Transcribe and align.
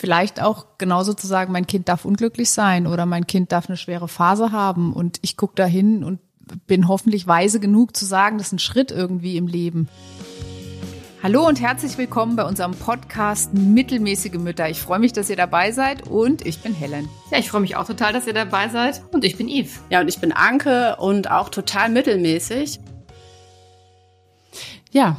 vielleicht 0.00 0.40
auch 0.40 0.66
genauso 0.78 1.12
zu 1.12 1.26
sagen, 1.26 1.52
mein 1.52 1.66
Kind 1.66 1.88
darf 1.88 2.06
unglücklich 2.06 2.50
sein 2.50 2.86
oder 2.86 3.04
mein 3.04 3.26
Kind 3.26 3.52
darf 3.52 3.68
eine 3.68 3.76
schwere 3.76 4.08
Phase 4.08 4.50
haben 4.50 4.94
und 4.94 5.18
ich 5.20 5.36
gucke 5.36 5.54
da 5.56 5.66
hin 5.66 6.02
und 6.02 6.20
bin 6.66 6.88
hoffentlich 6.88 7.26
weise 7.26 7.60
genug 7.60 7.94
zu 7.94 8.06
sagen, 8.06 8.38
das 8.38 8.48
ist 8.48 8.52
ein 8.54 8.58
Schritt 8.58 8.90
irgendwie 8.90 9.36
im 9.36 9.46
Leben. 9.46 9.88
Hallo 11.22 11.46
und 11.46 11.60
herzlich 11.60 11.98
willkommen 11.98 12.34
bei 12.34 12.44
unserem 12.44 12.72
Podcast 12.72 13.52
Mittelmäßige 13.52 14.38
Mütter. 14.38 14.70
Ich 14.70 14.80
freue 14.80 14.98
mich, 14.98 15.12
dass 15.12 15.28
ihr 15.28 15.36
dabei 15.36 15.70
seid 15.70 16.08
und 16.08 16.46
ich 16.46 16.62
bin 16.62 16.72
Helen. 16.72 17.10
Ja, 17.30 17.38
ich 17.38 17.50
freue 17.50 17.60
mich 17.60 17.76
auch 17.76 17.86
total, 17.86 18.14
dass 18.14 18.26
ihr 18.26 18.32
dabei 18.32 18.70
seid 18.70 19.02
und 19.12 19.22
ich 19.22 19.36
bin 19.36 19.48
Yves. 19.48 19.80
Ja, 19.90 20.00
und 20.00 20.08
ich 20.08 20.18
bin 20.18 20.32
Anke 20.32 20.96
und 20.96 21.30
auch 21.30 21.50
total 21.50 21.90
mittelmäßig. 21.90 22.80
Ja, 24.92 25.18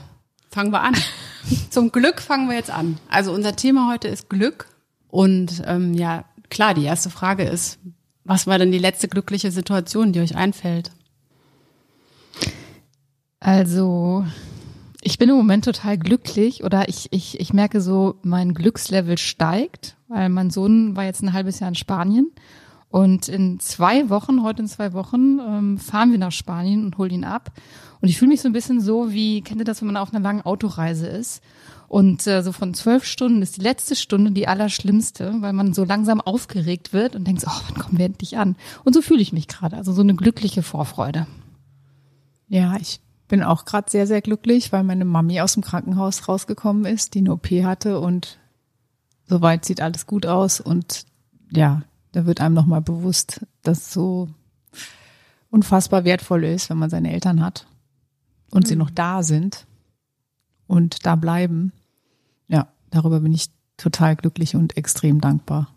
fangen 0.49 0.71
wir 0.71 0.81
an. 0.81 0.95
Zum 1.69 1.91
Glück 1.91 2.19
fangen 2.19 2.49
wir 2.49 2.55
jetzt 2.55 2.71
an. 2.71 2.97
Also 3.09 3.31
unser 3.31 3.55
Thema 3.55 3.91
heute 3.91 4.07
ist 4.07 4.27
Glück 4.27 4.70
und 5.11 5.61
ähm, 5.65 5.93
ja, 5.93 6.23
klar, 6.49 6.73
die 6.73 6.85
erste 6.85 7.09
Frage 7.09 7.43
ist, 7.43 7.79
was 8.23 8.47
war 8.47 8.57
denn 8.57 8.71
die 8.71 8.79
letzte 8.79 9.09
glückliche 9.09 9.51
Situation, 9.51 10.13
die 10.13 10.21
euch 10.21 10.35
einfällt? 10.35 10.91
Also, 13.41 14.25
ich 15.01 15.17
bin 15.17 15.29
im 15.29 15.35
Moment 15.35 15.65
total 15.65 15.97
glücklich 15.97 16.63
oder 16.63 16.87
ich, 16.87 17.11
ich, 17.11 17.39
ich 17.39 17.53
merke 17.53 17.81
so, 17.81 18.15
mein 18.23 18.53
Glückslevel 18.53 19.17
steigt, 19.17 19.97
weil 20.07 20.29
mein 20.29 20.49
Sohn 20.49 20.95
war 20.95 21.03
jetzt 21.03 21.21
ein 21.23 21.33
halbes 21.33 21.59
Jahr 21.59 21.69
in 21.69 21.75
Spanien 21.75 22.31
und 22.87 23.27
in 23.27 23.59
zwei 23.59 24.09
Wochen, 24.09 24.43
heute 24.43 24.61
in 24.61 24.67
zwei 24.67 24.93
Wochen, 24.93 25.39
ähm, 25.39 25.77
fahren 25.77 26.11
wir 26.11 26.19
nach 26.19 26.31
Spanien 26.31 26.85
und 26.85 26.97
holen 26.97 27.11
ihn 27.11 27.23
ab. 27.25 27.51
Und 27.99 28.07
ich 28.07 28.17
fühle 28.17 28.29
mich 28.29 28.41
so 28.41 28.47
ein 28.47 28.53
bisschen 28.53 28.79
so, 28.79 29.11
wie, 29.11 29.41
kennt 29.41 29.59
ihr 29.59 29.65
das, 29.65 29.81
wenn 29.81 29.87
man 29.87 29.97
auf 29.97 30.13
einer 30.13 30.23
langen 30.23 30.41
Autoreise 30.41 31.07
ist? 31.07 31.41
Und 31.91 32.25
äh, 32.25 32.41
so 32.41 32.53
von 32.53 32.73
zwölf 32.73 33.03
Stunden 33.03 33.41
ist 33.41 33.57
die 33.57 33.61
letzte 33.61 33.97
Stunde 33.97 34.31
die 34.31 34.47
allerschlimmste, 34.47 35.35
weil 35.41 35.51
man 35.51 35.73
so 35.73 35.83
langsam 35.83 36.21
aufgeregt 36.21 36.93
wird 36.93 37.17
und 37.17 37.27
denkt, 37.27 37.43
oh, 37.45 37.61
wann 37.67 37.77
kommen 37.77 37.97
wir 37.97 38.05
endlich 38.05 38.37
an? 38.37 38.55
Und 38.85 38.93
so 38.93 39.01
fühle 39.01 39.19
ich 39.19 39.33
mich 39.33 39.49
gerade. 39.49 39.75
Also 39.75 39.91
so 39.91 39.99
eine 39.99 40.15
glückliche 40.15 40.63
Vorfreude. 40.63 41.27
Ja, 42.47 42.77
ich 42.77 43.01
bin 43.27 43.43
auch 43.43 43.65
gerade 43.65 43.91
sehr, 43.91 44.07
sehr 44.07 44.21
glücklich, 44.21 44.71
weil 44.71 44.85
meine 44.85 45.03
Mami 45.03 45.41
aus 45.41 45.55
dem 45.55 45.63
Krankenhaus 45.63 46.29
rausgekommen 46.29 46.85
ist, 46.85 47.13
die 47.13 47.19
eine 47.19 47.33
OP 47.33 47.47
hatte 47.47 47.99
und 47.99 48.39
soweit 49.27 49.65
sieht 49.65 49.81
alles 49.81 50.07
gut 50.07 50.25
aus. 50.25 50.61
Und 50.61 51.03
ja, 51.51 51.81
da 52.13 52.25
wird 52.25 52.39
einem 52.39 52.55
nochmal 52.55 52.81
bewusst, 52.81 53.45
dass 53.63 53.79
es 53.79 53.91
so 53.91 54.29
unfassbar 55.49 56.05
wertvoll 56.05 56.45
ist, 56.45 56.69
wenn 56.69 56.77
man 56.77 56.89
seine 56.89 57.11
Eltern 57.11 57.43
hat 57.43 57.67
und 58.49 58.63
mhm. 58.63 58.67
sie 58.69 58.75
noch 58.77 58.91
da 58.91 59.23
sind 59.23 59.67
und 60.67 61.05
da 61.05 61.17
bleiben 61.17 61.73
darüber 62.91 63.19
bin 63.21 63.33
ich 63.33 63.47
total 63.77 64.15
glücklich 64.15 64.55
und 64.55 64.77
extrem 64.77 65.19
dankbar. 65.19 65.73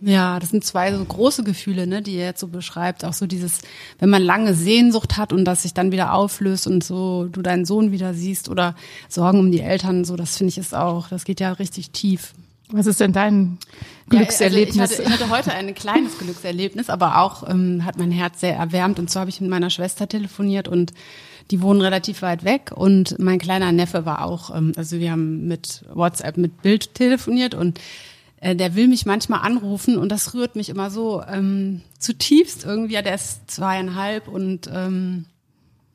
Ja, 0.00 0.38
das 0.38 0.50
sind 0.50 0.62
zwei 0.62 0.92
so 0.92 1.02
große 1.02 1.42
Gefühle, 1.42 1.86
ne, 1.86 2.02
die 2.02 2.12
ihr 2.12 2.24
jetzt 2.24 2.40
so 2.40 2.48
beschreibt. 2.48 3.04
Auch 3.04 3.14
so 3.14 3.26
dieses, 3.26 3.62
wenn 3.98 4.10
man 4.10 4.22
lange 4.22 4.54
Sehnsucht 4.54 5.16
hat 5.16 5.32
und 5.32 5.44
das 5.46 5.62
sich 5.62 5.72
dann 5.72 5.90
wieder 5.90 6.12
auflöst 6.12 6.66
und 6.66 6.84
so 6.84 7.24
du 7.24 7.40
deinen 7.40 7.64
Sohn 7.64 7.92
wieder 7.92 8.12
siehst 8.12 8.50
oder 8.50 8.74
Sorgen 9.08 9.40
um 9.40 9.50
die 9.50 9.62
Eltern, 9.62 10.04
so 10.04 10.16
das 10.16 10.36
finde 10.36 10.50
ich 10.50 10.58
ist 10.58 10.74
auch, 10.74 11.08
das 11.08 11.24
geht 11.24 11.40
ja 11.40 11.52
richtig 11.52 11.90
tief. 11.92 12.34
Was 12.68 12.86
ist 12.86 13.00
denn 13.00 13.12
dein 13.12 13.58
Glückserlebnis? 14.08 14.76
Ja, 14.76 14.82
also 14.82 14.94
ich, 14.94 15.00
hatte, 15.00 15.14
ich 15.14 15.20
hatte 15.20 15.30
heute 15.30 15.52
ein 15.52 15.74
kleines 15.74 16.18
Glückserlebnis, 16.18 16.90
aber 16.90 17.18
auch 17.18 17.48
ähm, 17.48 17.84
hat 17.84 17.96
mein 17.96 18.10
Herz 18.10 18.40
sehr 18.40 18.56
erwärmt. 18.56 18.98
Und 18.98 19.08
so 19.08 19.20
habe 19.20 19.30
ich 19.30 19.40
mit 19.40 19.48
meiner 19.48 19.70
Schwester 19.70 20.08
telefoniert 20.08 20.66
und 20.66 20.92
die 21.50 21.62
wohnen 21.62 21.80
relativ 21.80 22.22
weit 22.22 22.44
weg 22.44 22.72
und 22.74 23.18
mein 23.18 23.38
kleiner 23.38 23.72
Neffe 23.72 24.04
war 24.04 24.24
auch, 24.24 24.54
ähm, 24.54 24.72
also 24.76 24.98
wir 24.98 25.12
haben 25.12 25.46
mit 25.46 25.84
WhatsApp 25.92 26.36
mit 26.36 26.62
Bild 26.62 26.94
telefoniert 26.94 27.54
und 27.54 27.80
äh, 28.40 28.54
der 28.54 28.74
will 28.74 28.88
mich 28.88 29.06
manchmal 29.06 29.40
anrufen 29.40 29.96
und 29.96 30.10
das 30.10 30.34
rührt 30.34 30.56
mich 30.56 30.68
immer 30.68 30.90
so 30.90 31.22
ähm, 31.22 31.82
zutiefst 31.98 32.64
irgendwie. 32.64 32.94
Ja, 32.94 33.02
der 33.02 33.14
ist 33.14 33.50
zweieinhalb 33.50 34.28
und 34.28 34.70
ähm, 34.72 35.26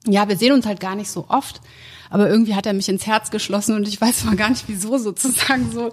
ja, 0.08 0.28
wir 0.28 0.38
sehen 0.38 0.54
uns 0.54 0.66
halt 0.66 0.80
gar 0.80 0.96
nicht 0.96 1.12
so 1.12 1.26
oft, 1.28 1.62
aber 2.10 2.30
irgendwie 2.30 2.56
hat 2.56 2.66
er 2.66 2.74
mich 2.74 2.90
ins 2.90 3.06
Herz 3.06 3.30
geschlossen 3.30 3.76
und 3.76 3.88
ich 3.88 4.02
weiß 4.02 4.24
mal 4.26 4.36
gar 4.36 4.50
nicht 4.50 4.66
wieso 4.68 4.98
sozusagen 4.98 5.72
so. 5.72 5.92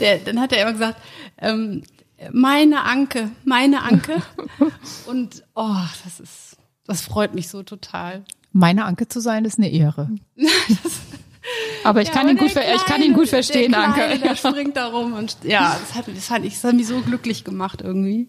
Der, 0.00 0.18
dann 0.18 0.40
hat 0.40 0.52
er 0.52 0.62
immer 0.62 0.72
gesagt, 0.72 1.00
ähm, 1.38 1.82
meine 2.32 2.82
Anke, 2.82 3.30
meine 3.44 3.82
Anke 3.82 4.22
und 5.06 5.42
oh, 5.54 5.76
das 6.04 6.20
ist, 6.20 6.56
das 6.86 7.02
freut 7.02 7.34
mich 7.34 7.48
so 7.48 7.62
total. 7.62 8.24
Meine 8.52 8.84
Anke 8.84 9.08
zu 9.08 9.20
sein, 9.20 9.44
ist 9.44 9.58
eine 9.58 9.70
Ehre. 9.70 10.10
Aber 11.84 12.02
ich 12.02 12.08
ja, 12.08 12.14
kann 12.14 12.28
ihn 12.28 12.36
gut, 12.36 12.50
Kleine, 12.50 12.74
ich 12.74 12.84
kann 12.84 13.02
ihn 13.02 13.14
gut 13.14 13.28
verstehen, 13.28 13.72
der 13.72 13.92
Kleine, 13.92 14.12
Anke. 14.12 14.18
Der 14.18 14.36
springt 14.36 14.76
da 14.76 14.86
rum 14.88 15.14
und 15.14 15.38
ja, 15.42 15.76
das 15.80 15.94
hat, 15.94 16.08
das 16.14 16.30
hat, 16.30 16.44
das 16.44 16.64
hat 16.64 16.74
mich 16.74 16.86
so 16.86 17.00
glücklich 17.00 17.44
gemacht 17.44 17.80
irgendwie. 17.80 18.28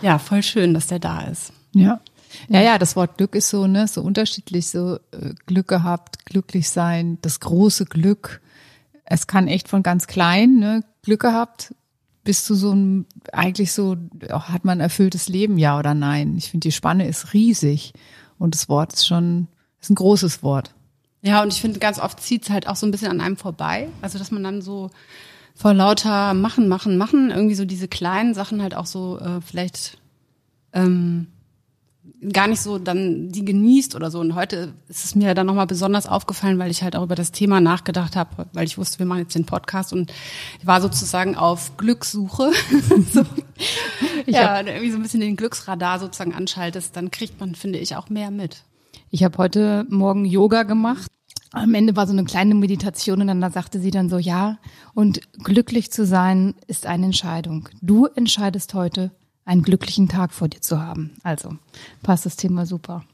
Ja, 0.00 0.18
voll 0.18 0.42
schön, 0.42 0.74
dass 0.74 0.88
der 0.88 0.98
da 0.98 1.20
ist. 1.22 1.52
Ja. 1.72 2.00
Ja, 2.48 2.60
ja, 2.60 2.78
das 2.78 2.96
Wort 2.96 3.18
Glück 3.18 3.34
ist 3.34 3.50
so, 3.50 3.66
ne, 3.66 3.86
so 3.86 4.02
unterschiedlich, 4.02 4.68
so 4.68 4.96
äh, 5.12 5.34
Glück 5.46 5.68
gehabt, 5.68 6.24
glücklich 6.24 6.70
sein, 6.70 7.18
das 7.22 7.40
große 7.40 7.84
Glück. 7.84 8.40
Es 9.04 9.26
kann 9.26 9.48
echt 9.48 9.68
von 9.68 9.82
ganz 9.82 10.06
klein, 10.06 10.56
ne, 10.56 10.82
Glück 11.02 11.20
gehabt, 11.20 11.74
bis 12.24 12.44
zu 12.44 12.54
so 12.54 12.70
einem, 12.70 13.06
eigentlich 13.32 13.72
so, 13.72 13.96
oh, 14.30 14.40
hat 14.40 14.64
man 14.64 14.80
erfülltes 14.80 15.28
Leben, 15.28 15.58
ja 15.58 15.78
oder 15.78 15.94
nein? 15.94 16.36
Ich 16.36 16.50
finde, 16.50 16.68
die 16.68 16.72
Spanne 16.72 17.06
ist 17.06 17.34
riesig. 17.34 17.92
Und 18.42 18.56
das 18.56 18.68
Wort 18.68 18.92
ist 18.92 19.06
schon, 19.06 19.46
ist 19.80 19.90
ein 19.90 19.94
großes 19.94 20.42
Wort. 20.42 20.74
Ja, 21.22 21.44
und 21.44 21.52
ich 21.52 21.60
finde, 21.60 21.78
ganz 21.78 22.00
oft 22.00 22.18
zieht 22.18 22.42
es 22.42 22.50
halt 22.50 22.66
auch 22.66 22.74
so 22.74 22.84
ein 22.84 22.90
bisschen 22.90 23.08
an 23.08 23.20
einem 23.20 23.36
vorbei. 23.36 23.88
Also, 24.00 24.18
dass 24.18 24.32
man 24.32 24.42
dann 24.42 24.62
so 24.62 24.90
vor 25.54 25.72
lauter 25.72 26.34
Machen, 26.34 26.66
Machen, 26.66 26.98
Machen, 26.98 27.30
irgendwie 27.30 27.54
so 27.54 27.64
diese 27.64 27.86
kleinen 27.86 28.34
Sachen 28.34 28.60
halt 28.60 28.74
auch 28.74 28.86
so 28.86 29.20
äh, 29.20 29.40
vielleicht 29.40 29.98
ähm, 30.72 31.28
gar 32.32 32.48
nicht 32.48 32.60
so 32.60 32.78
dann 32.78 33.28
die 33.28 33.44
genießt 33.44 33.94
oder 33.94 34.10
so. 34.10 34.18
Und 34.18 34.34
heute 34.34 34.74
ist 34.88 35.04
es 35.04 35.14
mir 35.14 35.34
dann 35.34 35.46
nochmal 35.46 35.68
besonders 35.68 36.06
aufgefallen, 36.06 36.58
weil 36.58 36.72
ich 36.72 36.82
halt 36.82 36.96
auch 36.96 37.04
über 37.04 37.14
das 37.14 37.30
Thema 37.30 37.60
nachgedacht 37.60 38.16
habe, 38.16 38.46
weil 38.54 38.64
ich 38.64 38.76
wusste, 38.76 38.98
wir 38.98 39.06
machen 39.06 39.20
jetzt 39.20 39.36
den 39.36 39.46
Podcast 39.46 39.92
und 39.92 40.12
war 40.64 40.80
sozusagen 40.80 41.36
auf 41.36 41.76
Glückssuche. 41.76 42.50
so. 43.12 43.24
Ja, 44.26 44.60
irgendwie 44.60 44.90
so 44.90 44.96
ein 44.96 45.02
bisschen 45.02 45.20
den 45.20 45.36
Glücksradar 45.36 45.98
sozusagen 45.98 46.34
anschaltest, 46.34 46.96
dann 46.96 47.10
kriegt 47.10 47.40
man, 47.40 47.54
finde 47.54 47.78
ich, 47.78 47.96
auch 47.96 48.08
mehr 48.08 48.30
mit. 48.30 48.64
Ich 49.10 49.24
habe 49.24 49.38
heute 49.38 49.86
Morgen 49.88 50.24
Yoga 50.24 50.62
gemacht. 50.62 51.06
Am 51.52 51.74
Ende 51.74 51.96
war 51.96 52.06
so 52.06 52.12
eine 52.12 52.24
kleine 52.24 52.54
Meditation 52.54 53.20
und 53.20 53.26
dann 53.26 53.52
sagte 53.52 53.78
sie 53.78 53.90
dann 53.90 54.08
so, 54.08 54.16
ja, 54.16 54.58
und 54.94 55.20
glücklich 55.44 55.92
zu 55.92 56.06
sein 56.06 56.54
ist 56.66 56.86
eine 56.86 57.06
Entscheidung. 57.06 57.68
Du 57.82 58.06
entscheidest 58.06 58.72
heute, 58.72 59.10
einen 59.44 59.62
glücklichen 59.62 60.08
Tag 60.08 60.32
vor 60.32 60.48
dir 60.48 60.60
zu 60.60 60.80
haben. 60.80 61.10
Also 61.22 61.56
passt 62.02 62.24
das 62.24 62.36
Thema 62.36 62.64
super. 62.64 63.04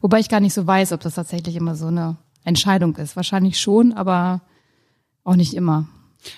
Wobei 0.00 0.20
ich 0.20 0.28
gar 0.28 0.40
nicht 0.40 0.54
so 0.54 0.66
weiß, 0.66 0.92
ob 0.92 1.00
das 1.00 1.14
tatsächlich 1.14 1.56
immer 1.56 1.74
so 1.74 1.86
eine 1.86 2.16
Entscheidung 2.44 2.96
ist. 2.96 3.16
Wahrscheinlich 3.16 3.58
schon, 3.58 3.92
aber 3.92 4.42
auch 5.24 5.36
nicht 5.36 5.54
immer. 5.54 5.88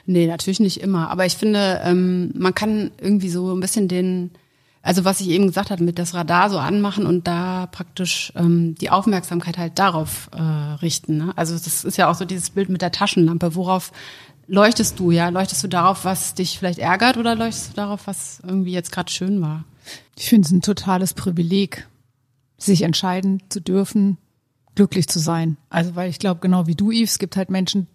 Nee, 0.06 0.26
natürlich 0.26 0.60
nicht 0.60 0.80
immer. 0.80 1.10
Aber 1.10 1.26
ich 1.26 1.36
finde, 1.36 1.80
ähm, 1.84 2.32
man 2.34 2.54
kann 2.54 2.90
irgendwie 3.00 3.28
so 3.28 3.54
ein 3.54 3.60
bisschen 3.60 3.88
den, 3.88 4.30
also 4.82 5.04
was 5.04 5.20
ich 5.20 5.28
eben 5.28 5.46
gesagt 5.46 5.70
habe, 5.70 5.82
mit 5.82 5.98
das 5.98 6.14
Radar 6.14 6.50
so 6.50 6.58
anmachen 6.58 7.06
und 7.06 7.26
da 7.26 7.66
praktisch 7.66 8.32
ähm, 8.36 8.74
die 8.76 8.90
Aufmerksamkeit 8.90 9.58
halt 9.58 9.78
darauf 9.78 10.30
äh, 10.32 10.42
richten. 10.42 11.16
Ne? 11.18 11.32
Also 11.36 11.54
das 11.54 11.84
ist 11.84 11.96
ja 11.96 12.10
auch 12.10 12.14
so 12.14 12.24
dieses 12.24 12.50
Bild 12.50 12.68
mit 12.68 12.82
der 12.82 12.92
Taschenlampe. 12.92 13.54
Worauf 13.54 13.92
leuchtest 14.48 14.98
du, 14.98 15.10
ja? 15.10 15.28
Leuchtest 15.28 15.62
du 15.62 15.68
darauf, 15.68 16.04
was 16.04 16.34
dich 16.34 16.58
vielleicht 16.58 16.78
ärgert 16.78 17.16
oder 17.16 17.34
leuchtest 17.34 17.70
du 17.70 17.74
darauf, 17.74 18.06
was 18.06 18.40
irgendwie 18.46 18.72
jetzt 18.72 18.90
gerade 18.90 19.12
schön 19.12 19.40
war? 19.40 19.64
Ich 20.16 20.28
finde 20.28 20.46
es 20.46 20.52
ein 20.52 20.62
totales 20.62 21.14
Privileg, 21.14 21.86
sich 22.56 22.82
entscheiden 22.82 23.42
zu 23.48 23.60
dürfen, 23.60 24.18
glücklich 24.74 25.08
zu 25.08 25.18
sein. 25.18 25.56
Also 25.70 25.94
weil 25.94 26.10
ich 26.10 26.18
glaube, 26.18 26.40
genau 26.40 26.66
wie 26.66 26.74
du, 26.74 26.90
Yves, 26.90 27.12
es 27.12 27.18
gibt 27.18 27.36
halt 27.36 27.50
Menschen, 27.50 27.86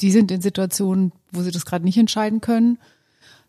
die 0.00 0.10
sind 0.10 0.30
in 0.30 0.40
Situationen, 0.40 1.12
wo 1.30 1.42
sie 1.42 1.50
das 1.50 1.64
gerade 1.64 1.84
nicht 1.84 1.98
entscheiden 1.98 2.40
können. 2.40 2.78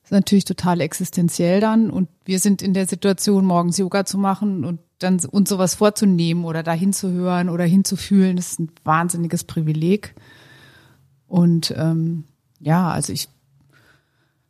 Das 0.02 0.12
ist 0.12 0.12
natürlich 0.12 0.46
total 0.46 0.82
existenziell 0.82 1.62
dann. 1.62 1.90
Und 1.90 2.10
wir 2.26 2.40
sind 2.40 2.62
in 2.62 2.74
der 2.74 2.88
Situation, 2.88 3.46
morgens 3.46 3.78
Yoga 3.78 4.06
zu 4.06 4.18
machen 4.18 4.66
und 4.66 4.80
dann 5.00 5.20
uns 5.26 5.50
sowas 5.50 5.76
vorzunehmen 5.76 6.46
oder 6.46 6.64
dahin 6.64 6.94
zu 6.94 7.12
hören 7.12 7.50
oder 7.50 7.64
hinzufühlen, 7.64 8.36
das 8.36 8.54
ist 8.54 8.60
ein 8.60 8.70
wahnsinniges 8.84 9.44
Privileg. 9.44 10.16
Und 11.28 11.74
ähm, 11.78 12.26
ja, 12.60 12.90
also 12.90 13.12
ich 13.12 13.28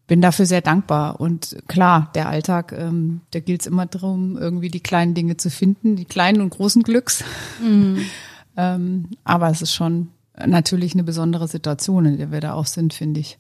bin 0.08 0.22
dafür 0.22 0.46
sehr 0.46 0.62
dankbar. 0.62 1.20
Und 1.20 1.58
klar, 1.68 2.12
der 2.14 2.30
Alltag, 2.30 2.74
ähm, 2.78 3.22
da 3.32 3.40
gilt 3.40 3.62
es 3.62 3.68
immer 3.68 3.86
darum, 3.86 4.38
irgendwie 4.38 4.70
die 4.70 4.82
kleinen 4.82 5.14
Dinge 5.14 5.38
zu 5.38 5.50
finden, 5.50 5.96
die 5.96 6.06
kleinen 6.06 6.42
und 6.42 6.50
großen 6.50 6.84
Glücks. 6.84 7.24
Mhm. 7.62 8.00
ähm, 8.58 9.10
aber 9.24 9.50
es 9.50 9.62
ist 9.62 9.74
schon 9.74 10.10
natürlich 10.46 10.94
eine 10.94 11.04
besondere 11.04 11.48
Situation, 11.48 12.06
in 12.06 12.18
der 12.18 12.32
wir 12.32 12.42
da 12.42 12.54
auch 12.54 12.66
sind, 12.66 12.94
finde 12.94 13.20
ich. 13.20 13.38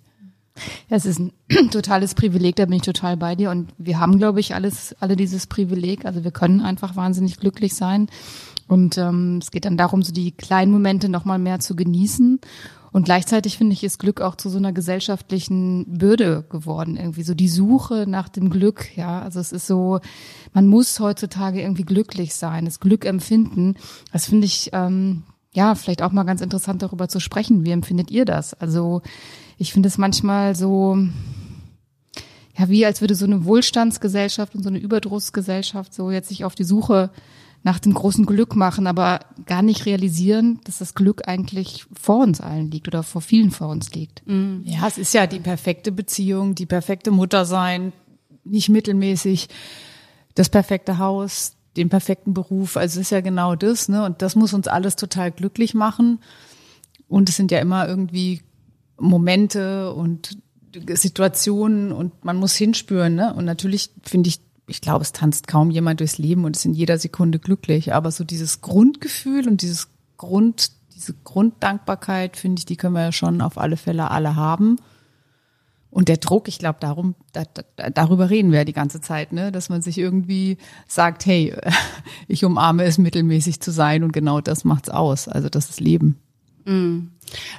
Ja, 0.90 0.98
es 0.98 1.06
ist 1.06 1.19
ein 1.19 1.31
totales 1.72 2.13
Privileg, 2.13 2.56
da 2.56 2.66
bin 2.66 2.75
ich 2.75 2.84
total 2.84 3.18
bei 3.18 3.36
dir. 3.36 3.50
Und 3.50 3.74
wir 3.78 4.00
haben, 4.00 4.18
glaube 4.18 4.40
ich, 4.40 4.54
alles, 4.54 4.95
alle 5.00 5.16
dieses 5.16 5.48
Privileg. 5.48 6.06
Also 6.06 6.24
wir 6.24 6.31
können 6.31 6.62
einfach 6.62 6.95
wahnsinnig 6.95 7.38
glücklich 7.38 7.74
sein. 7.74 8.07
Und 8.68 8.98
ähm, 8.98 9.40
es 9.42 9.51
geht 9.51 9.66
dann 9.66 9.78
darum, 9.78 10.04
so 10.04 10.13
die 10.13 10.31
kleinen 10.31 10.72
Momente 10.72 11.10
nochmal 11.10 11.40
mehr 11.40 11.60
zu 11.60 11.75
genießen 11.75 12.40
Und 12.92 13.06
gleichzeitig 13.06 13.57
finde 13.57 13.74
ich, 13.74 13.84
ist 13.84 13.98
Glück 13.98 14.22
auch 14.22 14.36
zu 14.36 14.50
so 14.50 14.57
einer 14.57 14.72
gesellschaftlichen 14.72 15.98
Bürde 15.98 16.45
geworden. 16.50 16.95
Irgendwie 16.95 17.24
so 17.24 17.34
die 17.34 17.50
Suche 17.50 18.06
nach 18.07 18.30
dem 18.30 18.50
Glück. 18.50 18.95
Ja, 18.95 19.22
also 19.22 19.40
es 19.40 19.51
ist 19.51 19.68
so, 19.68 20.00
man 20.54 20.68
muss 20.68 21.00
heutzutage 21.00 21.62
irgendwie 21.62 21.84
glücklich 21.84 22.36
sein, 22.36 22.66
das 22.66 22.80
Glück 22.80 23.06
empfinden. 23.06 23.75
Das 24.12 24.28
finde 24.28 24.45
ich, 24.45 24.69
ähm, 24.74 25.24
ja, 25.53 25.75
vielleicht 25.75 26.01
auch 26.01 26.11
mal 26.11 26.23
ganz 26.23 26.41
interessant 26.41 26.81
darüber 26.81 27.07
zu 27.07 27.19
sprechen. 27.19 27.63
Wie 27.65 27.71
empfindet 27.71 28.11
ihr 28.11 28.25
das? 28.25 28.53
Also 28.53 29.01
ich 29.57 29.71
finde 29.71 29.88
es 29.88 29.97
manchmal 29.97 30.55
so, 30.55 30.97
ja, 32.57 32.69
wie 32.69 32.85
als 32.85 33.01
würde 33.01 33.15
so 33.15 33.25
eine 33.25 33.45
Wohlstandsgesellschaft 33.45 34.55
und 34.55 34.63
so 34.63 34.69
eine 34.69 34.79
Überdrussgesellschaft 34.79 35.94
so 35.94 36.11
jetzt 36.11 36.29
sich 36.29 36.44
auf 36.44 36.55
die 36.55 36.63
Suche 36.63 37.11
nach 37.65 37.79
dem 37.79 37.94
großen 37.94 38.25
Glück 38.25 38.57
machen, 38.57 38.88
aber 38.88 39.21
gar 39.45 39.61
nicht 39.61 39.85
realisieren, 39.85 40.59
dass 40.65 40.79
das 40.79 40.95
Glück 40.95 41.27
eigentlich 41.29 41.85
vor 41.97 42.21
uns 42.21 42.41
allen 42.41 42.69
liegt 42.69 42.89
oder 42.89 43.03
vor 43.03 43.21
vielen 43.21 43.51
vor 43.51 43.69
uns 43.69 43.94
liegt. 43.94 44.21
Ja, 44.65 44.85
es 44.85 44.97
ist 44.97 45.13
ja 45.13 45.27
die 45.27 45.39
perfekte 45.39 45.94
Beziehung, 45.94 46.56
die 46.56 46.65
perfekte 46.65 47.11
Mutter 47.11 47.45
sein, 47.45 47.94
nicht 48.44 48.67
mittelmäßig, 48.67 49.47
das 50.35 50.49
perfekte 50.49 50.97
Haus, 50.97 51.56
den 51.77 51.89
perfekten 51.89 52.33
Beruf. 52.33 52.77
Also 52.77 52.99
es 52.99 53.07
ist 53.07 53.11
ja 53.11 53.21
genau 53.21 53.55
das, 53.55 53.89
ne? 53.89 54.05
Und 54.05 54.21
das 54.21 54.35
muss 54.35 54.53
uns 54.53 54.67
alles 54.67 54.95
total 54.95 55.31
glücklich 55.31 55.73
machen. 55.73 56.19
Und 57.07 57.29
es 57.29 57.35
sind 57.35 57.51
ja 57.51 57.59
immer 57.59 57.87
irgendwie 57.87 58.41
Momente 58.97 59.93
und 59.93 60.37
Situationen 60.87 61.91
und 61.91 62.23
man 62.25 62.37
muss 62.37 62.55
hinspüren, 62.55 63.15
ne? 63.15 63.33
Und 63.33 63.45
natürlich 63.45 63.91
finde 64.03 64.29
ich, 64.29 64.39
ich 64.67 64.81
glaube, 64.81 65.03
es 65.03 65.11
tanzt 65.11 65.47
kaum 65.47 65.71
jemand 65.71 65.99
durchs 65.99 66.17
Leben 66.17 66.45
und 66.45 66.55
ist 66.55 66.65
in 66.65 66.73
jeder 66.73 66.97
Sekunde 66.97 67.39
glücklich. 67.39 67.93
Aber 67.93 68.11
so 68.11 68.23
dieses 68.23 68.61
Grundgefühl 68.61 69.47
und 69.47 69.61
dieses 69.61 69.89
Grund, 70.17 70.71
diese 70.95 71.13
Grunddankbarkeit, 71.23 72.37
finde 72.37 72.59
ich, 72.59 72.65
die 72.65 72.77
können 72.77 72.95
wir 72.95 73.03
ja 73.03 73.11
schon 73.11 73.41
auf 73.41 73.57
alle 73.57 73.77
Fälle 73.77 74.09
alle 74.09 74.35
haben. 74.35 74.77
Und 75.94 76.10
der 76.10 76.18
Druck, 76.18 76.48
ich 76.48 76.57
glaube, 76.57 76.80
darum, 76.80 77.13
da, 77.34 77.44
da, 77.54 77.90
darüber 77.92 78.31
reden 78.31 78.51
wir 78.51 78.60
ja 78.60 78.66
die 78.66 78.74
ganze 78.74 79.00
Zeit, 79.00 79.31
ne? 79.31 79.51
dass 79.51 79.69
man 79.69 79.84
sich 79.84 80.00
irgendwie 80.00 80.57
sagt, 80.88 81.25
hey, 81.28 81.56
ich 82.28 82.44
umarme 82.44 82.84
es, 82.84 82.98
mittelmäßig 82.98 83.62
zu 83.62 83.72
sein 83.72 84.04
und 84.04 84.12
genau 84.12 84.42
das 84.42 84.63
macht's 84.63 84.90
aus. 84.90 85.28
Also 85.28 85.50
das 85.50 85.69
ist 85.69 85.80
Leben. 85.80 86.18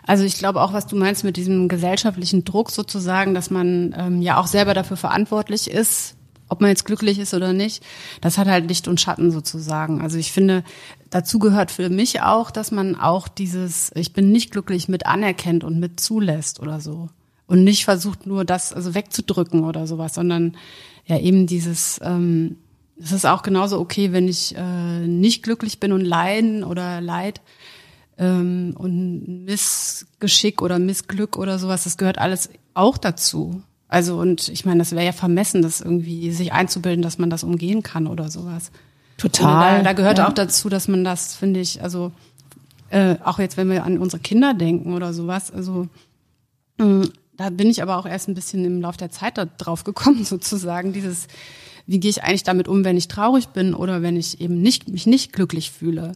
Also 0.05 0.25
ich 0.25 0.37
glaube 0.37 0.61
auch, 0.63 0.73
was 0.73 0.89
du 0.89 0.97
meinst 0.97 1.23
mit 1.23 1.37
diesem 1.37 1.69
gesellschaftlichen 1.69 2.45
Druck 2.45 2.73
sozusagen, 2.73 3.35
dass 3.35 3.51
man 3.51 3.95
ähm, 3.97 4.21
ja 4.21 4.39
auch 4.39 4.49
selber 4.49 4.75
dafür 4.75 4.97
verantwortlich 4.97 5.71
ist, 5.71 6.17
ob 6.49 6.61
man 6.61 6.71
jetzt 6.71 6.85
glücklich 6.85 7.21
ist 7.21 7.35
oder 7.35 7.53
nicht, 7.53 7.85
das 8.21 8.37
hat 8.37 8.49
halt 8.49 8.69
Licht 8.69 8.89
und 8.89 9.01
Schatten 9.01 9.31
sozusagen. 9.31 10.01
Also 10.01 10.19
ich 10.19 10.33
finde, 10.33 10.65
dazu 11.11 11.39
gehört 11.39 11.71
für 11.71 11.89
mich 11.89 12.21
auch, 12.21 12.51
dass 12.51 12.73
man 12.73 12.97
auch 12.97 13.29
dieses, 13.29 13.93
ich 13.95 14.13
bin 14.13 14.33
nicht 14.33 14.51
glücklich 14.51 14.89
mit 14.89 15.07
anerkennt 15.07 15.63
und 15.63 15.79
mit 15.79 16.01
zulässt 16.01 16.61
oder 16.61 16.81
so. 16.81 17.09
Und 17.46 17.64
nicht 17.64 17.85
versucht 17.85 18.26
nur 18.26 18.44
das 18.44 18.73
also 18.73 18.94
wegzudrücken 18.94 19.64
oder 19.64 19.87
sowas, 19.87 20.14
sondern 20.14 20.56
ja 21.06 21.19
eben 21.19 21.46
dieses, 21.46 22.00
ähm, 22.02 22.56
es 22.99 23.12
ist 23.12 23.26
auch 23.26 23.43
genauso 23.43 23.79
okay, 23.81 24.12
wenn 24.12 24.29
ich 24.29 24.56
äh, 24.56 25.06
nicht 25.06 25.43
glücklich 25.43 25.81
bin 25.81 25.93
und 25.93 26.00
leiden 26.00 26.64
oder 26.64 27.00
leid 27.00 27.43
ähm, 28.19 28.75
und 28.79 29.44
Missgeschick 29.44 30.62
oder 30.62 30.79
Missglück 30.79 31.37
oder 31.37 31.58
sowas, 31.58 31.85
das 31.85 31.99
gehört 31.99 32.19
alles 32.19 32.49
auch 32.73 32.96
dazu. 32.96 33.62
Also 33.88 34.19
und 34.19 34.49
ich 34.49 34.64
meine, 34.64 34.79
das 34.79 34.93
wäre 34.93 35.05
ja 35.05 35.12
vermessen, 35.12 35.61
das 35.61 35.81
irgendwie 35.81 36.31
sich 36.32 36.52
einzubilden, 36.52 37.02
dass 37.02 37.19
man 37.19 37.31
das 37.31 37.44
umgehen 37.44 37.82
kann 37.82 38.06
oder 38.06 38.31
sowas. 38.31 38.70
Total. 39.19 39.79
Da, 39.79 39.82
da 39.82 39.93
gehört 39.93 40.19
ja. 40.19 40.29
auch 40.29 40.32
dazu, 40.32 40.69
dass 40.69 40.88
man 40.88 41.05
das, 41.05 41.37
finde 41.37 41.61
ich, 41.61 41.82
also 41.82 42.11
äh, 42.90 43.17
auch 43.23 43.38
jetzt, 43.38 43.56
wenn 43.56 43.70
wir 43.70 43.85
an 43.85 43.99
unsere 43.99 44.23
Kinder 44.23 44.55
denken 44.55 44.94
oder 44.94 45.12
sowas, 45.12 45.52
also 45.52 45.88
mh, 46.79 47.06
da 47.37 47.51
bin 47.51 47.69
ich 47.69 47.83
aber 47.83 47.99
auch 47.99 48.07
erst 48.07 48.29
ein 48.29 48.35
bisschen 48.35 48.65
im 48.65 48.81
Laufe 48.81 48.99
der 48.99 49.11
Zeit 49.11 49.39
da 49.39 49.45
drauf 49.45 49.85
gekommen, 49.85 50.25
sozusagen, 50.25 50.93
dieses, 50.93 51.27
wie 51.87 52.01
gehe 52.01 52.11
ich 52.11 52.23
eigentlich 52.23 52.45
damit 52.45 52.69
um, 52.69 52.85
wenn 52.85 52.97
ich 52.97 53.09
traurig 53.09 53.49
bin 53.49 53.75
oder 53.75 54.03
wenn 54.03 54.17
ich 54.17 54.41
eben 54.41 54.61
nicht, 54.61 54.89
mich 54.89 55.07
nicht 55.07 55.33
glücklich 55.33 55.71
fühle. 55.71 56.13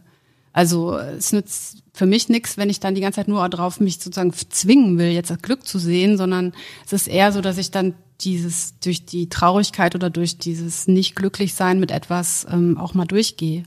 Also 0.51 0.97
es 0.97 1.31
nützt 1.31 1.83
für 1.93 2.05
mich 2.05 2.27
nichts, 2.27 2.57
wenn 2.57 2.69
ich 2.69 2.79
dann 2.79 2.95
die 2.95 3.01
ganze 3.01 3.17
Zeit 3.17 3.27
nur 3.27 3.47
darauf 3.49 3.79
mich 3.79 3.99
sozusagen 3.99 4.33
zwingen 4.33 4.97
will, 4.97 5.09
jetzt 5.09 5.29
das 5.29 5.41
Glück 5.41 5.65
zu 5.65 5.77
sehen, 5.77 6.17
sondern 6.17 6.53
es 6.85 6.93
ist 6.93 7.07
eher 7.07 7.31
so, 7.31 7.41
dass 7.41 7.57
ich 7.57 7.71
dann 7.71 7.93
dieses 8.21 8.77
durch 8.79 9.05
die 9.05 9.29
Traurigkeit 9.29 9.95
oder 9.95 10.09
durch 10.09 10.37
dieses 10.37 10.87
nicht 10.87 11.15
glücklich 11.15 11.53
sein 11.53 11.79
mit 11.79 11.91
etwas 11.91 12.47
ähm, 12.51 12.77
auch 12.77 12.93
mal 12.93 13.05
durchgehe. 13.05 13.63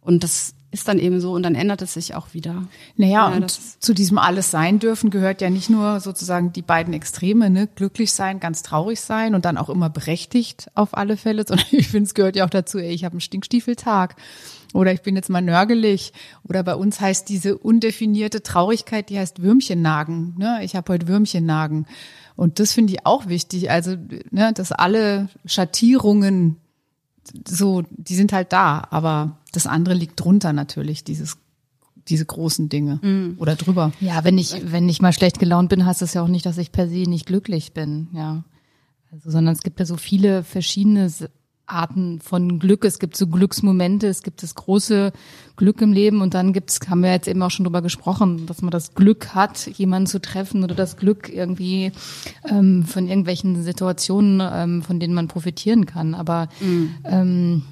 Und 0.00 0.24
das 0.24 0.54
ist 0.74 0.88
dann 0.88 0.98
eben 0.98 1.20
so 1.20 1.32
und 1.32 1.44
dann 1.44 1.54
ändert 1.54 1.82
es 1.82 1.94
sich 1.94 2.16
auch 2.16 2.34
wieder. 2.34 2.64
Naja, 2.96 3.30
Ja, 3.30 3.36
und 3.36 3.50
zu 3.50 3.94
diesem 3.94 4.18
alles 4.18 4.50
sein 4.50 4.80
dürfen 4.80 5.10
gehört 5.10 5.40
ja 5.40 5.48
nicht 5.48 5.70
nur 5.70 6.00
sozusagen 6.00 6.52
die 6.52 6.62
beiden 6.62 6.92
Extreme, 6.92 7.48
ne? 7.48 7.68
glücklich 7.68 8.12
sein, 8.12 8.40
ganz 8.40 8.62
traurig 8.62 9.00
sein 9.00 9.36
und 9.36 9.44
dann 9.44 9.56
auch 9.56 9.70
immer 9.70 9.88
berechtigt 9.88 10.68
auf 10.74 10.96
alle 10.96 11.16
Fälle, 11.16 11.44
sondern 11.48 11.66
ich 11.70 11.88
finde, 11.88 12.08
es 12.08 12.14
gehört 12.14 12.34
ja 12.34 12.44
auch 12.44 12.50
dazu, 12.50 12.78
ey, 12.78 12.92
ich 12.92 13.04
habe 13.04 13.12
einen 13.12 13.20
Stinkstiefeltag 13.20 14.16
oder 14.74 14.92
ich 14.92 15.02
bin 15.02 15.14
jetzt 15.14 15.30
mal 15.30 15.40
nörgelig 15.40 16.12
oder 16.42 16.64
bei 16.64 16.74
uns 16.74 17.00
heißt 17.00 17.28
diese 17.28 17.56
undefinierte 17.56 18.42
Traurigkeit, 18.42 19.08
die 19.10 19.18
heißt 19.18 19.40
Würmchennagen. 19.40 20.34
Ne? 20.36 20.58
Ich 20.64 20.74
habe 20.74 20.92
heute 20.92 21.06
Würmchennagen. 21.06 21.86
Und 22.34 22.58
das 22.58 22.72
finde 22.72 22.94
ich 22.94 23.06
auch 23.06 23.28
wichtig, 23.28 23.70
also 23.70 23.94
ne, 24.32 24.52
dass 24.52 24.72
alle 24.72 25.28
Schattierungen 25.46 26.56
so, 27.46 27.82
die 27.90 28.14
sind 28.14 28.32
halt 28.32 28.52
da, 28.52 28.86
aber 28.90 29.38
das 29.52 29.66
andere 29.66 29.94
liegt 29.94 30.20
drunter 30.20 30.52
natürlich, 30.52 31.04
dieses, 31.04 31.38
diese 32.08 32.26
großen 32.26 32.68
Dinge 32.68 33.34
oder 33.38 33.56
drüber. 33.56 33.92
Ja, 34.00 34.24
wenn 34.24 34.38
ich, 34.38 34.70
wenn 34.70 34.88
ich 34.88 35.00
mal 35.00 35.12
schlecht 35.12 35.38
gelaunt 35.38 35.70
bin, 35.70 35.86
heißt 35.86 36.02
das 36.02 36.14
ja 36.14 36.22
auch 36.22 36.28
nicht, 36.28 36.46
dass 36.46 36.58
ich 36.58 36.72
per 36.72 36.88
se 36.88 37.08
nicht 37.08 37.26
glücklich 37.26 37.72
bin, 37.72 38.08
ja. 38.12 38.44
Also, 39.10 39.30
sondern 39.30 39.54
es 39.54 39.62
gibt 39.62 39.78
ja 39.78 39.86
so 39.86 39.96
viele 39.96 40.42
verschiedene 40.42 41.08
Arten 41.66 42.20
von 42.20 42.58
Glück. 42.58 42.84
Es 42.84 42.98
gibt 42.98 43.16
so 43.16 43.26
Glücksmomente, 43.26 44.06
es 44.06 44.22
gibt 44.22 44.42
das 44.42 44.54
große 44.54 45.12
Glück 45.56 45.80
im 45.80 45.92
Leben 45.92 46.20
und 46.20 46.34
dann 46.34 46.52
gibt's, 46.52 46.80
haben 46.88 47.02
wir 47.02 47.12
jetzt 47.12 47.28
eben 47.28 47.42
auch 47.42 47.50
schon 47.50 47.64
drüber 47.64 47.82
gesprochen, 47.82 48.46
dass 48.46 48.62
man 48.62 48.70
das 48.70 48.94
Glück 48.94 49.34
hat, 49.34 49.66
jemanden 49.66 50.06
zu 50.06 50.20
treffen 50.20 50.64
oder 50.64 50.74
das 50.74 50.96
Glück 50.96 51.28
irgendwie 51.28 51.92
ähm, 52.48 52.84
von 52.84 53.08
irgendwelchen 53.08 53.62
Situationen, 53.62 54.42
ähm, 54.52 54.82
von 54.82 55.00
denen 55.00 55.14
man 55.14 55.28
profitieren 55.28 55.86
kann. 55.86 56.14
Aber 56.14 56.48
ähm, 57.04 57.62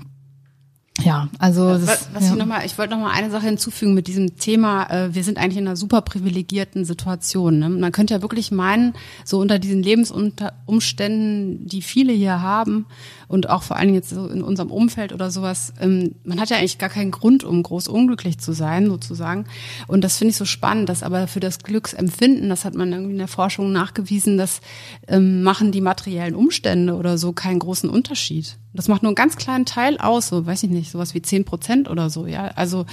ja, 1.00 1.28
also 1.38 1.70
das, 1.70 1.86
Was, 1.86 2.08
was 2.12 2.24
ja. 2.24 2.32
ich 2.32 2.38
noch 2.38 2.46
mal, 2.46 2.64
ich 2.66 2.76
wollte 2.76 2.94
noch 2.94 3.00
mal 3.00 3.12
eine 3.12 3.30
Sache 3.30 3.46
hinzufügen 3.46 3.94
mit 3.94 4.06
diesem 4.06 4.36
Thema. 4.36 4.88
Äh, 4.90 5.14
wir 5.14 5.24
sind 5.24 5.38
eigentlich 5.38 5.56
in 5.56 5.66
einer 5.66 5.76
super 5.76 6.02
privilegierten 6.02 6.84
Situation. 6.84 7.58
Ne? 7.58 7.68
Man 7.70 7.92
könnte 7.92 8.14
ja 8.14 8.22
wirklich 8.22 8.52
meinen, 8.52 8.92
so 9.24 9.40
unter 9.40 9.58
diesen 9.58 9.82
Lebensumständen, 9.82 11.66
die 11.66 11.82
viele 11.82 12.12
hier 12.12 12.42
haben 12.42 12.86
und 13.32 13.48
auch 13.48 13.62
vor 13.62 13.76
allen 13.76 13.88
Dingen 13.88 13.98
jetzt 13.98 14.10
so 14.10 14.26
in 14.26 14.42
unserem 14.42 14.70
Umfeld 14.70 15.14
oder 15.14 15.30
sowas, 15.30 15.72
ähm, 15.80 16.16
man 16.22 16.38
hat 16.38 16.50
ja 16.50 16.58
eigentlich 16.58 16.76
gar 16.76 16.90
keinen 16.90 17.10
Grund, 17.10 17.44
um 17.44 17.62
groß 17.62 17.88
unglücklich 17.88 18.38
zu 18.38 18.52
sein, 18.52 18.88
sozusagen. 18.88 19.46
Und 19.86 20.04
das 20.04 20.18
finde 20.18 20.32
ich 20.32 20.36
so 20.36 20.44
spannend, 20.44 20.90
dass 20.90 21.02
aber 21.02 21.26
für 21.26 21.40
das 21.40 21.60
Glücksempfinden, 21.60 22.50
das 22.50 22.66
hat 22.66 22.74
man 22.74 22.92
irgendwie 22.92 23.12
in 23.12 23.18
der 23.18 23.28
Forschung 23.28 23.72
nachgewiesen, 23.72 24.36
dass 24.36 24.60
ähm, 25.08 25.42
machen 25.42 25.72
die 25.72 25.80
materiellen 25.80 26.34
Umstände 26.34 26.94
oder 26.94 27.16
so 27.16 27.32
keinen 27.32 27.60
großen 27.60 27.88
Unterschied. 27.88 28.58
Das 28.74 28.88
macht 28.88 29.02
nur 29.02 29.08
einen 29.08 29.16
ganz 29.16 29.36
kleinen 29.36 29.64
Teil 29.64 29.96
aus, 29.96 30.28
so 30.28 30.44
weiß 30.44 30.62
ich 30.64 30.70
nicht, 30.70 30.90
sowas 30.90 31.14
wie 31.14 31.22
zehn 31.22 31.46
Prozent 31.46 31.88
oder 31.88 32.10
so. 32.10 32.26
Ja, 32.26 32.48
also 32.48 32.84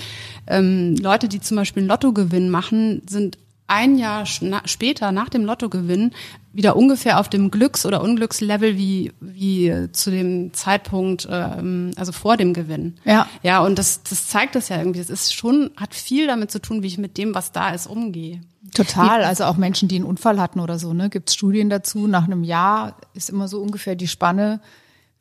ähm, 0.48 0.96
Leute, 0.96 1.27
die 1.27 1.41
zum 1.41 1.58
Beispiel 1.58 1.81
einen 1.81 1.89
Lottogewinn 1.89 2.50
machen, 2.50 3.01
sind 3.10 3.38
ein 3.69 3.97
Jahr 3.97 4.25
später 4.25 5.11
nach 5.11 5.29
dem 5.29 5.45
Lottogewinn 5.45 6.11
wieder 6.51 6.75
ungefähr 6.75 7.19
auf 7.19 7.29
dem 7.29 7.51
Glücks- 7.51 7.85
oder 7.85 8.01
Unglückslevel 8.01 8.75
wie 8.75 9.13
wie 9.19 9.91
zu 9.91 10.09
dem 10.09 10.51
Zeitpunkt, 10.53 11.27
ähm, 11.29 11.91
also 11.95 12.11
vor 12.11 12.38
dem 12.38 12.53
Gewinn. 12.53 12.95
Ja. 13.05 13.27
Ja, 13.43 13.61
und 13.61 13.77
das 13.77 14.03
das 14.03 14.27
zeigt 14.27 14.55
das 14.55 14.69
ja 14.69 14.77
irgendwie. 14.77 14.99
Es 14.99 15.09
ist 15.09 15.33
schon 15.33 15.71
hat 15.77 15.93
viel 15.93 16.27
damit 16.27 16.51
zu 16.51 16.59
tun, 16.59 16.81
wie 16.81 16.88
ich 16.88 16.97
mit 16.97 17.17
dem, 17.17 17.35
was 17.35 17.51
da 17.51 17.69
ist, 17.69 17.88
umgehe. 17.88 18.41
Total, 18.73 19.23
also 19.23 19.45
auch 19.45 19.57
Menschen, 19.57 19.88
die 19.88 19.95
einen 19.95 20.05
Unfall 20.05 20.39
hatten 20.39 20.59
oder 20.59 20.79
so, 20.79 20.93
ne, 20.93 21.09
gibt's 21.09 21.33
Studien 21.33 21.69
dazu. 21.69 22.07
Nach 22.07 22.25
einem 22.25 22.43
Jahr 22.43 22.97
ist 23.13 23.29
immer 23.29 23.47
so 23.47 23.61
ungefähr 23.61 23.95
die 23.95 24.07
Spanne, 24.07 24.59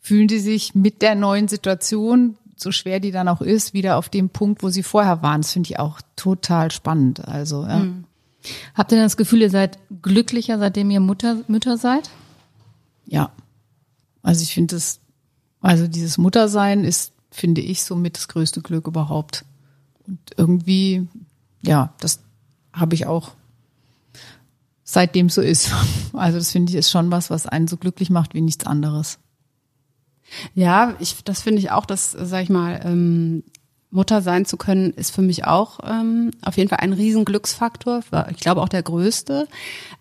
fühlen 0.01 0.29
die 0.29 0.39
sich 0.39 0.75
mit 0.75 1.03
der 1.03 1.15
neuen 1.15 1.49
Situation, 1.49 2.37
so 2.57 2.73
schwer 2.73 3.01
die 3.01 3.11
dann 3.13 3.29
auch 3.29 3.41
ist, 3.41 3.75
wieder 3.75 3.97
auf 3.97 4.09
dem 4.09 4.31
Punkt, 4.31 4.63
wo 4.63 4.69
sie 4.69 4.83
vorher 4.83 5.23
waren. 5.23 5.43
Das 5.43 5.53
finde 5.53 5.71
ich 5.71 5.79
auch 5.79 6.01
total 6.17 6.71
spannend. 6.71 7.27
Also, 7.27 7.63
ja. 7.63 7.87
Habt 8.75 8.93
ihr 8.93 8.97
denn 8.97 9.05
das 9.05 9.17
Gefühl, 9.17 9.43
ihr 9.43 9.51
seid 9.51 9.79
glücklicher, 10.03 10.59
seitdem 10.59 10.91
ihr 10.91 11.01
Mutter, 11.01 11.39
Mütter 11.49 11.77
seid? 11.77 12.11
ja. 13.09 13.33
Also 14.23 14.43
ich 14.43 14.53
finde 14.53 14.77
es, 14.77 15.01
also 15.61 15.89
dieses 15.89 16.19
Muttersein 16.19 16.85
ist, 16.85 17.13
finde 17.31 17.61
ich, 17.61 17.83
somit 17.83 18.17
das 18.17 18.29
größte 18.29 18.61
Glück 18.61 18.87
überhaupt. 18.87 19.45
Und 20.07 20.19
irgendwie, 20.37 21.07
ja, 21.63 21.95
das 22.01 22.21
habe 22.73 22.95
ich 22.95 23.07
auch 23.07 23.33
seitdem 24.85 25.29
so 25.31 25.41
ist. 25.41 25.73
Also 26.15 26.39
das 26.39 26.51
finde 26.51 26.71
ich 26.71 26.77
ist 26.77 26.91
schon 26.91 27.13
was, 27.13 27.31
was 27.31 27.47
einen 27.47 27.69
so 27.69 27.77
glücklich 27.77 28.11
macht 28.11 28.35
wie 28.35 28.41
nichts 28.41 28.67
anderes. 28.67 29.19
Ja, 30.55 30.97
ich, 30.99 31.23
das 31.23 31.43
finde 31.43 31.61
ich 31.61 31.71
auch, 31.71 31.87
dass, 31.87 32.11
sag 32.11 32.43
ich 32.43 32.49
mal, 32.51 32.81
ähm, 32.83 33.45
Mutter 33.91 34.21
sein 34.21 34.45
zu 34.45 34.57
können, 34.57 34.93
ist 34.93 35.15
für 35.15 35.23
mich 35.23 35.47
auch 35.47 35.81
ähm, 35.83 36.31
auf 36.43 36.57
jeden 36.57 36.69
Fall 36.69 36.81
ein 36.81 36.93
Riesenglücksfaktor. 36.93 38.03
Ich 38.31 38.39
glaube 38.39 38.61
auch 38.61 38.69
der 38.69 38.83
größte. 38.83 39.49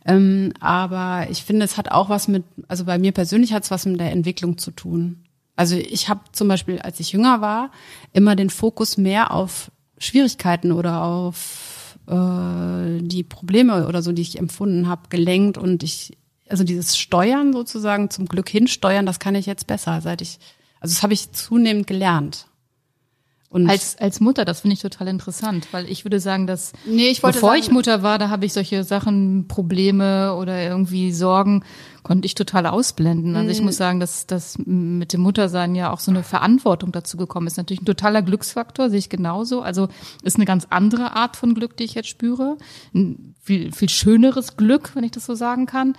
Ähm, 0.06 0.52
aber 0.60 1.28
ich 1.30 1.44
finde, 1.44 1.64
es 1.66 1.78
hat 1.78 1.92
auch 1.92 2.10
was 2.10 2.28
mit, 2.28 2.44
also 2.68 2.86
bei 2.86 2.98
mir 2.98 3.14
persönlich 3.14 3.54
hat 3.54 3.64
es 3.64 3.72
was 3.72 3.86
mit 3.86 4.00
der 4.00 4.12
Entwicklung 4.12 4.58
zu 4.58 4.72
tun. 4.72 5.24
Also 5.56 5.76
ich 5.76 6.10
habe 6.10 6.22
zum 6.34 6.48
Beispiel, 6.48 6.80
als 6.80 7.00
ich 7.00 7.14
jünger 7.14 7.42
war, 7.42 7.72
immer 8.14 8.36
den 8.36 8.50
Fokus 8.50 8.98
mehr 8.98 9.32
auf 9.32 9.72
Schwierigkeiten 9.98 10.72
oder 10.72 11.04
auf 11.04 11.98
äh, 12.08 13.02
die 13.02 13.24
Probleme 13.24 13.88
oder 13.88 14.02
so, 14.02 14.12
die 14.12 14.22
ich 14.22 14.38
empfunden 14.38 14.88
habe, 14.88 15.10
gelenkt 15.10 15.58
und 15.58 15.82
ich, 15.82 16.18
also 16.50 16.64
dieses 16.64 16.98
Steuern 16.98 17.54
sozusagen 17.54 18.10
zum 18.10 18.28
Glück 18.28 18.50
hinsteuern, 18.50 19.06
das 19.06 19.20
kann 19.20 19.36
ich 19.36 19.46
jetzt 19.46 19.66
besser, 19.66 20.02
seit 20.02 20.22
ich, 20.22 20.40
also 20.80 20.94
das 20.94 21.04
habe 21.04 21.14
ich 21.14 21.32
zunehmend 21.32 21.88
gelernt. 21.88 22.47
Und 23.50 23.70
als, 23.70 23.98
als 23.98 24.20
Mutter, 24.20 24.44
das 24.44 24.62
finde 24.62 24.74
ich 24.74 24.82
total 24.82 25.08
interessant, 25.08 25.70
weil 25.72 25.90
ich 25.90 26.04
würde 26.04 26.20
sagen, 26.20 26.48
dass 26.48 26.74
nee, 26.86 27.08
ich 27.08 27.22
bevor 27.22 27.52
sagen, 27.52 27.62
ich 27.62 27.72
Mutter 27.72 28.04
war, 28.04 28.18
da 28.20 28.30
habe 28.30 28.46
ich 28.46 28.52
solche 28.52 28.84
Sachen, 28.84 29.48
Probleme 29.48 30.36
oder 30.36 30.62
irgendwie 30.62 31.14
Sorgen, 31.14 31.64
konnte 32.04 32.26
ich 32.26 32.36
total 32.36 32.66
ausblenden. 32.66 33.38
Also 33.38 33.50
ich 33.50 33.60
mhm. 33.60 33.68
muss 33.68 33.78
sagen, 33.78 34.02
dass 34.02 34.28
das 34.28 34.58
mit 34.66 35.14
dem 35.14 35.22
Muttersein 35.22 35.76
ja 35.76 35.94
auch 35.94 36.02
so 36.02 36.12
eine 36.12 36.24
Verantwortung 36.24 36.92
dazu 36.92 37.16
gekommen 37.16 37.48
ist. 37.48 37.56
Natürlich 37.56 37.82
ein 37.82 37.86
totaler 37.86 38.22
Glücksfaktor, 38.22 38.90
sehe 38.90 39.00
ich 39.00 39.10
genauso. 39.10 39.62
Also 39.62 39.88
ist 40.24 40.36
eine 40.36 40.46
ganz 40.46 40.68
andere 40.70 41.16
Art 41.16 41.38
von 41.38 41.54
Glück, 41.54 41.78
die 41.78 41.86
ich 41.86 41.96
jetzt 41.96 42.10
spüre. 42.10 42.58
Ein 42.94 43.34
viel, 43.42 43.72
viel 43.72 43.90
schöneres 43.90 44.58
Glück, 44.58 44.92
wenn 44.94 45.06
ich 45.06 45.12
das 45.12 45.26
so 45.26 45.36
sagen 45.36 45.68
kann. 45.68 45.96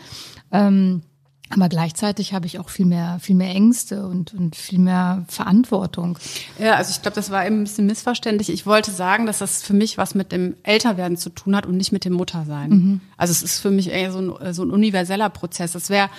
Ähm, 0.52 1.02
aber 1.50 1.68
gleichzeitig 1.68 2.34
habe 2.34 2.46
ich 2.46 2.58
auch 2.58 2.68
viel 2.68 2.86
mehr, 2.86 3.18
viel 3.20 3.34
mehr 3.34 3.54
Ängste 3.54 4.06
und, 4.06 4.34
und 4.34 4.54
viel 4.54 4.78
mehr 4.78 5.24
Verantwortung. 5.28 6.18
Ja, 6.58 6.74
also 6.74 6.90
ich 6.90 7.00
glaube, 7.00 7.14
das 7.14 7.30
war 7.30 7.46
eben 7.46 7.60
ein 7.60 7.64
bisschen 7.64 7.86
missverständlich. 7.86 8.50
Ich 8.50 8.66
wollte 8.66 8.90
sagen, 8.90 9.26
dass 9.26 9.38
das 9.38 9.62
für 9.62 9.72
mich 9.72 9.96
was 9.96 10.14
mit 10.14 10.32
dem 10.32 10.56
Älterwerden 10.62 11.16
zu 11.16 11.30
tun 11.30 11.56
hat 11.56 11.66
und 11.66 11.76
nicht 11.76 11.92
mit 11.92 12.04
dem 12.04 12.12
Muttersein. 12.12 12.70
Mhm. 12.70 13.00
Also 13.16 13.32
es 13.32 13.42
ist 13.42 13.60
für 13.60 13.70
mich 13.70 13.90
eher 13.90 14.12
so 14.12 14.18
ein, 14.18 14.52
so 14.52 14.62
ein 14.62 14.70
universeller 14.70 15.30
Prozess. 15.30 15.74
Es 15.74 15.88
wäre 15.88 16.10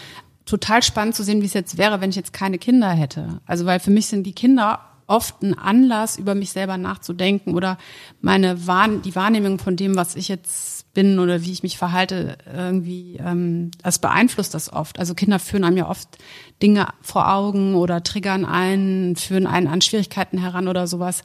total 0.45 0.81
spannend 0.81 1.15
zu 1.15 1.23
sehen, 1.23 1.41
wie 1.41 1.45
es 1.45 1.53
jetzt 1.53 1.77
wäre, 1.77 2.01
wenn 2.01 2.09
ich 2.09 2.15
jetzt 2.15 2.33
keine 2.33 2.57
Kinder 2.57 2.89
hätte. 2.89 3.39
Also 3.45 3.65
weil 3.65 3.79
für 3.79 3.91
mich 3.91 4.07
sind 4.07 4.23
die 4.23 4.33
Kinder 4.33 4.79
oft 5.05 5.41
ein 5.41 5.57
Anlass, 5.57 6.17
über 6.17 6.35
mich 6.35 6.51
selber 6.51 6.77
nachzudenken 6.77 7.55
oder 7.55 7.77
meine 8.21 8.67
Wahrn 8.67 9.01
die 9.01 9.15
Wahrnehmung 9.15 9.59
von 9.59 9.75
dem, 9.75 9.95
was 9.95 10.15
ich 10.15 10.27
jetzt 10.27 10.78
bin 10.93 11.19
oder 11.19 11.43
wie 11.43 11.51
ich 11.51 11.63
mich 11.63 11.77
verhalte, 11.77 12.37
irgendwie, 12.51 13.17
ähm, 13.17 13.71
das 13.83 13.99
beeinflusst 13.99 14.53
das 14.53 14.71
oft. 14.71 14.99
Also 14.99 15.13
Kinder 15.13 15.39
führen 15.39 15.63
einem 15.63 15.77
ja 15.77 15.89
oft 15.89 16.17
Dinge 16.61 16.87
vor 17.01 17.31
Augen 17.31 17.75
oder 17.75 18.03
triggern 18.03 18.45
einen, 18.45 19.15
führen 19.15 19.47
einen 19.47 19.67
an 19.67 19.81
Schwierigkeiten 19.81 20.37
heran 20.39 20.67
oder 20.67 20.87
sowas. 20.87 21.23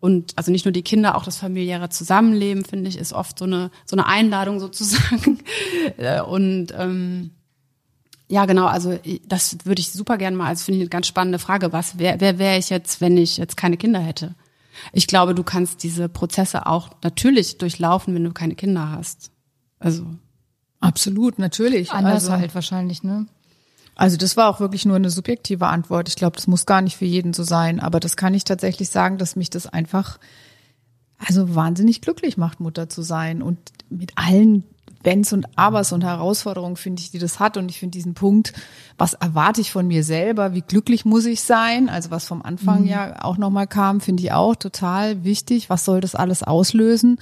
Und 0.00 0.32
also 0.36 0.50
nicht 0.50 0.64
nur 0.64 0.72
die 0.72 0.82
Kinder, 0.82 1.16
auch 1.16 1.24
das 1.24 1.36
familiäre 1.36 1.90
Zusammenleben, 1.90 2.64
finde 2.64 2.88
ich, 2.88 2.98
ist 2.98 3.12
oft 3.12 3.38
so 3.38 3.44
eine, 3.44 3.70
so 3.84 3.94
eine 3.94 4.06
Einladung 4.06 4.58
sozusagen. 4.58 5.38
Und 6.26 6.68
ähm, 6.76 7.30
ja, 8.26 8.46
genau, 8.46 8.66
also 8.66 8.98
das 9.26 9.58
würde 9.64 9.80
ich 9.80 9.90
super 9.90 10.16
gerne 10.16 10.36
mal, 10.36 10.46
als 10.46 10.62
finde 10.62 10.78
ich 10.78 10.82
eine 10.84 10.88
ganz 10.90 11.06
spannende 11.06 11.38
Frage. 11.38 11.72
Was 11.72 11.98
wer, 11.98 12.20
wer 12.20 12.38
wäre 12.38 12.58
ich 12.58 12.70
jetzt, 12.70 13.00
wenn 13.00 13.16
ich 13.18 13.36
jetzt 13.36 13.56
keine 13.56 13.76
Kinder 13.76 14.00
hätte? 14.00 14.34
Ich 14.92 15.06
glaube, 15.06 15.34
du 15.34 15.42
kannst 15.42 15.82
diese 15.82 16.08
Prozesse 16.08 16.66
auch 16.66 16.90
natürlich 17.02 17.58
durchlaufen, 17.58 18.14
wenn 18.14 18.24
du 18.24 18.32
keine 18.32 18.54
Kinder 18.54 18.90
hast. 18.90 19.30
Also 19.78 20.06
absolut, 20.80 21.38
natürlich. 21.38 21.92
Anders 21.92 22.24
also, 22.24 22.32
halt 22.32 22.54
wahrscheinlich, 22.54 23.02
ne? 23.02 23.26
Also 23.94 24.16
das 24.16 24.36
war 24.36 24.48
auch 24.48 24.60
wirklich 24.60 24.86
nur 24.86 24.96
eine 24.96 25.10
subjektive 25.10 25.66
Antwort. 25.66 26.08
Ich 26.08 26.16
glaube, 26.16 26.36
das 26.36 26.46
muss 26.46 26.64
gar 26.64 26.80
nicht 26.80 26.96
für 26.96 27.04
jeden 27.04 27.34
so 27.34 27.42
sein, 27.42 27.80
aber 27.80 28.00
das 28.00 28.16
kann 28.16 28.32
ich 28.32 28.44
tatsächlich 28.44 28.88
sagen, 28.88 29.18
dass 29.18 29.36
mich 29.36 29.50
das 29.50 29.66
einfach 29.66 30.18
also 31.18 31.54
wahnsinnig 31.54 32.00
glücklich 32.00 32.36
macht, 32.36 32.60
Mutter 32.60 32.88
zu 32.88 33.02
sein 33.02 33.42
und 33.42 33.58
mit 33.90 34.12
allen 34.16 34.64
Wenns 35.02 35.32
und 35.32 35.58
Abers 35.58 35.92
und 35.92 36.04
Herausforderungen 36.04 36.76
finde 36.76 37.00
ich, 37.00 37.10
die 37.10 37.18
das 37.18 37.40
hat. 37.40 37.56
Und 37.56 37.70
ich 37.70 37.78
finde 37.78 37.96
diesen 37.96 38.14
Punkt, 38.14 38.52
was 38.98 39.14
erwarte 39.14 39.60
ich 39.60 39.72
von 39.72 39.86
mir 39.86 40.04
selber? 40.04 40.52
Wie 40.52 40.60
glücklich 40.60 41.04
muss 41.04 41.24
ich 41.24 41.42
sein? 41.42 41.88
Also 41.88 42.10
was 42.10 42.26
vom 42.26 42.42
Anfang 42.42 42.82
mhm. 42.82 42.88
ja 42.88 43.24
auch 43.24 43.38
nochmal 43.38 43.66
kam, 43.66 44.00
finde 44.00 44.22
ich 44.22 44.32
auch 44.32 44.56
total 44.56 45.24
wichtig. 45.24 45.70
Was 45.70 45.84
soll 45.84 46.00
das 46.00 46.14
alles 46.14 46.42
auslösen? 46.42 47.18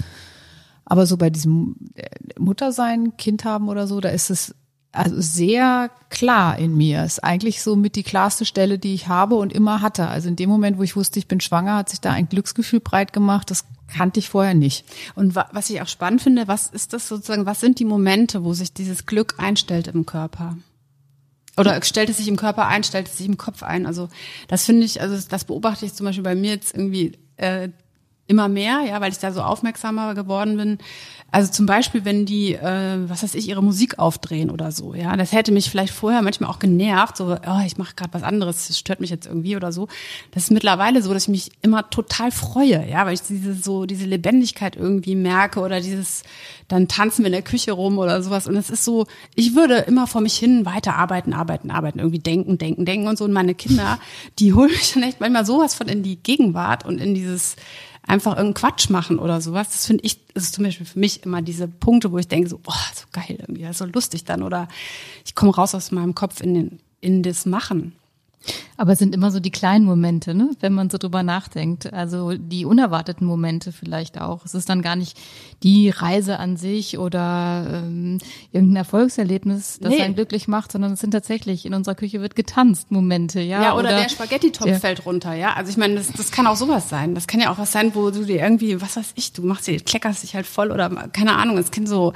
Aber 0.85 1.07
so 1.07 1.17
bei 1.17 1.31
diesem 1.31 1.77
äh, 1.95 2.09
Muttersein, 2.39 3.17
Kind 3.17 3.45
haben 3.45 3.69
oder 3.69 3.87
so, 3.87 4.01
da 4.01 4.09
ist 4.09 4.31
es 4.31 4.55
also 4.93 5.21
sehr 5.21 5.91
klar 6.11 6.59
in 6.59 6.77
mir. 6.77 7.05
Ist 7.05 7.23
eigentlich 7.23 7.63
so 7.63 7.77
mit 7.77 7.97
die 7.97 8.03
klarste 8.03 8.45
Stelle, 8.45 8.79
die 8.79 8.95
ich 8.95 9.09
habe 9.09 9.35
und 9.35 9.53
immer 9.53 9.83
hatte. 9.83 10.09
Also 10.09 10.29
in 10.29 10.37
dem 10.37 10.49
Moment, 10.49 10.79
wo 10.79 10.83
ich 10.83 10.97
wusste, 10.97 11.19
ich 11.19 11.29
bin 11.29 11.41
schwanger, 11.41 11.77
hat 11.77 11.91
sich 11.91 12.01
da 12.01 12.13
ein 12.13 12.29
Glücksgefühl 12.29 12.81
breit 12.81 13.13
gemacht. 13.13 13.51
Das 13.51 13.65
kannte 13.89 14.21
ich 14.21 14.29
vorher 14.29 14.55
nicht. 14.55 14.85
Und 15.15 15.35
was 15.35 15.71
ich 15.71 15.81
auch 15.83 15.89
spannend 15.89 16.23
finde, 16.23 16.49
was 16.49 16.69
ist 16.69 16.93
das 16.93 17.09
sozusagen, 17.09 17.47
was 17.47 17.61
sind 17.61 17.79
die 17.79 17.85
Momente, 17.85 18.45
wo 18.45 18.55
sich 18.55 18.73
dieses 18.73 19.07
Glück 19.07 19.35
einstellt 19.39 19.89
im 19.89 20.07
Körper? 20.07 20.57
Oder 21.59 21.83
stellt 21.83 22.09
es 22.09 22.19
sich 22.19 22.29
im 22.29 22.37
Körper 22.37 22.69
ein, 22.69 22.85
stellt 22.85 23.09
es 23.09 23.19
sich 23.19 23.27
im 23.27 23.37
Kopf 23.37 23.63
ein? 23.63 23.85
Also 23.85 24.09
das 24.47 24.65
finde 24.65 24.85
ich, 24.85 25.01
also 25.01 25.19
das 25.29 25.45
beobachte 25.45 25.87
ich 25.87 25.95
zum 25.95 26.07
Beispiel 26.07 26.23
bei 26.23 26.37
mir 26.37 26.53
jetzt 26.53 26.75
irgendwie 26.75 27.19
äh, 27.37 27.71
immer 28.29 28.49
mehr, 28.49 28.83
ja, 28.87 29.01
weil 29.01 29.11
ich 29.11 29.19
da 29.19 29.33
so 29.33 29.41
aufmerksamer 29.41 30.15
geworden 30.15 30.57
bin. 30.57 30.79
Also 31.31 31.53
zum 31.53 31.67
Beispiel, 31.67 32.07
wenn 32.07 32.25
die, 32.25 32.55
äh, 32.55 33.09
was 33.09 33.23
weiß 33.23 33.35
ich, 33.35 33.49
ihre 33.49 33.63
Musik 33.63 33.99
aufdrehen 33.99 34.51
oder 34.51 34.73
so, 34.73 34.95
ja, 34.95 35.15
das 35.15 35.33
hätte 35.33 35.53
mich 35.53 35.69
vielleicht 35.69 35.93
vorher 35.93 36.23
manchmal 36.23 36.49
auch 36.49 36.59
genervt, 36.59 37.19
so, 37.19 37.35
oh, 37.35 37.61
ich 37.67 37.77
mache 37.77 37.95
gerade 37.97 38.15
was 38.15 38.23
anderes, 38.23 38.69
das 38.69 38.79
stört 38.79 39.01
mich 39.01 39.11
jetzt 39.11 39.27
irgendwie 39.27 39.55
oder 39.55 39.71
so. 39.71 39.89
Das 40.31 40.45
ist 40.45 40.51
mittlerweile 40.51 41.03
so, 41.03 41.13
dass 41.13 41.25
ich 41.25 41.29
mich 41.29 41.51
immer 41.61 41.91
total 41.91 42.31
freue, 42.31 42.89
ja, 42.89 43.05
weil 43.05 43.13
ich 43.13 43.21
diese 43.23 43.53
so 43.53 43.85
diese 43.85 44.07
Lebendigkeit 44.07 44.77
irgendwie 44.77 45.17
merke 45.17 45.61
oder 45.61 45.81
dieses, 45.81 46.23
dann 46.67 46.89
tanzen 46.89 47.25
wir 47.25 47.27
in 47.27 47.33
der 47.33 47.43
Küche 47.43 47.73
rum 47.73 47.99
oder 47.99 48.23
sowas. 48.23 48.47
Und 48.47 48.57
es 48.57 48.71
ist 48.71 48.87
so, 48.87 49.07
ich 49.35 49.55
würde 49.55 49.77
immer 49.81 50.07
vor 50.07 50.23
mich 50.23 50.37
hin 50.39 50.65
weiter 50.65 50.97
arbeiten, 50.97 51.35
arbeiten, 51.35 51.71
arbeiten, 51.71 51.99
irgendwie 51.99 52.21
denken, 52.21 52.57
denken, 52.57 52.87
denken 52.87 53.07
und 53.07 53.19
so. 53.19 53.25
Und 53.25 53.33
meine 53.33 53.55
Kinder, 53.55 53.99
die 54.39 54.55
holen 54.55 54.71
mich 54.73 54.93
dann 54.95 55.03
echt 55.03 55.21
manchmal 55.21 55.45
sowas 55.45 55.75
von 55.75 55.89
in 55.89 56.03
die 56.03 56.17
Gegenwart 56.17 56.87
und 56.87 57.01
in 57.03 57.15
dieses 57.15 57.57
einfach 58.09 58.37
irgendeinen 58.37 58.55
Quatsch 58.55 58.91
machen 58.91 59.19
oder 59.19 59.41
sowas. 59.41 59.69
Das 59.71 59.87
finde 59.87 60.05
ich, 60.05 60.25
das 60.35 60.45
ist 60.45 60.55
zum 60.55 60.65
Beispiel 60.65 60.87
für 60.87 60.99
mich 60.99 61.25
immer 61.25 61.43
diese 61.43 61.69
Punkte, 61.69 62.11
wo 62.11 62.19
ich 62.19 62.29
denke 62.29 62.49
so, 62.49 62.59
boah, 62.59 62.75
so 62.95 63.05
geil 63.13 63.39
irgendwie, 63.39 63.71
so 63.73 63.85
lustig 63.85 64.25
dann 64.25 64.43
oder 64.43 64.69
ich 65.25 65.35
komme 65.35 65.55
raus 65.55 65.75
aus 65.75 65.93
meinem 65.93 66.15
Kopf 66.15 66.41
in 66.41 66.55
den, 66.55 66.81
in 67.01 67.23
das 67.23 67.47
Machen. 67.47 67.93
Aber 68.77 68.93
es 68.93 68.99
sind 68.99 69.15
immer 69.15 69.31
so 69.31 69.41
die 69.41 69.51
kleinen 69.51 69.85
Momente, 69.85 70.35
ne? 70.35 70.51
wenn 70.61 70.73
man 70.73 70.89
so 70.89 70.99
drüber 70.99 71.23
nachdenkt. 71.23 71.93
Also 71.93 72.35
die 72.35 72.65
unerwarteten 72.65 73.27
Momente 73.27 73.73
vielleicht 73.73 74.21
auch. 74.21 74.45
Es 74.45 74.55
ist 74.55 74.69
dann 74.69 74.83
gar 74.83 74.97
nicht 74.97 75.19
die 75.63 75.91
Reise 75.91 76.39
an 76.39 76.57
sich 76.57 76.99
oder 76.99 77.67
ähm, 77.73 78.19
irgendein 78.53 78.77
Erfolgserlebnis, 78.77 79.81
das 79.81 79.91
nee. 79.91 80.01
einen 80.01 80.15
glücklich 80.15 80.47
macht, 80.47 80.71
sondern 80.71 80.93
es 80.93 81.01
sind 81.01 81.11
tatsächlich 81.11 81.67
in 81.67 81.75
unserer 81.75 81.97
Küche 81.97 82.21
wird 82.21 82.37
getanzt 82.37 82.93
Momente, 82.93 83.41
ja. 83.41 83.63
Ja, 83.63 83.73
oder, 83.73 83.89
oder 83.89 83.99
der 83.99 84.09
Spaghetti-Topf 84.09 84.69
ja. 84.69 84.79
fällt 84.79 85.05
runter, 85.05 85.35
ja. 85.35 85.55
Also 85.55 85.71
ich 85.71 85.77
meine, 85.77 85.97
das, 85.97 86.13
das 86.13 86.31
kann 86.31 86.47
auch 86.47 86.57
sowas 86.57 86.89
sein. 86.89 87.17
Das 87.17 87.27
kann 87.27 87.41
ja 87.41 87.51
auch 87.51 87.59
was 87.59 87.73
sein, 87.73 87.95
wo 87.97 88.11
du 88.11 88.25
dir 88.25 88.41
irgendwie, 88.41 88.81
was 88.81 88.97
weiß 88.97 89.13
ich, 89.17 89.33
du 89.33 89.43
machst 89.43 89.67
dir, 89.67 89.81
kleckerst 89.81 90.23
dich 90.23 90.37
halt 90.37 90.47
voll 90.47 90.71
oder 90.71 90.89
keine 91.13 91.37
Ahnung. 91.37 91.59
Es 91.59 91.73
kann 91.73 91.87
so, 91.87 92.13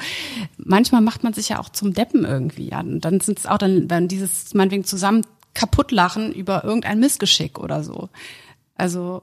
manchmal 0.56 1.00
macht 1.00 1.24
man 1.24 1.32
sich 1.32 1.48
ja 1.48 1.58
auch 1.58 1.70
zum 1.70 1.92
Deppen 1.92 2.24
irgendwie, 2.24 2.68
ja. 2.68 2.80
Und 2.80 3.00
dann 3.00 3.18
sind 3.18 3.40
es 3.40 3.46
auch 3.46 3.58
dann, 3.58 3.90
wenn 3.90 4.06
dieses 4.06 4.54
meinetwegen 4.54 4.84
zusammen 4.84 5.22
kaputt 5.54 5.90
lachen 5.90 6.32
über 6.32 6.64
irgendein 6.64 7.00
Missgeschick 7.00 7.58
oder 7.58 7.82
so. 7.82 8.08
Also 8.76 9.22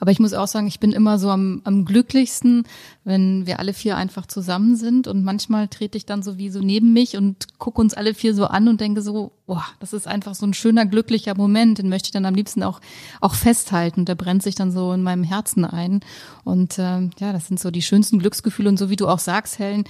aber 0.00 0.10
ich 0.10 0.18
muss 0.18 0.34
auch 0.34 0.46
sagen, 0.46 0.66
ich 0.66 0.80
bin 0.80 0.92
immer 0.92 1.18
so 1.18 1.30
am, 1.30 1.60
am 1.64 1.84
glücklichsten, 1.84 2.64
wenn 3.04 3.46
wir 3.46 3.58
alle 3.58 3.74
vier 3.74 3.96
einfach 3.96 4.26
zusammen 4.26 4.76
sind. 4.76 5.08
Und 5.08 5.24
manchmal 5.24 5.68
trete 5.68 5.98
ich 5.98 6.06
dann 6.06 6.22
so 6.22 6.38
wie 6.38 6.50
so 6.50 6.60
neben 6.60 6.92
mich 6.92 7.16
und 7.16 7.58
gucke 7.58 7.80
uns 7.80 7.94
alle 7.94 8.14
vier 8.14 8.34
so 8.34 8.46
an 8.46 8.68
und 8.68 8.80
denke 8.80 9.02
so, 9.02 9.32
boah, 9.46 9.64
das 9.80 9.92
ist 9.92 10.06
einfach 10.06 10.34
so 10.34 10.46
ein 10.46 10.54
schöner, 10.54 10.86
glücklicher 10.86 11.36
Moment. 11.36 11.78
Den 11.78 11.88
möchte 11.88 12.08
ich 12.08 12.12
dann 12.12 12.26
am 12.26 12.34
liebsten 12.34 12.62
auch, 12.62 12.80
auch 13.20 13.34
festhalten. 13.34 14.04
Der 14.04 14.14
brennt 14.14 14.42
sich 14.42 14.54
dann 14.54 14.70
so 14.70 14.92
in 14.92 15.02
meinem 15.02 15.24
Herzen 15.24 15.64
ein. 15.64 16.00
Und 16.44 16.78
ähm, 16.78 17.10
ja, 17.18 17.32
das 17.32 17.48
sind 17.48 17.60
so 17.60 17.70
die 17.70 17.82
schönsten 17.82 18.18
Glücksgefühle. 18.18 18.68
Und 18.68 18.78
so 18.78 18.90
wie 18.90 18.96
du 18.96 19.08
auch 19.08 19.18
sagst, 19.18 19.58
Helen, 19.58 19.84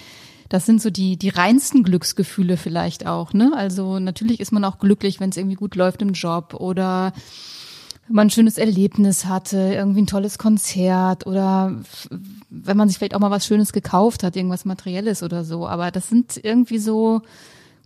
das 0.49 0.65
sind 0.65 0.81
so 0.81 0.91
die, 0.91 1.17
die 1.17 1.29
reinsten 1.29 1.83
Glücksgefühle 1.83 2.57
vielleicht 2.57 3.07
auch, 3.07 3.35
ne? 3.35 3.53
Also 3.55 3.99
natürlich 3.99 4.41
ist 4.41 4.51
man 4.51 4.65
auch 4.65 4.79
glücklich, 4.79 5.21
wenn 5.21 5.29
es 5.29 5.37
irgendwie 5.37 5.57
gut 5.57 5.75
läuft 5.75 6.01
im 6.01 6.15
Job 6.15 6.55
oder 6.55 7.13
man 8.09 8.29
ein 8.29 8.31
schönes 8.31 8.59
Erlebnis 8.59 9.27
hatte, 9.27 9.57
irgendwie 9.75 10.03
ein 10.03 10.07
tolles 10.07 10.39
Konzert 10.39 11.27
oder 11.27 11.75
wenn 12.51 12.77
man 12.77 12.89
sich 12.89 12.99
vielleicht 12.99 13.15
auch 13.15 13.21
mal 13.21 13.31
was 13.31 13.47
Schönes 13.47 13.73
gekauft 13.73 14.23
hat, 14.23 14.37
irgendwas 14.37 14.65
Materielles 14.65 15.23
oder 15.23 15.45
so. 15.45 15.67
Aber 15.67 15.91
das 15.91 16.09
sind 16.09 16.41
irgendwie 16.43 16.79
so 16.79 17.23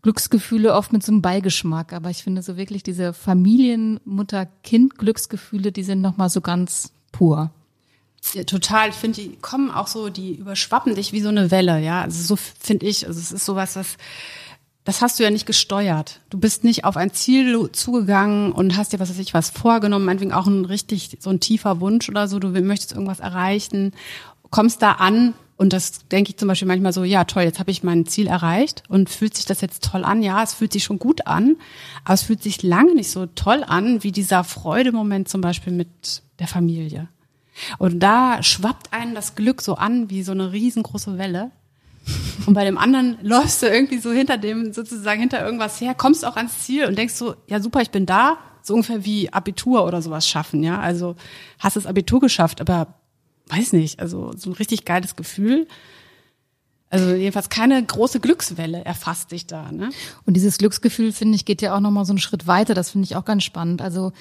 Glücksgefühle 0.02 0.74
oft 0.74 0.92
mit 0.92 1.02
so 1.04 1.12
einem 1.12 1.22
Beigeschmack. 1.22 1.92
Aber 1.92 2.10
ich 2.10 2.22
finde 2.22 2.42
so 2.42 2.56
wirklich 2.56 2.82
diese 2.82 3.12
Familien, 3.12 4.00
Mutter, 4.04 4.46
Kind 4.64 4.98
Glücksgefühle, 4.98 5.72
die 5.72 5.84
sind 5.84 6.00
nochmal 6.00 6.30
so 6.30 6.40
ganz 6.40 6.92
pur. 7.12 7.50
Ja, 8.34 8.44
total. 8.44 8.90
Ich 8.90 8.94
finde, 8.94 9.20
die 9.20 9.36
kommen 9.36 9.70
auch 9.70 9.88
so, 9.88 10.08
die 10.08 10.34
überschwappen 10.34 10.94
dich 10.94 11.12
wie 11.12 11.20
so 11.20 11.28
eine 11.28 11.50
Welle, 11.50 11.80
ja. 11.80 12.02
Also 12.02 12.22
so 12.22 12.36
finde 12.36 12.86
ich. 12.86 13.06
Also 13.06 13.18
es 13.18 13.32
ist 13.32 13.44
sowas, 13.44 13.76
was 13.76 13.96
das 14.84 15.00
hast 15.00 15.18
du 15.18 15.22
ja 15.22 15.30
nicht 15.30 15.46
gesteuert. 15.46 16.20
Du 16.30 16.38
bist 16.38 16.64
nicht 16.64 16.84
auf 16.84 16.96
ein 16.96 17.12
Ziel 17.12 17.70
zugegangen 17.72 18.52
und 18.52 18.76
hast 18.76 18.92
dir 18.92 19.00
was 19.00 19.10
weiß 19.10 19.18
ich 19.18 19.34
was 19.34 19.50
vorgenommen, 19.50 20.04
meinetwegen 20.04 20.32
auch 20.32 20.46
ein 20.46 20.64
richtig 20.64 21.18
so 21.20 21.30
ein 21.30 21.40
tiefer 21.40 21.80
Wunsch 21.80 22.08
oder 22.08 22.26
so. 22.26 22.38
Du 22.38 22.48
möchtest 22.48 22.92
irgendwas 22.92 23.20
erreichen, 23.20 23.92
kommst 24.50 24.82
da 24.82 24.92
an 24.92 25.34
und 25.56 25.72
das 25.72 26.08
denke 26.08 26.30
ich 26.30 26.38
zum 26.38 26.48
Beispiel 26.48 26.66
manchmal 26.66 26.92
so, 26.92 27.04
ja 27.04 27.22
toll, 27.22 27.44
jetzt 27.44 27.60
habe 27.60 27.70
ich 27.70 27.84
mein 27.84 28.06
Ziel 28.06 28.26
erreicht 28.26 28.82
und 28.88 29.08
fühlt 29.08 29.36
sich 29.36 29.44
das 29.44 29.60
jetzt 29.60 29.84
toll 29.84 30.04
an? 30.04 30.20
Ja, 30.22 30.42
es 30.42 30.54
fühlt 30.54 30.72
sich 30.72 30.82
schon 30.82 30.98
gut 30.98 31.28
an, 31.28 31.56
aber 32.04 32.14
es 32.14 32.22
fühlt 32.22 32.42
sich 32.42 32.64
lange 32.64 32.96
nicht 32.96 33.10
so 33.10 33.26
toll 33.26 33.62
an 33.64 34.02
wie 34.02 34.10
dieser 34.10 34.42
Freudemoment 34.42 35.28
zum 35.28 35.40
Beispiel 35.40 35.72
mit 35.72 36.22
der 36.40 36.48
Familie. 36.48 37.08
Und 37.78 38.00
da 38.00 38.42
schwappt 38.42 38.92
einen 38.92 39.14
das 39.14 39.36
Glück 39.36 39.62
so 39.62 39.76
an 39.76 40.10
wie 40.10 40.24
so 40.24 40.32
eine 40.32 40.50
riesengroße 40.50 41.18
Welle. 41.18 41.52
Und 42.46 42.54
bei 42.54 42.64
dem 42.64 42.78
anderen 42.78 43.18
läufst 43.22 43.62
du 43.62 43.66
irgendwie 43.66 43.98
so 43.98 44.12
hinter 44.12 44.38
dem, 44.38 44.72
sozusagen 44.72 45.20
hinter 45.20 45.44
irgendwas 45.44 45.80
her, 45.80 45.94
kommst 45.94 46.24
auch 46.24 46.36
ans 46.36 46.60
Ziel 46.60 46.86
und 46.86 46.96
denkst 46.96 47.14
so, 47.14 47.34
ja 47.46 47.60
super, 47.60 47.80
ich 47.80 47.90
bin 47.90 48.06
da. 48.06 48.38
So 48.64 48.74
ungefähr 48.74 49.04
wie 49.04 49.32
Abitur 49.32 49.84
oder 49.84 50.02
sowas 50.02 50.28
schaffen, 50.28 50.62
ja. 50.62 50.80
Also 50.80 51.16
hast 51.58 51.76
das 51.76 51.86
Abitur 51.86 52.20
geschafft, 52.20 52.60
aber 52.60 52.94
weiß 53.48 53.72
nicht, 53.72 54.00
also 54.00 54.32
so 54.36 54.50
ein 54.50 54.54
richtig 54.54 54.84
geiles 54.84 55.16
Gefühl. 55.16 55.66
Also 56.90 57.14
jedenfalls 57.14 57.48
keine 57.48 57.82
große 57.82 58.20
Glückswelle 58.20 58.84
erfasst 58.84 59.32
dich 59.32 59.46
da, 59.46 59.72
ne? 59.72 59.90
Und 60.26 60.34
dieses 60.34 60.58
Glücksgefühl, 60.58 61.12
finde 61.12 61.36
ich, 61.36 61.44
geht 61.44 61.62
ja 61.62 61.74
auch 61.74 61.80
nochmal 61.80 62.04
so 62.04 62.12
einen 62.12 62.18
Schritt 62.18 62.46
weiter. 62.46 62.74
Das 62.74 62.90
finde 62.90 63.06
ich 63.06 63.16
auch 63.16 63.24
ganz 63.24 63.44
spannend. 63.44 63.80
Also 63.80 64.12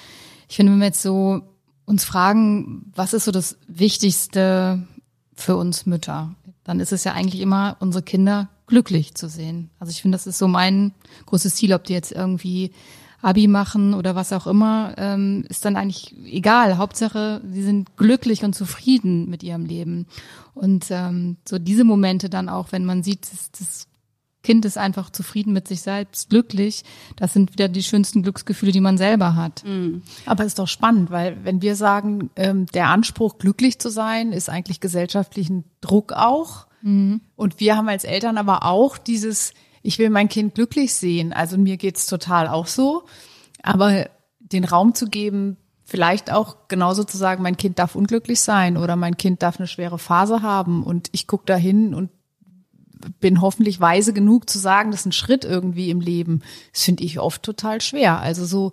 ich 0.48 0.56
finde, 0.56 0.72
wenn 0.72 0.80
wir 0.80 0.86
jetzt 0.86 1.02
so 1.02 1.42
uns 1.84 2.04
fragen, 2.04 2.90
was 2.94 3.12
ist 3.12 3.26
so 3.26 3.30
das 3.30 3.58
Wichtigste 3.68 4.86
für 5.34 5.56
uns 5.56 5.86
Mütter? 5.86 6.34
Dann 6.64 6.80
ist 6.80 6.92
es 6.92 7.04
ja 7.04 7.12
eigentlich 7.12 7.40
immer, 7.40 7.76
unsere 7.80 8.02
Kinder 8.02 8.48
glücklich 8.66 9.14
zu 9.14 9.28
sehen. 9.28 9.70
Also 9.78 9.90
ich 9.90 10.02
finde, 10.02 10.16
das 10.16 10.26
ist 10.26 10.38
so 10.38 10.48
mein 10.48 10.92
großes 11.26 11.54
Ziel, 11.54 11.74
ob 11.74 11.84
die 11.84 11.92
jetzt 11.92 12.12
irgendwie 12.12 12.72
Abi 13.20 13.46
machen 13.46 13.94
oder 13.94 14.16
was 14.16 14.32
auch 14.32 14.46
immer, 14.46 14.94
ähm, 14.98 15.44
ist 15.48 15.64
dann 15.64 15.76
eigentlich 15.76 16.14
egal. 16.24 16.76
Hauptsache, 16.76 17.40
sie 17.48 17.62
sind 17.62 17.96
glücklich 17.96 18.44
und 18.44 18.54
zufrieden 18.54 19.30
mit 19.30 19.42
ihrem 19.42 19.64
Leben. 19.64 20.06
Und 20.54 20.86
ähm, 20.90 21.36
so 21.48 21.58
diese 21.58 21.84
Momente 21.84 22.28
dann 22.28 22.48
auch, 22.48 22.72
wenn 22.72 22.84
man 22.84 23.02
sieht, 23.02 23.30
dass 23.30 23.50
das 23.52 23.86
Kind 24.42 24.64
ist 24.64 24.76
einfach 24.76 25.10
zufrieden 25.10 25.52
mit 25.52 25.68
sich 25.68 25.82
selbst, 25.82 26.30
glücklich. 26.30 26.84
Das 27.16 27.32
sind 27.32 27.52
wieder 27.52 27.68
die 27.68 27.82
schönsten 27.82 28.22
Glücksgefühle, 28.22 28.72
die 28.72 28.80
man 28.80 28.98
selber 28.98 29.36
hat. 29.36 29.62
Mhm. 29.64 30.02
Aber 30.26 30.44
ist 30.44 30.58
doch 30.58 30.68
spannend, 30.68 31.10
weil 31.10 31.44
wenn 31.44 31.62
wir 31.62 31.76
sagen, 31.76 32.30
ähm, 32.36 32.66
der 32.66 32.88
Anspruch, 32.88 33.38
glücklich 33.38 33.78
zu 33.78 33.88
sein, 33.88 34.32
ist 34.32 34.50
eigentlich 34.50 34.80
gesellschaftlichen 34.80 35.64
Druck 35.80 36.12
auch. 36.12 36.66
Mhm. 36.82 37.20
Und 37.36 37.60
wir 37.60 37.76
haben 37.76 37.88
als 37.88 38.04
Eltern 38.04 38.36
aber 38.36 38.64
auch 38.64 38.98
dieses, 38.98 39.52
ich 39.82 39.98
will 39.98 40.10
mein 40.10 40.28
Kind 40.28 40.54
glücklich 40.56 40.94
sehen. 40.94 41.32
Also 41.32 41.56
mir 41.56 41.76
geht's 41.76 42.06
total 42.06 42.48
auch 42.48 42.66
so. 42.66 43.04
Aber 43.62 44.08
den 44.40 44.64
Raum 44.64 44.94
zu 44.94 45.06
geben, 45.06 45.56
vielleicht 45.84 46.32
auch 46.32 46.68
genauso 46.68 47.04
zu 47.04 47.16
sagen, 47.16 47.42
mein 47.42 47.56
Kind 47.56 47.78
darf 47.78 47.94
unglücklich 47.94 48.40
sein 48.40 48.76
oder 48.76 48.96
mein 48.96 49.16
Kind 49.16 49.42
darf 49.42 49.58
eine 49.58 49.66
schwere 49.66 49.98
Phase 49.98 50.42
haben 50.42 50.82
und 50.82 51.08
ich 51.12 51.26
gucke 51.26 51.44
da 51.46 51.54
hin 51.54 51.94
und 51.94 52.10
bin 53.20 53.40
hoffentlich 53.40 53.80
weise 53.80 54.12
genug 54.12 54.48
zu 54.48 54.58
sagen, 54.58 54.90
das 54.90 55.00
ist 55.00 55.06
ein 55.06 55.12
Schritt 55.12 55.44
irgendwie 55.44 55.90
im 55.90 56.00
Leben. 56.00 56.42
Das 56.72 56.82
finde 56.82 57.04
ich 57.04 57.18
oft 57.18 57.42
total 57.42 57.80
schwer. 57.80 58.20
Also 58.20 58.44
so 58.44 58.72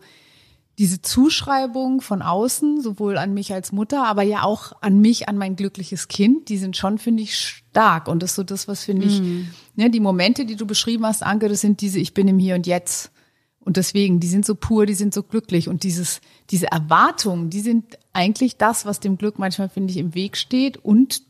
diese 0.79 1.01
Zuschreibung 1.01 1.99
von 1.99 2.21
außen, 2.21 2.81
sowohl 2.81 3.17
an 3.17 3.33
mich 3.33 3.51
als 3.51 3.73
Mutter, 3.73 4.07
aber 4.07 4.23
ja 4.23 4.43
auch 4.43 4.71
an 4.79 4.99
mich, 4.99 5.27
an 5.27 5.37
mein 5.37 5.57
glückliches 5.57 6.07
Kind, 6.07 6.47
die 6.47 6.57
sind 6.57 6.77
schon, 6.77 6.97
finde 6.97 7.21
ich, 7.21 7.37
stark. 7.37 8.07
Und 8.07 8.23
das 8.23 8.31
ist 8.31 8.35
so 8.37 8.43
das, 8.43 8.69
was 8.69 8.85
finde 8.85 9.07
ich, 9.07 9.19
mm. 9.21 9.47
ne, 9.75 9.89
die 9.89 9.99
Momente, 9.99 10.45
die 10.45 10.55
du 10.55 10.65
beschrieben 10.65 11.05
hast, 11.05 11.21
Anke, 11.21 11.49
das 11.49 11.59
sind 11.59 11.81
diese, 11.81 11.99
ich 11.99 12.13
bin 12.13 12.29
im 12.29 12.39
Hier 12.39 12.55
und 12.55 12.65
Jetzt. 12.65 13.11
Und 13.59 13.75
deswegen, 13.75 14.21
die 14.21 14.27
sind 14.27 14.45
so 14.45 14.55
pur, 14.55 14.85
die 14.85 14.93
sind 14.93 15.13
so 15.13 15.21
glücklich. 15.21 15.67
Und 15.67 15.83
dieses, 15.83 16.21
diese 16.49 16.71
Erwartungen, 16.71 17.49
die 17.49 17.59
sind 17.59 17.99
eigentlich 18.13 18.55
das, 18.55 18.85
was 18.85 19.01
dem 19.01 19.17
Glück 19.17 19.37
manchmal, 19.37 19.67
finde 19.67 19.91
ich, 19.91 19.97
im 19.97 20.15
Weg 20.15 20.37
steht 20.37 20.77
und 20.77 21.23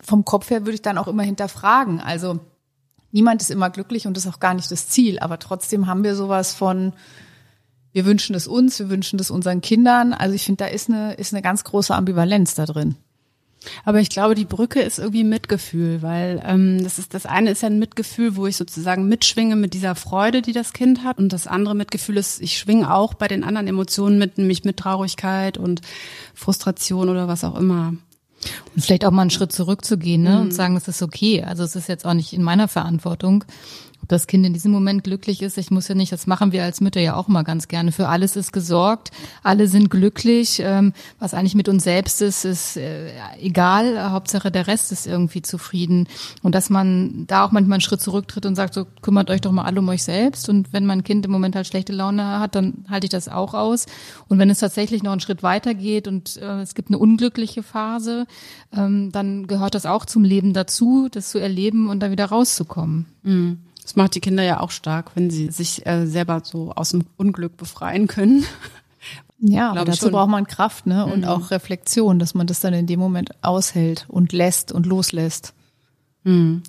vom 0.00 0.24
Kopf 0.24 0.50
her 0.50 0.62
würde 0.62 0.74
ich 0.74 0.82
dann 0.82 0.98
auch 0.98 1.08
immer 1.08 1.22
hinterfragen. 1.22 2.00
Also 2.00 2.40
niemand 3.10 3.42
ist 3.42 3.50
immer 3.50 3.70
glücklich 3.70 4.06
und 4.06 4.16
ist 4.16 4.26
auch 4.26 4.40
gar 4.40 4.54
nicht 4.54 4.70
das 4.70 4.88
Ziel, 4.88 5.18
aber 5.18 5.38
trotzdem 5.38 5.86
haben 5.86 6.04
wir 6.04 6.16
sowas 6.16 6.54
von, 6.54 6.92
wir 7.92 8.04
wünschen 8.04 8.34
es 8.34 8.46
uns, 8.46 8.78
wir 8.78 8.90
wünschen 8.90 9.18
es 9.18 9.30
unseren 9.30 9.60
Kindern. 9.60 10.12
Also 10.12 10.34
ich 10.34 10.44
finde, 10.44 10.64
da 10.64 10.70
ist 10.70 10.88
eine, 10.88 11.14
ist 11.14 11.32
eine 11.32 11.42
ganz 11.42 11.64
große 11.64 11.94
Ambivalenz 11.94 12.54
da 12.54 12.66
drin. 12.66 12.96
Aber 13.84 14.00
ich 14.00 14.10
glaube, 14.10 14.34
die 14.34 14.44
Brücke 14.44 14.80
ist 14.80 14.98
irgendwie 14.98 15.24
Mitgefühl, 15.24 16.02
weil 16.02 16.42
ähm, 16.44 16.82
das 16.82 16.98
ist 16.98 17.14
das 17.14 17.26
eine 17.26 17.50
ist 17.50 17.62
ja 17.62 17.68
ein 17.68 17.78
Mitgefühl, 17.78 18.36
wo 18.36 18.46
ich 18.46 18.56
sozusagen 18.56 19.08
mitschwinge 19.08 19.54
mit 19.54 19.74
dieser 19.74 19.94
Freude, 19.94 20.42
die 20.42 20.52
das 20.52 20.72
Kind 20.72 21.04
hat, 21.04 21.18
und 21.18 21.32
das 21.32 21.46
andere 21.46 21.76
Mitgefühl 21.76 22.16
ist, 22.16 22.40
ich 22.40 22.58
schwinge 22.58 22.92
auch 22.92 23.14
bei 23.14 23.28
den 23.28 23.44
anderen 23.44 23.68
Emotionen 23.68 24.18
mit, 24.18 24.38
nämlich 24.38 24.64
mit 24.64 24.78
Traurigkeit 24.78 25.58
und 25.58 25.80
Frustration 26.34 27.08
oder 27.08 27.28
was 27.28 27.44
auch 27.44 27.56
immer. 27.56 27.94
Und 28.74 28.82
vielleicht 28.82 29.04
auch 29.04 29.10
mal 29.10 29.22
einen 29.22 29.30
Schritt 29.30 29.52
zurückzugehen 29.52 30.22
ne, 30.22 30.36
mhm. 30.36 30.40
und 30.42 30.54
sagen, 30.54 30.76
es 30.76 30.88
ist 30.88 31.02
okay. 31.02 31.42
Also 31.42 31.62
es 31.62 31.76
ist 31.76 31.88
jetzt 31.88 32.04
auch 32.04 32.14
nicht 32.14 32.32
in 32.32 32.42
meiner 32.42 32.68
Verantwortung 32.68 33.44
ob 34.02 34.08
das 34.08 34.26
Kind 34.26 34.44
in 34.44 34.52
diesem 34.52 34.72
Moment 34.72 35.04
glücklich 35.04 35.42
ist, 35.42 35.58
ich 35.58 35.70
muss 35.70 35.86
ja 35.86 35.94
nicht, 35.94 36.10
das 36.10 36.26
machen 36.26 36.50
wir 36.50 36.64
als 36.64 36.80
Mütter 36.80 37.00
ja 37.00 37.14
auch 37.14 37.28
mal 37.28 37.42
ganz 37.44 37.68
gerne. 37.68 37.92
Für 37.92 38.08
alles 38.08 38.34
ist 38.34 38.52
gesorgt, 38.52 39.12
alle 39.44 39.68
sind 39.68 39.90
glücklich. 39.90 40.60
Ähm, 40.64 40.92
was 41.20 41.34
eigentlich 41.34 41.54
mit 41.54 41.68
uns 41.68 41.84
selbst 41.84 42.20
ist, 42.20 42.44
ist 42.44 42.76
äh, 42.76 43.10
egal. 43.40 44.10
Hauptsache 44.10 44.50
der 44.50 44.66
Rest 44.66 44.90
ist 44.90 45.06
irgendwie 45.06 45.40
zufrieden. 45.40 46.08
Und 46.42 46.56
dass 46.56 46.68
man 46.68 47.28
da 47.28 47.44
auch 47.44 47.52
manchmal 47.52 47.76
einen 47.76 47.80
Schritt 47.80 48.00
zurücktritt 48.00 48.44
und 48.44 48.56
sagt, 48.56 48.74
so 48.74 48.86
kümmert 49.02 49.30
euch 49.30 49.40
doch 49.40 49.52
mal 49.52 49.64
alle 49.64 49.78
um 49.78 49.88
euch 49.88 50.02
selbst. 50.02 50.48
Und 50.48 50.72
wenn 50.72 50.84
mein 50.84 51.04
Kind 51.04 51.24
im 51.24 51.30
Moment 51.30 51.54
halt 51.54 51.68
schlechte 51.68 51.92
Laune 51.92 52.40
hat, 52.40 52.56
dann 52.56 52.84
halte 52.90 53.06
ich 53.06 53.10
das 53.10 53.28
auch 53.28 53.54
aus. 53.54 53.86
Und 54.26 54.40
wenn 54.40 54.50
es 54.50 54.58
tatsächlich 54.58 55.04
noch 55.04 55.12
einen 55.12 55.20
Schritt 55.20 55.44
weiter 55.44 55.74
geht 55.74 56.08
und 56.08 56.38
äh, 56.38 56.60
es 56.60 56.74
gibt 56.74 56.88
eine 56.88 56.98
unglückliche 56.98 57.62
Phase, 57.62 58.26
ähm, 58.76 59.12
dann 59.12 59.46
gehört 59.46 59.76
das 59.76 59.86
auch 59.86 60.06
zum 60.06 60.24
Leben 60.24 60.54
dazu, 60.54 61.08
das 61.08 61.30
zu 61.30 61.38
erleben 61.38 61.88
und 61.88 62.00
da 62.00 62.10
wieder 62.10 62.26
rauszukommen. 62.26 63.06
Mhm. 63.22 63.58
Das 63.82 63.96
macht 63.96 64.14
die 64.14 64.20
Kinder 64.20 64.42
ja 64.42 64.60
auch 64.60 64.70
stark, 64.70 65.12
wenn 65.14 65.30
sie 65.30 65.50
sich 65.50 65.86
äh, 65.86 66.06
selber 66.06 66.42
so 66.44 66.72
aus 66.72 66.90
dem 66.90 67.04
Unglück 67.16 67.56
befreien 67.56 68.06
können. 68.06 68.44
Ja, 69.44 69.72
aber 69.72 69.84
dazu 69.84 70.10
braucht 70.10 70.30
man 70.30 70.46
Kraft 70.46 70.86
ne? 70.86 71.04
und 71.04 71.20
mhm. 71.20 71.24
auch 71.24 71.50
Reflexion, 71.50 72.20
dass 72.20 72.34
man 72.34 72.46
das 72.46 72.60
dann 72.60 72.74
in 72.74 72.86
dem 72.86 73.00
Moment 73.00 73.30
aushält 73.42 74.06
und 74.08 74.32
lässt 74.32 74.70
und 74.70 74.86
loslässt. 74.86 75.52
Mhm. 76.24 76.62